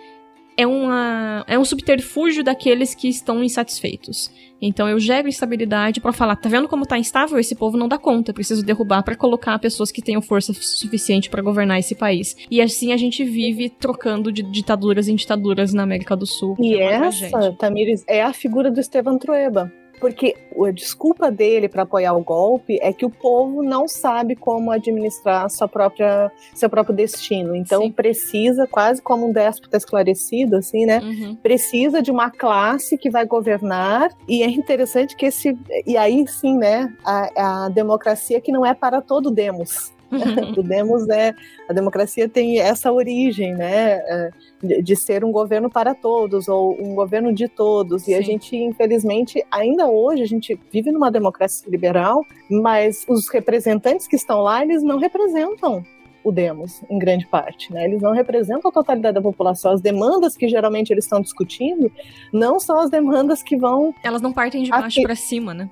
é, 0.56 0.66
uma, 0.66 1.44
é 1.46 1.58
um 1.58 1.64
subterfúgio 1.64 2.44
daqueles 2.44 2.94
que 2.94 3.08
estão 3.08 3.42
insatisfeitos. 3.42 4.30
Então 4.60 4.88
eu 4.88 4.98
gero 5.00 5.28
instabilidade 5.28 6.00
para 6.00 6.12
falar, 6.12 6.36
tá 6.36 6.48
vendo 6.48 6.68
como 6.68 6.86
tá 6.86 6.96
instável? 6.96 7.38
Esse 7.38 7.54
povo 7.54 7.76
não 7.76 7.88
dá 7.88 7.98
conta, 7.98 8.32
preciso 8.32 8.64
derrubar 8.64 9.02
para 9.02 9.16
colocar 9.16 9.58
pessoas 9.58 9.90
que 9.90 10.00
tenham 10.00 10.22
força 10.22 10.52
suficiente 10.54 11.28
para 11.28 11.42
governar 11.42 11.80
esse 11.80 11.96
país. 11.96 12.36
E 12.48 12.60
assim 12.60 12.92
a 12.92 12.96
gente 12.96 13.24
vive 13.24 13.68
trocando 13.68 14.30
de 14.30 14.42
ditaduras 14.42 15.08
em 15.08 15.16
ditaduras 15.16 15.74
na 15.74 15.82
América 15.82 16.16
do 16.16 16.26
Sul. 16.26 16.56
E 16.60 16.76
é 16.76 16.92
essa, 16.92 17.52
Tamires, 17.58 18.04
é 18.06 18.22
a 18.22 18.32
figura 18.32 18.70
do 18.70 18.78
Estevam 18.78 19.18
Trueba. 19.18 19.72
Porque 20.02 20.34
a 20.60 20.72
desculpa 20.72 21.30
dele 21.30 21.68
para 21.68 21.84
apoiar 21.84 22.12
o 22.14 22.24
golpe 22.24 22.76
é 22.82 22.92
que 22.92 23.06
o 23.06 23.08
povo 23.08 23.62
não 23.62 23.86
sabe 23.86 24.34
como 24.34 24.72
administrar 24.72 25.48
sua 25.48 25.68
própria, 25.68 26.28
seu 26.52 26.68
próprio 26.68 26.92
destino. 26.92 27.54
Então 27.54 27.82
sim. 27.82 27.92
precisa, 27.92 28.66
quase 28.66 29.00
como 29.00 29.28
um 29.28 29.32
déspota 29.32 29.76
esclarecido, 29.76 30.56
assim, 30.56 30.84
né? 30.86 30.98
Uhum. 30.98 31.36
Precisa 31.36 32.02
de 32.02 32.10
uma 32.10 32.32
classe 32.32 32.98
que 32.98 33.08
vai 33.08 33.24
governar. 33.24 34.10
E 34.26 34.42
é 34.42 34.50
interessante 34.50 35.14
que 35.14 35.26
esse. 35.26 35.56
E 35.86 35.96
aí 35.96 36.26
sim, 36.26 36.58
né? 36.58 36.92
A, 37.04 37.66
a 37.66 37.68
democracia 37.68 38.40
que 38.40 38.50
não 38.50 38.66
é 38.66 38.74
para 38.74 39.00
todo 39.00 39.30
demos. 39.30 39.92
o 40.56 40.62
Demos 40.62 41.08
é 41.08 41.34
a 41.68 41.72
democracia 41.72 42.28
tem 42.28 42.58
essa 42.58 42.92
origem, 42.92 43.54
né, 43.54 43.92
é, 43.94 44.30
de, 44.62 44.82
de, 44.82 44.96
ser 44.96 45.24
um 45.24 45.32
governo 45.32 45.70
para 45.70 45.94
todos 45.94 46.48
ou 46.48 46.76
um 46.80 46.94
governo 46.94 47.32
de 47.32 47.48
todos. 47.48 48.04
Sim. 48.04 48.12
E 48.12 48.14
a 48.14 48.20
gente, 48.20 48.56
infelizmente, 48.56 49.44
ainda 49.50 49.86
hoje 49.86 50.22
a 50.22 50.26
gente 50.26 50.58
vive 50.70 50.90
numa 50.92 51.10
democracia 51.10 51.70
liberal, 51.70 52.24
mas 52.50 53.04
os 53.08 53.28
representantes 53.28 54.06
que 54.06 54.16
estão 54.16 54.40
lá 54.40 54.62
eles 54.62 54.82
não 54.82 54.98
representam 54.98 55.84
o 56.24 56.30
Demos, 56.30 56.82
em 56.88 56.98
grande 56.98 57.26
parte. 57.26 57.72
Né? 57.72 57.84
Eles 57.84 58.00
não 58.00 58.12
representam 58.12 58.70
a 58.70 58.72
totalidade 58.72 59.14
da 59.14 59.22
população. 59.22 59.72
As 59.72 59.80
demandas 59.80 60.36
que 60.36 60.48
geralmente 60.48 60.90
eles 60.92 61.04
estão 61.04 61.20
discutindo 61.20 61.90
não 62.32 62.60
são 62.60 62.78
as 62.78 62.90
demandas 62.90 63.42
que 63.42 63.56
vão. 63.56 63.94
Elas 64.02 64.22
não 64.22 64.32
partem 64.32 64.62
de 64.62 64.70
baixo 64.70 65.02
para 65.02 65.16
cima, 65.16 65.52
né? 65.52 65.68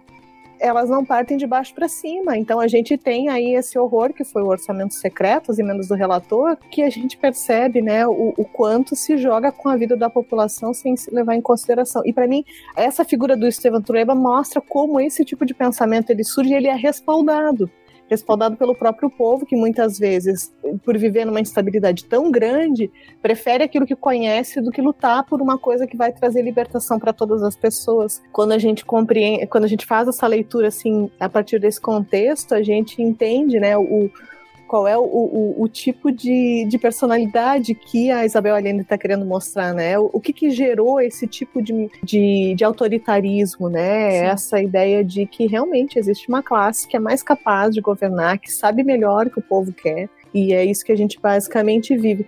Elas 0.61 0.89
não 0.89 1.05
partem 1.05 1.37
de 1.37 1.47
baixo 1.47 1.75
para 1.75 1.89
cima. 1.89 2.37
Então 2.37 2.61
a 2.61 2.69
gente 2.69 2.97
tem 2.97 3.29
aí 3.29 3.55
esse 3.55 3.79
horror 3.79 4.13
que 4.13 4.25
foi 4.25 4.43
o 4.43 4.49
orçamento 4.49 4.95
secreto, 4.95 5.51
as 5.51 5.59
emendas 5.59 5.89
do 5.89 5.95
relator, 5.95 6.57
que 6.71 6.83
a 6.83 6.91
gente 6.91 7.17
percebe, 7.17 7.81
né, 7.81 8.07
o, 8.07 8.35
o 8.37 8.45
quanto 8.45 8.95
se 8.95 9.17
joga 9.17 9.51
com 9.51 9.69
a 9.69 9.77
vida 9.77 9.97
da 9.97 10.11
população 10.11 10.73
sem 10.73 10.97
se 10.97 11.13
levar 11.13 11.35
em 11.35 11.41
consideração. 11.41 12.03
E 12.05 12.13
para 12.13 12.29
mim, 12.29 12.45
essa 12.77 13.05
figura 13.05 13.37
do 13.37 13.47
Estevam 13.47 13.83
Tureba 13.83 14.15
mostra 14.15 14.61
como 14.61 15.01
esse 15.01 15.25
tipo 15.25 15.45
de 15.45 15.55
pensamento 15.55 16.11
ele 16.11 16.25
surge 16.25 16.51
e 16.51 16.55
ele 16.55 16.69
é 16.69 16.75
respaldado 16.75 17.71
respaldado 18.11 18.57
pelo 18.57 18.75
próprio 18.75 19.09
povo, 19.09 19.47
que 19.47 19.55
muitas 19.55 19.99
vezes, 19.99 20.53
por 20.85 20.99
viver 20.99 21.25
numa 21.25 21.41
instabilidade 21.41 22.05
tão 22.05 22.31
grande, 22.31 22.91
prefere 23.23 23.63
aquilo 23.63 23.87
que 23.87 23.95
conhece 23.95 24.61
do 24.61 24.73
que 24.73 24.83
lutar 24.83 25.25
por 25.25 25.41
uma 25.41 25.57
coisa 25.57 25.87
que 25.87 25.97
vai 25.97 26.13
trazer 26.13 26.43
libertação 26.43 26.99
para 26.99 27.13
todas 27.13 27.43
as 27.43 27.55
pessoas. 27.55 28.21
Quando 28.33 28.53
a 28.53 28.59
gente 28.59 28.85
compreende, 28.85 29.47
quando 29.47 29.65
a 29.65 29.69
gente 29.69 29.87
faz 29.87 30.09
essa 30.09 30.27
leitura 30.27 30.69
assim, 30.69 31.09
a 31.21 31.29
partir 31.29 31.61
desse 31.61 31.81
contexto, 31.81 32.53
a 32.53 32.63
gente 32.63 33.01
entende, 33.01 33.61
né, 33.61 33.77
o 33.79 34.11
qual 34.71 34.87
é 34.87 34.97
o, 34.97 35.03
o, 35.03 35.65
o 35.65 35.69
tipo 35.69 36.13
de, 36.13 36.65
de, 36.69 36.79
personalidade 36.79 37.75
que 37.75 38.09
a 38.09 38.25
Isabel 38.25 38.55
Allende 38.55 38.83
está 38.83 38.97
querendo 38.97 39.27
mostrar, 39.27 39.75
né? 39.75 39.99
O, 39.99 40.09
o, 40.13 40.21
que, 40.21 40.33
que 40.33 40.49
gerou 40.49 41.01
esse 41.01 41.27
tipo 41.27 41.61
de, 41.61 41.91
de, 42.05 42.55
de 42.55 42.65
autoritarismo, 42.65 43.69
né? 43.69 44.13
Sim. 44.13 44.27
Essa 44.27 44.63
ideia 44.63 45.03
de 45.03 45.27
que 45.27 45.49
realmente 45.49 45.99
existe 45.99 46.29
uma 46.29 46.41
classe 46.41 46.87
que 46.87 46.97
é 46.97 47.01
mais 47.01 47.21
capaz 47.21 47.75
de 47.75 47.81
governar, 47.81 48.39
que 48.39 48.53
sabe 48.53 48.85
melhor 48.85 49.27
o 49.27 49.31
que 49.31 49.41
o 49.41 49.43
povo 49.43 49.73
quer, 49.73 50.09
e 50.33 50.55
é 50.55 50.65
isso 50.65 50.85
que 50.85 50.93
a 50.93 50.97
gente 50.97 51.19
basicamente 51.21 51.97
vive. 51.97 52.25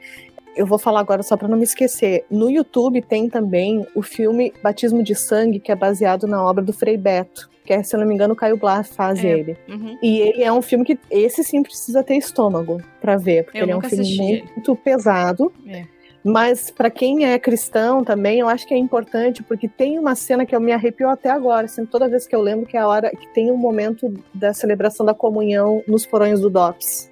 Eu 0.57 0.67
vou 0.67 0.81
falar 0.81 0.99
agora 0.99 1.23
só 1.23 1.37
para 1.37 1.47
não 1.47 1.57
me 1.57 1.63
esquecer. 1.63 2.25
No 2.29 2.51
YouTube 2.51 3.03
tem 3.03 3.29
também 3.31 3.87
o 3.95 4.03
filme 4.03 4.53
Batismo 4.61 5.01
de 5.01 5.15
Sangue, 5.15 5.61
que 5.61 5.71
é 5.71 5.77
baseado 5.77 6.27
na 6.27 6.45
obra 6.45 6.65
do 6.65 6.73
Frei 6.73 6.97
Beto 6.97 7.52
que 7.65 7.73
é, 7.73 7.83
se 7.83 7.95
eu 7.95 8.01
não 8.01 8.07
me 8.07 8.15
engano, 8.15 8.35
o 8.35 8.37
Caio 8.37 8.57
Blas 8.57 8.95
faz 8.95 9.25
é. 9.25 9.29
ele. 9.29 9.57
Uhum. 9.69 9.99
E 10.03 10.21
ele 10.21 10.43
é 10.43 10.53
um 10.53 10.63
filme 10.63 10.85
que 10.85 10.99
esse 11.11 11.45
sim 11.45 11.63
precisa 11.63 12.03
ter 12.03 12.17
estômago 12.17 12.81
para 13.01 13.17
ver, 13.17 13.45
porque 13.45 13.59
eu 13.59 13.63
ele 13.63 13.73
é 13.73 13.77
um 13.77 13.83
filme 13.83 14.45
muito 14.55 14.75
pesado. 14.77 15.53
É. 15.67 15.85
Mas 16.25 16.71
para 16.71 16.89
quem 16.89 17.25
é 17.25 17.39
cristão 17.39 18.05
também, 18.05 18.39
eu 18.39 18.49
acho 18.49 18.67
que 18.67 18.75
é 18.75 18.77
importante, 18.77 19.43
porque 19.43 19.67
tem 19.67 19.99
uma 19.99 20.15
cena 20.15 20.47
que 20.47 20.55
eu 20.55 20.61
me 20.61 20.71
arrepio 20.71 21.09
até 21.09 21.31
agora, 21.31 21.65
assim, 21.65 21.85
toda 21.85 22.09
vez 22.09 22.27
que 22.27 22.35
eu 22.35 22.41
lembro 22.41 22.65
que 22.65 22.77
é 22.77 22.81
a 22.81 22.87
hora 22.87 23.11
que 23.11 23.27
tem 23.35 23.51
um 23.51 23.57
momento 23.57 24.13
da 24.33 24.53
celebração 24.53 25.05
da 25.05 25.15
comunhão 25.15 25.83
nos 25.87 26.07
porões 26.07 26.41
do 26.41 26.49
DOPS. 26.49 27.11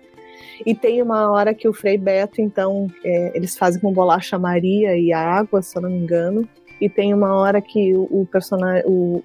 E 0.64 0.74
tem 0.74 1.03
uma 1.03 1.30
hora 1.30 1.55
que 1.55 1.68
o 1.68 1.72
Frei 1.72 1.96
Beto, 1.96 2.40
então, 2.40 2.86
é, 3.05 3.32
eles 3.34 3.57
fazem 3.57 3.80
com 3.80 3.92
bolacha 3.92 4.38
Maria 4.38 4.96
e 4.96 5.12
água, 5.12 5.62
se 5.62 5.76
eu 5.76 5.82
não 5.82 5.90
me 5.90 5.98
engano. 5.98 6.48
E 6.80 6.88
tem 6.88 7.12
uma 7.12 7.34
hora 7.34 7.61
que 7.61 7.94
o, 7.94 8.03
o 8.11 8.28
personagem, 8.30 8.84
o, 8.86 9.22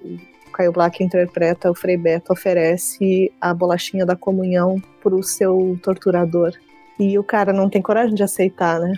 Caio 0.56 0.72
Black 0.72 1.04
interpreta, 1.04 1.70
o 1.70 1.74
Frei 1.74 1.98
Beto 1.98 2.32
oferece 2.32 3.30
a 3.38 3.52
bolachinha 3.52 4.06
da 4.06 4.16
comunhão 4.16 4.80
pro 5.02 5.22
seu 5.22 5.78
torturador. 5.82 6.52
E 6.98 7.18
o 7.18 7.22
cara 7.22 7.52
não 7.52 7.68
tem 7.68 7.82
coragem 7.82 8.14
de 8.14 8.22
aceitar, 8.22 8.80
né? 8.80 8.94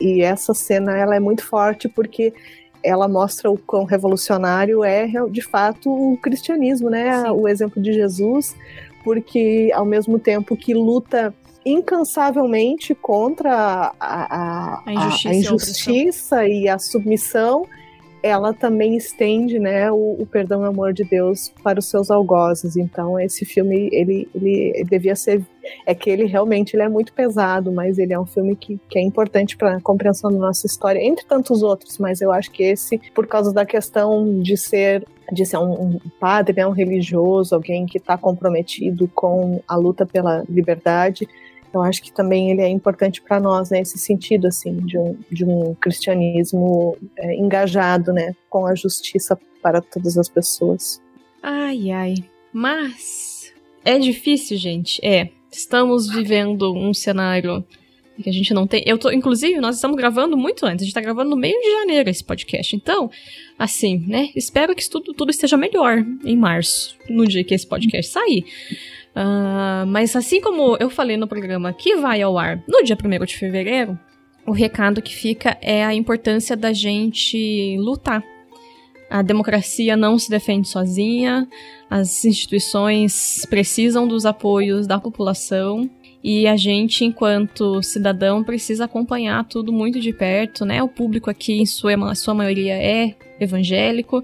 E 0.00 0.22
essa 0.22 0.54
cena 0.54 0.96
ela 0.96 1.14
é 1.14 1.20
muito 1.20 1.44
forte 1.44 1.86
porque 1.86 2.32
ela 2.82 3.06
mostra 3.06 3.50
o 3.50 3.58
quão 3.58 3.84
revolucionário 3.84 4.82
é 4.82 5.06
de 5.30 5.42
fato 5.42 5.90
o 5.90 6.16
cristianismo, 6.16 6.88
né? 6.88 7.24
Sim. 7.24 7.30
O 7.30 7.46
exemplo 7.46 7.80
de 7.82 7.92
Jesus, 7.92 8.56
porque 9.04 9.70
ao 9.74 9.84
mesmo 9.84 10.18
tempo 10.18 10.56
que 10.56 10.72
luta 10.72 11.34
incansavelmente 11.64 12.94
contra 12.94 13.94
a, 14.00 14.00
a, 14.00 14.82
a 14.86 14.92
injustiça, 14.92 15.28
a 15.28 15.34
injustiça 15.34 16.48
e 16.48 16.68
a 16.68 16.78
submissão, 16.78 17.66
ela 18.22 18.52
também 18.52 18.96
estende, 18.96 19.58
né, 19.58 19.90
o, 19.90 20.16
o, 20.20 20.26
perdão 20.26 20.62
e 20.62 20.64
o 20.64 20.68
amor 20.68 20.92
de 20.92 21.02
Deus 21.04 21.52
para 21.62 21.78
os 21.78 21.86
seus 21.86 22.10
algozes. 22.10 22.76
Então, 22.76 23.18
esse 23.18 23.44
filme, 23.44 23.88
ele, 23.92 24.28
ele, 24.34 24.84
devia 24.88 25.16
ser... 25.16 25.42
É 25.86 25.94
que 25.94 26.10
ele 26.10 26.24
realmente 26.24 26.74
ele 26.74 26.82
é 26.82 26.88
muito 26.88 27.12
pesado, 27.12 27.70
mas 27.72 27.98
ele 27.98 28.12
é 28.12 28.18
um 28.18 28.26
filme 28.26 28.56
que, 28.56 28.80
que 28.88 28.98
é 28.98 29.02
importante 29.02 29.56
para 29.56 29.76
a 29.76 29.80
compreensão 29.80 30.30
da 30.30 30.38
nossa 30.38 30.66
história, 30.66 31.00
entre 31.00 31.24
tantos 31.24 31.62
outros, 31.62 31.98
mas 31.98 32.20
eu 32.20 32.32
acho 32.32 32.50
que 32.50 32.64
esse, 32.64 33.00
por 33.14 33.26
causa 33.26 33.52
da 33.52 33.64
questão 33.64 34.40
de 34.40 34.56
ser 34.56 35.04
de 35.32 35.46
ser 35.46 35.56
um 35.56 35.98
padre, 36.20 36.56
né, 36.56 36.66
um 36.66 36.72
religioso, 36.72 37.54
alguém 37.54 37.86
que 37.86 37.96
está 37.96 38.18
comprometido 38.18 39.08
com 39.14 39.62
a 39.66 39.76
luta 39.76 40.04
pela 40.04 40.44
liberdade, 40.48 41.26
eu 41.72 41.82
acho 41.82 42.02
que 42.02 42.12
também 42.12 42.50
ele 42.50 42.60
é 42.60 42.68
importante 42.68 43.20
para 43.22 43.40
nós 43.40 43.70
nesse 43.70 43.96
né, 43.96 44.02
sentido 44.02 44.46
assim 44.46 44.76
de 44.80 44.98
um, 44.98 45.16
de 45.30 45.44
um 45.44 45.74
cristianismo 45.74 46.96
é, 47.16 47.34
engajado 47.34 48.12
né 48.12 48.34
com 48.48 48.66
a 48.66 48.74
justiça 48.74 49.38
para 49.62 49.80
todas 49.80 50.18
as 50.18 50.28
pessoas 50.28 51.00
ai 51.42 51.90
ai 51.90 52.14
mas 52.52 53.52
é 53.84 53.98
difícil 53.98 54.56
gente 54.56 55.04
é 55.04 55.30
estamos 55.50 56.08
vivendo 56.08 56.74
um 56.74 56.94
cenário 56.94 57.64
que 58.22 58.28
a 58.30 58.32
gente 58.32 58.52
não 58.54 58.66
tem. 58.66 58.82
Eu 58.86 58.98
tô, 58.98 59.10
inclusive, 59.10 59.60
nós 59.60 59.76
estamos 59.76 59.96
gravando 59.96 60.36
muito 60.36 60.64
antes. 60.64 60.82
A 60.82 60.84
gente 60.84 60.94
tá 60.94 61.00
gravando 61.00 61.30
no 61.30 61.36
meio 61.36 61.58
de 61.60 61.70
janeiro 61.80 62.08
esse 62.08 62.22
podcast. 62.22 62.74
Então, 62.76 63.10
assim, 63.58 64.04
né? 64.06 64.30
Espero 64.34 64.74
que 64.74 64.88
tudo, 64.88 65.12
tudo 65.12 65.30
esteja 65.30 65.56
melhor 65.56 66.04
em 66.24 66.36
março, 66.36 66.96
no 67.08 67.26
dia 67.26 67.44
que 67.44 67.54
esse 67.54 67.66
podcast 67.66 68.12
sair. 68.12 68.44
Uh, 69.14 69.86
mas 69.86 70.16
assim 70.16 70.40
como 70.40 70.76
eu 70.80 70.88
falei 70.88 71.18
no 71.18 71.28
programa 71.28 71.72
que 71.72 71.96
vai 71.96 72.22
ao 72.22 72.38
ar 72.38 72.62
no 72.66 72.82
dia 72.82 72.96
1 72.96 73.24
de 73.26 73.36
fevereiro, 73.36 73.98
o 74.46 74.52
recado 74.52 75.02
que 75.02 75.14
fica 75.14 75.56
é 75.60 75.84
a 75.84 75.94
importância 75.94 76.56
da 76.56 76.72
gente 76.72 77.76
lutar. 77.78 78.22
A 79.10 79.20
democracia 79.20 79.94
não 79.94 80.18
se 80.18 80.30
defende 80.30 80.66
sozinha, 80.66 81.46
as 81.90 82.24
instituições 82.24 83.46
precisam 83.50 84.08
dos 84.08 84.24
apoios 84.24 84.86
da 84.86 84.98
população 84.98 85.88
e 86.24 86.46
a 86.46 86.56
gente, 86.56 87.04
enquanto 87.04 87.82
cidadão, 87.82 88.42
precisa 88.42 88.84
acompanhar 88.84 89.44
tudo 89.44 89.72
muito 89.72 90.00
de 90.00 90.12
perto, 90.12 90.64
né? 90.64 90.82
O 90.82 90.88
público 90.88 91.28
aqui, 91.28 91.60
em 91.60 91.66
sua, 91.66 92.14
sua 92.14 92.32
maioria, 92.32 92.74
é 92.74 93.14
evangélico. 93.40 94.22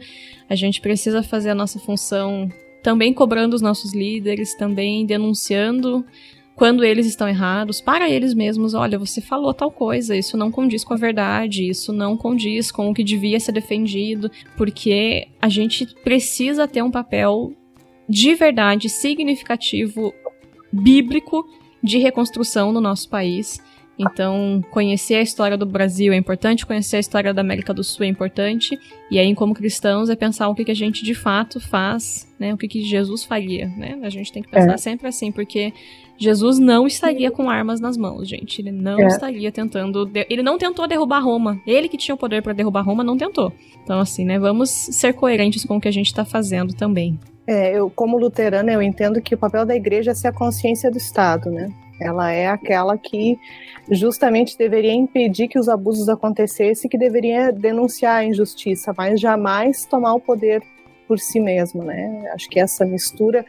A 0.48 0.54
gente 0.54 0.80
precisa 0.80 1.22
fazer 1.22 1.50
a 1.50 1.54
nossa 1.54 1.78
função 1.78 2.48
também 2.82 3.12
cobrando 3.12 3.54
os 3.54 3.62
nossos 3.62 3.92
líderes, 3.92 4.54
também 4.56 5.04
denunciando 5.04 6.04
quando 6.58 6.84
eles 6.84 7.06
estão 7.06 7.28
errados, 7.28 7.80
para 7.80 8.10
eles 8.10 8.34
mesmos, 8.34 8.74
olha, 8.74 8.98
você 8.98 9.20
falou 9.20 9.54
tal 9.54 9.70
coisa, 9.70 10.16
isso 10.16 10.36
não 10.36 10.50
condiz 10.50 10.82
com 10.82 10.92
a 10.92 10.96
verdade, 10.96 11.68
isso 11.68 11.92
não 11.92 12.16
condiz 12.16 12.72
com 12.72 12.90
o 12.90 12.94
que 12.94 13.04
devia 13.04 13.38
ser 13.38 13.52
defendido, 13.52 14.28
porque 14.56 15.28
a 15.40 15.48
gente 15.48 15.86
precisa 16.02 16.66
ter 16.66 16.82
um 16.82 16.90
papel 16.90 17.52
de 18.08 18.34
verdade 18.34 18.88
significativo 18.88 20.12
bíblico 20.72 21.46
de 21.80 21.98
reconstrução 21.98 22.72
no 22.72 22.80
nosso 22.80 23.08
país. 23.08 23.60
Então, 23.98 24.62
conhecer 24.70 25.16
a 25.16 25.22
história 25.22 25.56
do 25.56 25.66
Brasil 25.66 26.12
é 26.12 26.16
importante, 26.16 26.64
conhecer 26.64 26.96
a 26.96 27.00
história 27.00 27.34
da 27.34 27.40
América 27.40 27.74
do 27.74 27.82
Sul 27.82 28.06
é 28.06 28.08
importante, 28.08 28.78
e 29.10 29.18
aí, 29.18 29.34
como 29.34 29.54
cristãos, 29.54 30.08
é 30.08 30.14
pensar 30.14 30.48
o 30.48 30.54
que, 30.54 30.64
que 30.64 30.70
a 30.70 30.74
gente 30.74 31.02
de 31.02 31.14
fato 31.14 31.58
faz, 31.58 32.28
né? 32.38 32.54
O 32.54 32.56
que, 32.56 32.68
que 32.68 32.82
Jesus 32.82 33.24
faria, 33.24 33.66
né? 33.76 33.98
A 34.02 34.08
gente 34.08 34.32
tem 34.32 34.42
que 34.42 34.48
pensar 34.48 34.74
é. 34.74 34.76
sempre 34.76 35.08
assim, 35.08 35.32
porque 35.32 35.72
Jesus 36.16 36.58
não 36.58 36.86
estaria 36.86 37.30
com 37.30 37.50
armas 37.50 37.80
nas 37.80 37.96
mãos, 37.96 38.28
gente. 38.28 38.60
Ele 38.60 38.70
não 38.70 39.00
é. 39.00 39.06
estaria 39.06 39.50
tentando. 39.50 40.08
Ele 40.28 40.42
não 40.42 40.58
tentou 40.58 40.86
derrubar 40.86 41.20
Roma. 41.20 41.60
Ele 41.66 41.88
que 41.88 41.96
tinha 41.96 42.14
o 42.14 42.18
poder 42.18 42.42
para 42.42 42.52
derrubar 42.52 42.82
Roma 42.82 43.02
não 43.02 43.16
tentou. 43.16 43.52
Então, 43.82 43.98
assim, 43.98 44.24
né? 44.24 44.38
Vamos 44.38 44.70
ser 44.70 45.12
coerentes 45.12 45.64
com 45.64 45.76
o 45.76 45.80
que 45.80 45.88
a 45.88 45.92
gente 45.92 46.06
está 46.06 46.24
fazendo 46.24 46.74
também. 46.74 47.18
É, 47.46 47.78
eu, 47.78 47.88
como 47.88 48.18
luterana, 48.18 48.70
eu 48.70 48.82
entendo 48.82 49.22
que 49.22 49.34
o 49.34 49.38
papel 49.38 49.64
da 49.64 49.74
igreja 49.74 50.10
é 50.10 50.14
ser 50.14 50.28
a 50.28 50.32
consciência 50.32 50.90
do 50.90 50.98
Estado, 50.98 51.50
né? 51.50 51.72
Ela 52.00 52.32
é 52.32 52.46
aquela 52.46 52.96
que 52.96 53.38
justamente 53.90 54.56
deveria 54.56 54.92
impedir 54.92 55.48
que 55.48 55.58
os 55.58 55.68
abusos 55.68 56.08
acontecessem, 56.08 56.88
que 56.88 56.98
deveria 56.98 57.52
denunciar 57.52 58.16
a 58.16 58.24
injustiça, 58.24 58.94
mas 58.96 59.20
jamais 59.20 59.84
tomar 59.84 60.14
o 60.14 60.20
poder 60.20 60.62
por 61.06 61.18
si 61.18 61.40
mesmo, 61.40 61.82
né? 61.82 62.30
Acho 62.34 62.48
que 62.48 62.60
essa 62.60 62.84
mistura. 62.84 63.44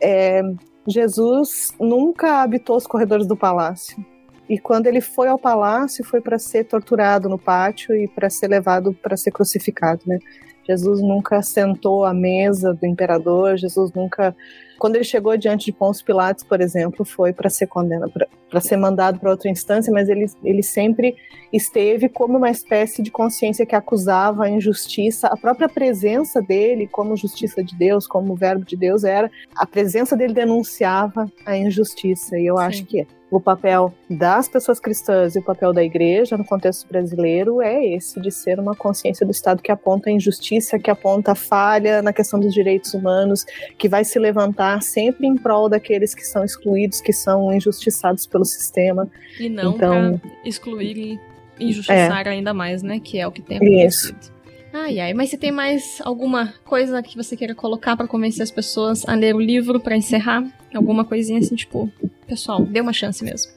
É, 0.00 0.42
Jesus 0.86 1.74
nunca 1.78 2.42
habitou 2.42 2.76
os 2.76 2.86
corredores 2.86 3.26
do 3.26 3.36
palácio. 3.36 4.04
E 4.48 4.58
quando 4.58 4.86
ele 4.86 5.00
foi 5.00 5.28
ao 5.28 5.38
palácio, 5.38 6.02
foi 6.04 6.20
para 6.20 6.38
ser 6.38 6.64
torturado 6.64 7.28
no 7.28 7.38
pátio 7.38 7.94
e 7.94 8.08
para 8.08 8.30
ser 8.30 8.48
levado 8.48 8.94
para 8.94 9.16
ser 9.16 9.30
crucificado, 9.30 10.02
né? 10.06 10.18
Jesus 10.66 11.00
nunca 11.00 11.42
sentou 11.42 12.04
à 12.04 12.12
mesa 12.12 12.74
do 12.74 12.86
imperador, 12.86 13.56
Jesus 13.56 13.92
nunca 13.92 14.34
quando 14.78 14.96
ele 14.96 15.04
chegou 15.04 15.36
diante 15.36 15.66
de 15.66 15.72
Pôncio 15.72 16.04
Pilatos, 16.04 16.44
por 16.44 16.60
exemplo, 16.60 17.04
foi 17.04 17.32
para 17.32 17.50
ser 17.50 17.66
condenado, 17.66 18.12
para 18.48 18.60
ser 18.60 18.76
mandado 18.76 19.18
para 19.18 19.30
outra 19.30 19.50
instância, 19.50 19.92
mas 19.92 20.08
ele, 20.08 20.26
ele 20.44 20.62
sempre 20.62 21.16
esteve 21.52 22.08
como 22.08 22.38
uma 22.38 22.50
espécie 22.50 23.02
de 23.02 23.10
consciência 23.10 23.66
que 23.66 23.74
acusava 23.74 24.44
a 24.44 24.50
injustiça. 24.50 25.26
A 25.28 25.36
própria 25.36 25.68
presença 25.68 26.40
dele, 26.40 26.86
como 26.86 27.16
justiça 27.16 27.62
de 27.62 27.76
Deus, 27.76 28.06
como 28.06 28.36
verbo 28.36 28.64
de 28.64 28.76
Deus, 28.76 29.04
era 29.04 29.30
a 29.56 29.66
presença 29.66 30.16
dele 30.16 30.32
denunciava 30.32 31.30
a 31.44 31.56
injustiça. 31.56 32.38
E 32.38 32.46
eu 32.46 32.56
Sim. 32.56 32.62
acho 32.62 32.84
que 32.84 33.06
o 33.30 33.40
papel 33.40 33.92
das 34.08 34.48
pessoas 34.48 34.80
cristãs 34.80 35.36
e 35.36 35.38
o 35.38 35.42
papel 35.42 35.72
da 35.72 35.84
igreja 35.84 36.36
no 36.36 36.44
contexto 36.44 36.88
brasileiro 36.88 37.60
é 37.60 37.84
esse 37.84 38.20
de 38.20 38.30
ser 38.30 38.58
uma 38.58 38.74
consciência 38.74 39.26
do 39.26 39.32
Estado 39.32 39.62
que 39.62 39.70
aponta 39.70 40.08
a 40.08 40.12
injustiça, 40.12 40.78
que 40.78 40.90
aponta 40.90 41.32
a 41.32 41.34
falha 41.34 42.00
na 42.00 42.12
questão 42.12 42.40
dos 42.40 42.54
direitos 42.54 42.94
humanos, 42.94 43.44
que 43.76 43.88
vai 43.88 44.04
se 44.04 44.18
levantar 44.18 44.82
sempre 44.82 45.26
em 45.26 45.36
prol 45.36 45.68
daqueles 45.68 46.14
que 46.14 46.24
são 46.24 46.44
excluídos, 46.44 47.00
que 47.00 47.12
são 47.12 47.52
injustiçados 47.52 48.26
pelo 48.26 48.44
sistema. 48.44 49.08
E 49.38 49.48
não 49.48 49.74
então, 49.74 50.18
para 50.18 50.30
excluir 50.44 50.96
e 50.96 51.20
injustiçar 51.60 52.26
é. 52.26 52.30
ainda 52.30 52.54
mais, 52.54 52.82
né? 52.82 52.98
Que 52.98 53.18
é 53.18 53.26
o 53.26 53.32
que 53.32 53.42
tem 53.42 53.58
acontecido. 53.58 54.18
Isso. 54.20 54.38
Ai, 54.72 55.00
ai, 55.00 55.14
mas 55.14 55.30
você 55.30 55.36
tem 55.36 55.50
mais 55.50 56.00
alguma 56.04 56.52
coisa 56.64 57.02
que 57.02 57.16
você 57.16 57.36
queira 57.36 57.54
colocar 57.54 57.96
para 57.96 58.06
convencer 58.06 58.42
as 58.42 58.50
pessoas 58.50 59.06
a 59.08 59.14
ler 59.14 59.34
o 59.34 59.40
livro 59.40 59.80
para 59.80 59.96
encerrar? 59.96 60.44
Alguma 60.74 61.04
coisinha 61.04 61.38
assim, 61.38 61.56
tipo, 61.56 61.90
pessoal, 62.28 62.62
dê 62.64 62.80
uma 62.80 62.92
chance 62.92 63.24
mesmo. 63.24 63.50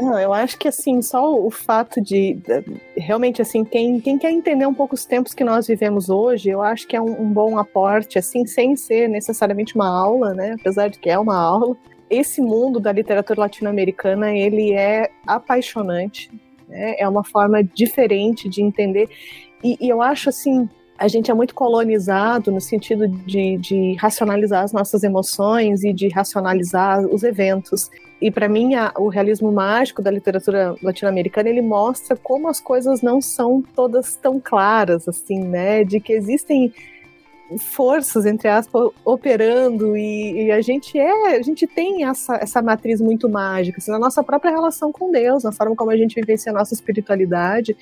Não, 0.00 0.18
eu 0.18 0.32
acho 0.32 0.58
que 0.58 0.66
assim, 0.66 1.00
só 1.00 1.32
o 1.32 1.50
fato 1.50 2.00
de, 2.00 2.36
realmente 2.96 3.40
assim, 3.40 3.64
quem, 3.64 4.00
quem 4.00 4.18
quer 4.18 4.32
entender 4.32 4.66
um 4.66 4.74
pouco 4.74 4.94
os 4.94 5.04
tempos 5.04 5.32
que 5.32 5.44
nós 5.44 5.68
vivemos 5.68 6.10
hoje, 6.10 6.50
eu 6.50 6.60
acho 6.60 6.86
que 6.88 6.96
é 6.96 7.00
um, 7.00 7.22
um 7.22 7.32
bom 7.32 7.58
aporte, 7.58 8.18
assim, 8.18 8.44
sem 8.44 8.74
ser 8.74 9.08
necessariamente 9.08 9.76
uma 9.76 9.88
aula, 9.88 10.34
né? 10.34 10.56
Apesar 10.58 10.88
de 10.88 10.98
que 10.98 11.08
é 11.08 11.18
uma 11.18 11.36
aula. 11.36 11.76
Esse 12.10 12.40
mundo 12.40 12.80
da 12.80 12.92
literatura 12.92 13.40
latino-americana, 13.40 14.36
ele 14.36 14.72
é 14.74 15.10
apaixonante, 15.26 16.30
né? 16.68 16.96
É 16.98 17.08
uma 17.08 17.24
forma 17.24 17.62
diferente 17.62 18.48
de 18.48 18.62
entender. 18.62 19.08
E, 19.62 19.78
e 19.80 19.88
eu 19.88 20.02
acho 20.02 20.28
assim, 20.28 20.68
a 20.96 21.08
gente 21.08 21.30
é 21.30 21.34
muito 21.34 21.54
colonizado 21.54 22.52
no 22.52 22.60
sentido 22.60 23.08
de, 23.08 23.56
de, 23.58 23.94
racionalizar 23.94 24.62
as 24.62 24.72
nossas 24.72 25.02
emoções 25.02 25.82
e 25.82 25.92
de 25.92 26.08
racionalizar 26.08 27.04
os 27.06 27.22
eventos. 27.24 27.90
E 28.20 28.30
para 28.30 28.48
mim, 28.48 28.74
a, 28.74 28.92
o 28.96 29.08
realismo 29.08 29.50
mágico 29.50 30.00
da 30.00 30.10
literatura 30.10 30.74
latino-americana 30.82 31.48
ele 31.48 31.62
mostra 31.62 32.16
como 32.16 32.48
as 32.48 32.60
coisas 32.60 33.02
não 33.02 33.20
são 33.20 33.62
todas 33.74 34.16
tão 34.16 34.40
claras, 34.40 35.08
assim, 35.08 35.40
né? 35.40 35.82
De 35.82 35.98
que 35.98 36.12
existem 36.12 36.72
forças, 37.58 38.24
entre 38.24 38.48
aspas, 38.48 38.90
operando 39.04 39.96
e, 39.96 40.46
e, 40.46 40.50
a 40.50 40.60
gente 40.60 40.98
é, 40.98 41.36
a 41.36 41.42
gente 41.42 41.66
tem 41.66 42.04
essa, 42.04 42.36
essa 42.36 42.62
matriz 42.62 43.00
muito 43.00 43.28
mágica, 43.28 43.78
assim, 43.78 43.90
na 43.90 43.98
nossa 43.98 44.22
própria 44.22 44.50
relação 44.50 44.90
com 44.90 45.10
Deus, 45.10 45.44
na 45.44 45.52
forma 45.52 45.76
como 45.76 45.90
a 45.90 45.96
gente 45.96 46.14
vivencia 46.14 46.50
a 46.50 46.54
nossa 46.54 46.72
espiritualidade, 46.72 47.76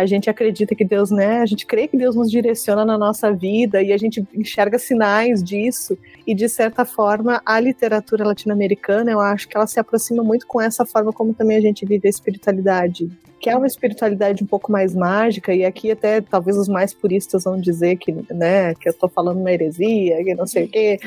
a 0.00 0.06
gente 0.06 0.30
acredita 0.30 0.74
que 0.74 0.84
Deus, 0.84 1.10
né, 1.10 1.40
a 1.40 1.46
gente 1.46 1.66
crê 1.66 1.86
que 1.86 1.96
Deus 1.96 2.16
nos 2.16 2.30
direciona 2.30 2.84
na 2.84 2.96
nossa 2.96 3.30
vida 3.30 3.82
e 3.82 3.92
a 3.92 3.98
gente 3.98 4.26
enxerga 4.34 4.78
sinais 4.78 5.42
disso. 5.42 5.96
E 6.26 6.34
de 6.34 6.48
certa 6.48 6.84
forma 6.86 7.42
a 7.44 7.60
literatura 7.60 8.24
latino-americana, 8.24 9.10
eu 9.10 9.20
acho 9.20 9.46
que 9.46 9.56
ela 9.56 9.66
se 9.66 9.78
aproxima 9.78 10.22
muito 10.24 10.46
com 10.46 10.60
essa 10.60 10.86
forma 10.86 11.12
como 11.12 11.34
também 11.34 11.58
a 11.58 11.60
gente 11.60 11.84
vive 11.84 12.08
a 12.08 12.10
espiritualidade 12.10 13.10
que 13.40 13.48
é 13.48 13.56
uma 13.56 13.66
espiritualidade 13.66 14.44
um 14.44 14.46
pouco 14.46 14.70
mais 14.70 14.94
mágica, 14.94 15.54
e 15.54 15.64
aqui 15.64 15.90
até 15.90 16.20
talvez 16.20 16.58
os 16.58 16.68
mais 16.68 16.92
puristas 16.92 17.44
vão 17.44 17.58
dizer 17.58 17.96
que, 17.96 18.12
né, 18.30 18.74
que 18.74 18.86
eu 18.86 18.92
estou 18.92 19.08
falando 19.08 19.40
uma 19.40 19.50
heresia, 19.50 20.22
que 20.22 20.34
não 20.34 20.46
sei 20.46 20.64
o 20.64 20.68
quê, 20.68 21.00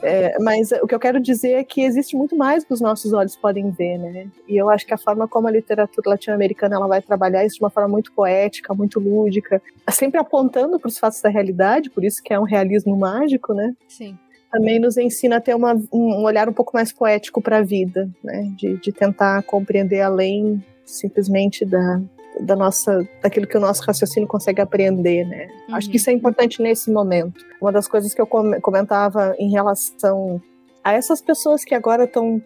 é, 0.00 0.38
mas 0.40 0.70
o 0.70 0.86
que 0.86 0.94
eu 0.94 1.00
quero 1.00 1.18
dizer 1.18 1.54
é 1.54 1.64
que 1.64 1.82
existe 1.82 2.16
muito 2.16 2.36
mais 2.36 2.64
que 2.64 2.72
os 2.72 2.80
nossos 2.80 3.12
olhos 3.12 3.34
podem 3.34 3.70
ver, 3.70 3.98
né, 3.98 4.28
e 4.46 4.56
eu 4.56 4.70
acho 4.70 4.86
que 4.86 4.94
a 4.94 4.98
forma 4.98 5.26
como 5.26 5.48
a 5.48 5.50
literatura 5.50 6.10
latino-americana 6.10 6.76
ela 6.76 6.86
vai 6.86 7.02
trabalhar 7.02 7.44
isso 7.44 7.56
de 7.56 7.64
uma 7.64 7.70
forma 7.70 7.88
muito 7.88 8.12
poética, 8.12 8.39
muito 8.74 8.98
lúdica, 9.00 9.60
sempre 9.90 10.20
apontando 10.20 10.78
para 10.78 10.88
os 10.88 10.98
fatos 10.98 11.20
da 11.20 11.28
realidade, 11.28 11.90
por 11.90 12.04
isso 12.04 12.22
que 12.22 12.32
é 12.32 12.38
um 12.38 12.44
realismo 12.44 12.96
mágico, 12.96 13.52
né? 13.52 13.74
Sim 13.88 14.16
também 14.50 14.80
nos 14.80 14.96
ensina 14.96 15.36
a 15.36 15.40
ter 15.40 15.54
uma, 15.54 15.80
um 15.92 16.24
olhar 16.24 16.48
um 16.48 16.52
pouco 16.52 16.72
mais 16.74 16.92
poético 16.92 17.40
para 17.40 17.58
a 17.58 17.62
vida, 17.62 18.10
né? 18.22 18.50
De, 18.56 18.76
de 18.78 18.92
tentar 18.92 19.42
compreender 19.44 20.00
além 20.00 20.60
simplesmente 20.84 21.64
da, 21.64 22.00
da 22.40 22.56
nossa, 22.56 23.08
daquilo 23.22 23.46
que 23.46 23.56
o 23.56 23.60
nosso 23.60 23.82
raciocínio 23.82 24.28
consegue 24.28 24.60
aprender, 24.60 25.24
né? 25.24 25.48
Uhum. 25.68 25.76
Acho 25.76 25.88
que 25.88 25.96
isso 25.96 26.10
é 26.10 26.12
importante 26.12 26.60
nesse 26.60 26.90
momento. 26.90 27.44
Uma 27.60 27.70
das 27.70 27.86
coisas 27.86 28.12
que 28.12 28.20
eu 28.20 28.26
comentava 28.26 29.34
em 29.38 29.50
relação 29.50 30.42
a 30.82 30.92
essas 30.92 31.20
pessoas 31.20 31.64
que 31.64 31.74
agora 31.74 32.04
estão 32.04 32.42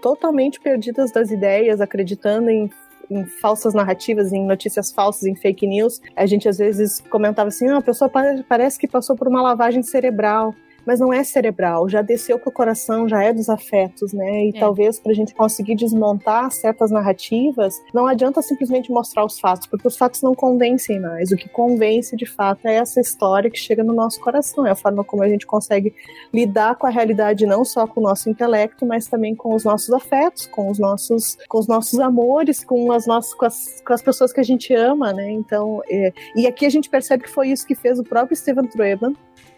totalmente 0.00 0.60
perdidas 0.60 1.12
das 1.12 1.30
ideias, 1.30 1.80
acreditando 1.80 2.50
em, 2.50 2.70
em, 3.12 3.24
falsas 3.26 3.74
narrativas, 3.74 4.32
em 4.32 4.46
notícias 4.46 4.90
falsas, 4.90 5.24
em 5.24 5.34
fake 5.34 5.66
news. 5.66 6.00
A 6.16 6.26
gente 6.26 6.48
às 6.48 6.58
vezes 6.58 7.00
comentava 7.10 7.48
assim: 7.48 7.68
ah, 7.68 7.78
a 7.78 7.82
pessoa 7.82 8.10
parece 8.48 8.78
que 8.78 8.88
passou 8.88 9.16
por 9.16 9.28
uma 9.28 9.42
lavagem 9.42 9.82
cerebral 9.82 10.54
mas 10.86 11.00
não 11.00 11.12
é 11.12 11.22
cerebral, 11.24 11.88
já 11.88 12.02
desceu 12.02 12.38
pro 12.38 12.52
coração, 12.52 13.08
já 13.08 13.22
é 13.22 13.32
dos 13.32 13.48
afetos, 13.48 14.12
né? 14.12 14.46
E 14.46 14.56
é. 14.56 14.60
talvez 14.60 14.98
para 14.98 15.12
a 15.12 15.14
gente 15.14 15.34
conseguir 15.34 15.74
desmontar 15.74 16.50
certas 16.50 16.90
narrativas, 16.90 17.74
não 17.92 18.06
adianta 18.06 18.42
simplesmente 18.42 18.90
mostrar 18.90 19.24
os 19.24 19.38
fatos, 19.38 19.66
porque 19.66 19.86
os 19.86 19.96
fatos 19.96 20.22
não 20.22 20.34
convencem 20.34 21.00
mais. 21.00 21.30
O 21.30 21.36
que 21.36 21.48
convence 21.48 22.16
de 22.16 22.26
fato 22.26 22.66
é 22.66 22.76
essa 22.76 23.00
história 23.00 23.50
que 23.50 23.58
chega 23.58 23.84
no 23.84 23.92
nosso 23.92 24.20
coração, 24.20 24.66
é 24.66 24.70
a 24.70 24.76
forma 24.76 25.04
como 25.04 25.22
a 25.22 25.28
gente 25.28 25.46
consegue 25.46 25.94
lidar 26.32 26.76
com 26.76 26.86
a 26.86 26.90
realidade 26.90 27.46
não 27.46 27.64
só 27.64 27.86
com 27.86 28.00
o 28.00 28.02
nosso 28.02 28.28
intelecto, 28.28 28.84
mas 28.86 29.06
também 29.06 29.34
com 29.34 29.54
os 29.54 29.64
nossos 29.64 29.92
afetos, 29.92 30.46
com 30.46 30.70
os 30.70 30.78
nossos, 30.78 31.36
com 31.48 31.58
os 31.58 31.66
nossos 31.66 31.98
amores, 32.00 32.64
com 32.64 32.92
as 32.92 33.06
nossas, 33.06 33.34
com 33.34 33.46
as, 33.46 33.82
com 33.86 33.92
as 33.92 34.02
pessoas 34.02 34.32
que 34.32 34.40
a 34.40 34.44
gente 34.44 34.74
ama, 34.74 35.12
né? 35.12 35.30
Então, 35.30 35.82
é, 35.88 36.12
e 36.36 36.46
aqui 36.46 36.66
a 36.66 36.70
gente 36.70 36.88
percebe 36.88 37.24
que 37.24 37.30
foi 37.30 37.48
isso 37.48 37.66
que 37.66 37.74
fez 37.74 37.98
o 37.98 38.04
próprio 38.04 38.36
Steven 38.36 38.66
Trueban 38.66 39.14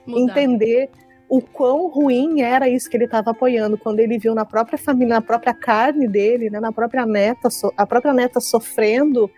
entender 0.07 0.91
o 1.29 1.41
quão 1.41 1.89
ruim 1.89 2.43
era 2.43 2.69
isso 2.69 2.89
que 2.89 2.97
ele 2.97 3.05
estava 3.05 3.31
apoiando 3.31 3.79
quando 3.79 4.01
ele 4.01 4.19
viu 4.19 4.35
na 4.35 4.45
própria 4.45 4.79
família, 4.79 5.15
na 5.15 5.21
própria 5.23 5.55
carne 5.55 6.07
dele, 6.07 6.51
né, 6.51 6.61
na 6.61 6.73
própria 6.73 7.07
neta, 7.07 7.49
a 7.77 7.87
própria 7.87 8.13
neta 8.13 8.41
sofrendo 8.41 9.31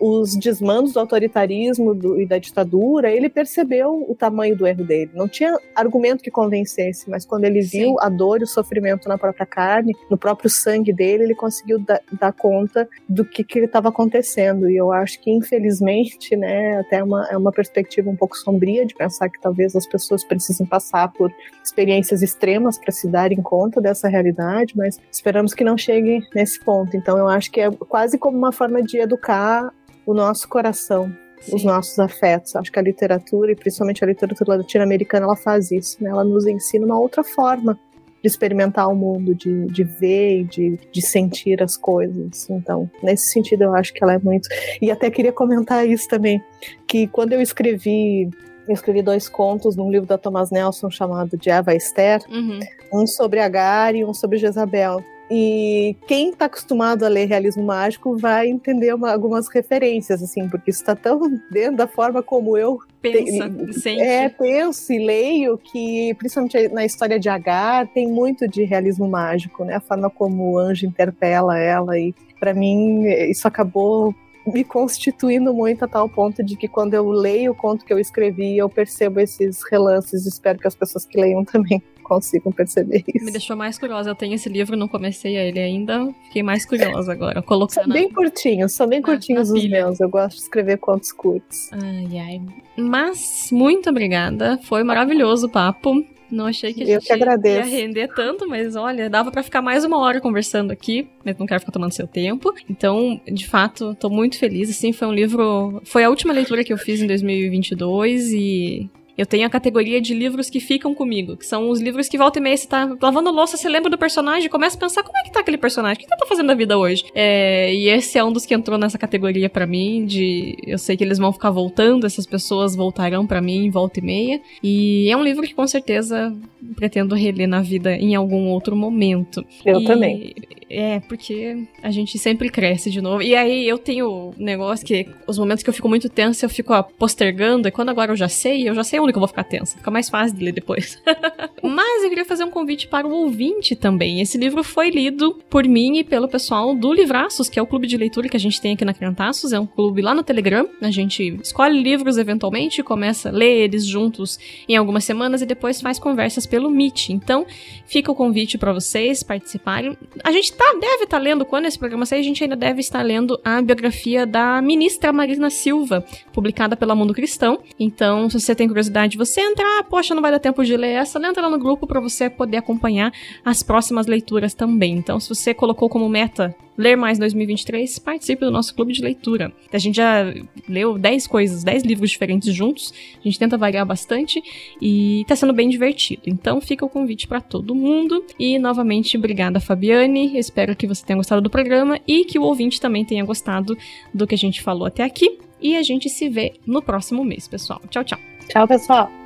os 0.00 0.34
desmandos 0.34 0.94
do 0.94 1.00
autoritarismo 1.00 1.94
do, 1.94 2.20
e 2.20 2.26
da 2.26 2.38
ditadura, 2.38 3.10
ele 3.10 3.28
percebeu 3.28 4.06
o 4.08 4.14
tamanho 4.14 4.56
do 4.56 4.66
erro 4.66 4.82
dele. 4.82 5.10
Não 5.14 5.28
tinha 5.28 5.58
argumento 5.74 6.24
que 6.24 6.30
convencesse, 6.30 7.10
mas 7.10 7.26
quando 7.26 7.44
ele 7.44 7.62
Sim. 7.62 7.78
viu 7.78 7.96
a 8.00 8.08
dor 8.08 8.40
e 8.40 8.44
o 8.44 8.46
sofrimento 8.46 9.08
na 9.08 9.18
própria 9.18 9.44
carne, 9.44 9.94
no 10.10 10.16
próprio 10.16 10.48
sangue 10.48 10.92
dele, 10.92 11.24
ele 11.24 11.34
conseguiu 11.34 11.78
da, 11.78 12.00
dar 12.18 12.32
conta 12.32 12.88
do 13.06 13.24
que, 13.24 13.44
que 13.44 13.58
estava 13.58 13.90
acontecendo. 13.90 14.70
E 14.70 14.76
eu 14.76 14.90
acho 14.90 15.20
que, 15.20 15.30
infelizmente, 15.30 16.34
né, 16.34 16.78
até 16.78 16.96
é 16.96 17.04
uma, 17.04 17.28
é 17.30 17.36
uma 17.36 17.52
perspectiva 17.52 18.08
um 18.08 18.16
pouco 18.16 18.36
sombria 18.36 18.86
de 18.86 18.94
pensar 18.94 19.28
que 19.28 19.40
talvez 19.40 19.76
as 19.76 19.86
pessoas 19.86 20.24
precisem 20.24 20.66
passar 20.66 21.12
por 21.12 21.30
experiências 21.62 22.22
extremas 22.22 22.78
para 22.78 22.92
se 22.92 23.06
darem 23.06 23.42
conta 23.42 23.80
dessa 23.80 24.08
realidade, 24.08 24.74
mas 24.76 24.98
esperamos 25.12 25.52
que 25.52 25.64
não 25.64 25.76
chegue 25.76 26.20
nesse 26.34 26.58
ponto. 26.60 26.96
Então, 26.96 27.18
eu 27.18 27.28
acho 27.28 27.50
que 27.50 27.60
é 27.60 27.70
quase 27.70 28.16
como 28.16 28.38
uma 28.38 28.52
forma 28.52 28.82
de 28.82 28.98
educar 28.98 29.72
o 30.06 30.14
nosso 30.14 30.48
coração, 30.48 31.12
Sim. 31.40 31.56
os 31.56 31.64
nossos 31.64 31.98
afetos. 31.98 32.56
Acho 32.56 32.70
que 32.70 32.78
a 32.78 32.82
literatura, 32.82 33.52
e 33.52 33.56
principalmente 33.56 34.02
a 34.04 34.06
literatura 34.06 34.56
latino-americana, 34.56 35.26
ela 35.26 35.36
faz 35.36 35.70
isso, 35.70 36.02
né? 36.02 36.10
Ela 36.10 36.24
nos 36.24 36.46
ensina 36.46 36.84
uma 36.84 36.98
outra 36.98 37.22
forma 37.22 37.78
de 38.22 38.28
experimentar 38.28 38.88
o 38.88 38.94
mundo, 38.94 39.34
de, 39.34 39.66
de 39.66 39.82
ver 39.82 40.40
e 40.40 40.44
de, 40.44 40.78
de 40.92 41.02
sentir 41.02 41.62
as 41.62 41.76
coisas. 41.76 42.48
Então, 42.50 42.90
nesse 43.02 43.30
sentido, 43.30 43.64
eu 43.64 43.74
acho 43.74 43.92
que 43.94 44.04
ela 44.04 44.14
é 44.14 44.18
muito. 44.18 44.48
E 44.80 44.90
até 44.90 45.10
queria 45.10 45.32
comentar 45.32 45.86
isso 45.88 46.06
também, 46.08 46.42
que 46.86 47.06
quando 47.06 47.32
eu 47.32 47.40
escrevi 47.40 48.28
eu 48.68 48.74
escrevi 48.74 49.02
dois 49.02 49.28
contos 49.28 49.74
num 49.74 49.90
livro 49.90 50.06
da 50.06 50.16
Thomas 50.16 50.52
Nelson 50.52 50.90
chamado 50.90 51.36
De 51.36 51.50
Eva 51.50 51.74
Esther, 51.74 52.20
uhum. 52.30 52.60
um 52.92 53.04
sobre 53.04 53.40
Agar 53.40 53.96
e 53.96 54.04
um 54.04 54.14
sobre 54.14 54.38
Jezabel. 54.38 55.02
E 55.30 55.96
quem 56.08 56.30
está 56.30 56.46
acostumado 56.46 57.04
a 57.04 57.08
ler 57.08 57.26
realismo 57.26 57.62
mágico 57.62 58.16
vai 58.16 58.48
entender 58.48 58.92
uma, 58.92 59.12
algumas 59.12 59.46
referências, 59.48 60.20
assim, 60.22 60.48
porque 60.48 60.70
isso 60.70 60.80
está 60.80 60.96
tão 60.96 61.20
dentro 61.50 61.76
da 61.76 61.86
forma 61.86 62.20
como 62.22 62.58
eu 62.58 62.80
Pensa, 63.00 63.48
te, 63.80 63.98
é, 63.98 64.28
penso 64.28 64.92
e 64.92 64.98
leio 64.98 65.56
que, 65.56 66.12
principalmente 66.18 66.68
na 66.68 66.84
história 66.84 67.18
de 67.18 67.30
Agar, 67.30 67.86
tem 67.88 68.06
muito 68.06 68.46
de 68.46 68.64
realismo 68.64 69.08
mágico, 69.08 69.64
né? 69.64 69.76
A 69.76 69.80
forma 69.80 70.10
como 70.10 70.52
o 70.52 70.58
anjo 70.58 70.84
interpela 70.84 71.58
ela 71.58 71.98
e 71.98 72.14
para 72.38 72.52
mim 72.52 73.04
isso 73.30 73.48
acabou 73.48 74.14
me 74.52 74.64
constituindo 74.64 75.52
muito 75.52 75.84
a 75.84 75.88
tal 75.88 76.08
ponto 76.08 76.42
de 76.42 76.56
que 76.56 76.68
quando 76.68 76.94
eu 76.94 77.08
leio 77.10 77.52
o 77.52 77.54
conto 77.54 77.84
que 77.84 77.92
eu 77.92 77.98
escrevi, 77.98 78.56
eu 78.56 78.68
percebo 78.68 79.20
esses 79.20 79.60
relances. 79.70 80.26
Espero 80.26 80.58
que 80.58 80.66
as 80.66 80.74
pessoas 80.74 81.04
que 81.04 81.20
leiam 81.20 81.44
também 81.46 81.82
consigam 82.02 82.50
perceber 82.50 83.04
isso. 83.06 83.24
Me 83.24 83.30
deixou 83.30 83.56
mais 83.56 83.78
curiosa. 83.78 84.10
Eu 84.10 84.14
tenho 84.16 84.34
esse 84.34 84.48
livro, 84.48 84.76
não 84.76 84.88
comecei 84.88 85.36
a 85.36 85.44
ele 85.44 85.60
ainda. 85.60 86.12
Fiquei 86.24 86.42
mais 86.42 86.66
curiosa 86.66 87.12
agora. 87.12 87.40
Colocando 87.40 87.84
são 87.84 87.92
bem 87.92 88.10
curtinhos, 88.10 88.72
são 88.72 88.88
bem 88.88 89.00
curtinhos 89.00 89.50
os 89.50 89.68
meus. 89.68 90.00
Eu 90.00 90.08
gosto 90.08 90.36
de 90.36 90.42
escrever 90.42 90.78
contos 90.78 91.12
curtos. 91.12 91.70
Ai, 91.72 92.18
ai. 92.18 92.42
Mas, 92.76 93.50
muito 93.52 93.88
obrigada. 93.90 94.58
Foi 94.64 94.82
maravilhoso 94.82 95.46
o 95.46 95.50
papo. 95.50 96.04
Não 96.30 96.46
achei 96.46 96.72
que 96.72 96.82
a 96.82 96.86
gente 96.86 97.06
que 97.06 97.48
ia 97.48 97.62
render 97.64 98.08
tanto, 98.08 98.48
mas 98.48 98.76
olha, 98.76 99.10
dava 99.10 99.30
para 99.30 99.42
ficar 99.42 99.60
mais 99.60 99.84
uma 99.84 99.98
hora 99.98 100.20
conversando 100.20 100.70
aqui, 100.70 101.08
mas 101.24 101.36
não 101.36 101.46
quero 101.46 101.60
ficar 101.60 101.72
tomando 101.72 101.92
seu 101.92 102.06
tempo. 102.06 102.54
Então, 102.68 103.20
de 103.26 103.46
fato, 103.46 103.94
tô 103.94 104.08
muito 104.08 104.38
feliz. 104.38 104.70
Assim, 104.70 104.92
foi 104.92 105.08
um 105.08 105.12
livro. 105.12 105.80
Foi 105.84 106.04
a 106.04 106.10
última 106.10 106.32
leitura 106.32 106.64
que 106.64 106.72
eu 106.72 106.78
fiz 106.78 107.00
em 107.00 107.06
2022 107.06 108.32
e 108.32 108.90
eu 109.20 109.26
tenho 109.26 109.46
a 109.46 109.50
categoria 109.50 110.00
de 110.00 110.14
livros 110.14 110.48
que 110.48 110.60
ficam 110.60 110.94
comigo, 110.94 111.36
que 111.36 111.46
são 111.46 111.68
os 111.68 111.80
livros 111.80 112.08
que 112.08 112.16
volta 112.16 112.38
e 112.38 112.42
meia 112.42 112.56
você 112.56 112.66
tá 112.66 112.96
lavando 113.00 113.30
louça, 113.30 113.56
você 113.56 113.68
lembra 113.68 113.90
do 113.90 113.98
personagem 113.98 114.48
começa 114.50 114.76
a 114.76 114.80
pensar 114.80 115.02
como 115.02 115.16
é 115.18 115.22
que 115.22 115.32
tá 115.32 115.40
aquele 115.40 115.56
personagem, 115.56 115.96
o 115.96 115.98
que 115.98 116.12
ele 116.12 116.20
tá 116.20 116.26
fazendo 116.26 116.46
na 116.46 116.54
vida 116.54 116.76
hoje? 116.76 117.04
É, 117.14 117.72
e 117.74 117.88
esse 117.88 118.18
é 118.18 118.24
um 118.24 118.32
dos 118.32 118.44
que 118.44 118.54
entrou 118.54 118.78
nessa 118.78 118.98
categoria 118.98 119.48
para 119.48 119.66
mim, 119.66 120.04
de 120.04 120.56
eu 120.66 120.78
sei 120.78 120.96
que 120.96 121.04
eles 121.04 121.18
vão 121.18 121.32
ficar 121.32 121.50
voltando, 121.50 122.06
essas 122.06 122.26
pessoas 122.26 122.74
voltarão 122.74 123.26
para 123.26 123.40
mim 123.40 123.70
volta 123.70 124.00
e 124.00 124.02
meia. 124.02 124.40
E 124.62 125.10
é 125.10 125.16
um 125.16 125.22
livro 125.22 125.42
que 125.42 125.54
com 125.54 125.66
certeza 125.66 126.34
pretendo 126.76 127.14
reler 127.14 127.48
na 127.48 127.62
vida 127.62 127.94
em 127.94 128.14
algum 128.14 128.48
outro 128.48 128.76
momento. 128.76 129.44
Eu 129.64 129.80
e, 129.80 129.84
também. 129.84 130.34
É, 130.68 131.00
porque 131.00 131.66
a 131.82 131.90
gente 131.90 132.16
sempre 132.18 132.48
cresce 132.48 132.90
de 132.90 133.00
novo. 133.00 133.22
E 133.22 133.34
aí 133.34 133.68
eu 133.68 133.76
tenho 133.76 134.32
um 134.38 134.44
negócio 134.44 134.86
que 134.86 135.08
os 135.26 135.38
momentos 135.38 135.64
que 135.64 135.70
eu 135.70 135.74
fico 135.74 135.88
muito 135.88 136.08
tensa, 136.08 136.44
eu 136.44 136.50
fico 136.50 136.72
ó, 136.72 136.82
postergando, 136.82 137.66
e 137.66 137.72
quando 137.72 137.88
agora 137.88 138.12
eu 138.12 138.16
já 138.16 138.28
sei, 138.28 138.68
eu 138.68 138.74
já 138.74 138.84
sei 138.84 139.00
onde 139.00 139.09
que 139.12 139.18
eu 139.18 139.20
vou 139.20 139.28
ficar 139.28 139.44
tensa. 139.44 139.76
Fica 139.76 139.90
mais 139.90 140.08
fácil 140.08 140.36
de 140.36 140.44
ler 140.44 140.52
depois. 140.52 141.00
Mas 141.62 142.02
eu 142.02 142.08
queria 142.08 142.24
fazer 142.24 142.44
um 142.44 142.50
convite 142.50 142.88
para 142.88 143.06
o 143.06 143.10
ouvinte 143.10 143.76
também. 143.76 144.20
Esse 144.20 144.38
livro 144.38 144.62
foi 144.64 144.90
lido 144.90 145.38
por 145.48 145.64
mim 145.66 145.98
e 145.98 146.04
pelo 146.04 146.28
pessoal 146.28 146.74
do 146.74 146.92
Livraços, 146.92 147.48
que 147.48 147.58
é 147.58 147.62
o 147.62 147.66
clube 147.66 147.86
de 147.86 147.96
leitura 147.96 148.28
que 148.28 148.36
a 148.36 148.40
gente 148.40 148.60
tem 148.60 148.72
aqui 148.72 148.84
na 148.84 148.94
Criantaços. 148.94 149.52
É 149.52 149.60
um 149.60 149.66
clube 149.66 150.02
lá 150.02 150.14
no 150.14 150.22
Telegram. 150.22 150.68
A 150.80 150.90
gente 150.90 151.38
escolhe 151.42 151.80
livros 151.80 152.16
eventualmente, 152.16 152.82
começa 152.82 153.28
a 153.28 153.32
ler 153.32 153.64
eles 153.64 153.84
juntos 153.86 154.38
em 154.68 154.76
algumas 154.76 155.04
semanas 155.04 155.42
e 155.42 155.46
depois 155.46 155.80
faz 155.80 155.98
conversas 155.98 156.46
pelo 156.46 156.70
Meet. 156.70 157.10
Então, 157.10 157.46
fica 157.86 158.10
o 158.10 158.14
convite 158.14 158.58
para 158.58 158.72
vocês 158.72 159.22
participarem. 159.22 159.96
A 160.22 160.32
gente 160.32 160.52
tá, 160.52 160.72
deve 160.80 161.04
estar 161.04 161.18
tá 161.18 161.18
lendo, 161.18 161.44
quando 161.44 161.66
esse 161.66 161.78
programa 161.78 162.06
sair, 162.06 162.20
a 162.20 162.24
gente 162.24 162.42
ainda 162.42 162.56
deve 162.56 162.80
estar 162.80 163.02
lendo 163.02 163.40
a 163.44 163.60
biografia 163.60 164.26
da 164.26 164.60
ministra 164.62 165.12
Marina 165.12 165.50
Silva, 165.50 166.04
publicada 166.32 166.76
pela 166.76 166.94
Mundo 166.94 167.14
Cristão. 167.14 167.60
Então, 167.78 168.28
se 168.28 168.40
você 168.40 168.54
tem 168.54 168.68
curiosidade, 168.68 168.99
você 169.08 169.40
entrar, 169.40 169.84
poxa, 169.84 170.14
não 170.14 170.22
vai 170.22 170.30
dar 170.30 170.38
tempo 170.38 170.64
de 170.64 170.76
ler 170.76 170.92
essa, 170.92 171.18
entra 171.24 171.42
lá 171.42 171.50
no 171.50 171.58
grupo 171.58 171.86
para 171.86 172.00
você 172.00 172.28
poder 172.28 172.58
acompanhar 172.58 173.12
as 173.44 173.62
próximas 173.62 174.06
leituras 174.06 174.54
também. 174.54 174.94
Então, 174.94 175.18
se 175.20 175.28
você 175.28 175.54
colocou 175.54 175.88
como 175.88 176.08
meta 176.08 176.54
ler 176.80 176.96
mais 176.96 177.18
2023, 177.18 177.98
participe 177.98 178.42
do 178.42 178.50
nosso 178.50 178.74
clube 178.74 178.92
de 178.92 179.02
leitura. 179.02 179.52
A 179.70 179.76
gente 179.76 179.96
já 179.96 180.24
leu 180.66 180.98
10 180.98 181.26
coisas, 181.26 181.62
10 181.62 181.82
livros 181.82 182.10
diferentes 182.10 182.54
juntos. 182.54 182.94
A 183.20 183.22
gente 183.22 183.38
tenta 183.38 183.58
variar 183.58 183.84
bastante 183.84 184.42
e 184.80 185.22
tá 185.28 185.36
sendo 185.36 185.52
bem 185.52 185.68
divertido. 185.68 186.22
Então 186.26 186.58
fica 186.60 186.84
o 186.84 186.88
convite 186.88 187.28
para 187.28 187.40
todo 187.40 187.74
mundo. 187.74 188.24
E 188.38 188.58
novamente, 188.58 189.18
obrigada, 189.18 189.60
Fabiane. 189.60 190.38
Espero 190.38 190.74
que 190.74 190.86
você 190.86 191.04
tenha 191.04 191.18
gostado 191.18 191.42
do 191.42 191.50
programa 191.50 192.00
e 192.08 192.24
que 192.24 192.38
o 192.38 192.42
ouvinte 192.42 192.80
também 192.80 193.04
tenha 193.04 193.24
gostado 193.24 193.76
do 194.14 194.26
que 194.26 194.34
a 194.34 194.38
gente 194.38 194.62
falou 194.62 194.86
até 194.86 195.04
aqui. 195.04 195.38
E 195.60 195.76
a 195.76 195.82
gente 195.82 196.08
se 196.08 196.30
vê 196.30 196.54
no 196.66 196.80
próximo 196.80 197.22
mês, 197.22 197.46
pessoal. 197.46 197.82
Tchau, 197.90 198.02
tchau. 198.02 198.39
Tchau, 198.50 198.66
pessoal. 198.66 199.19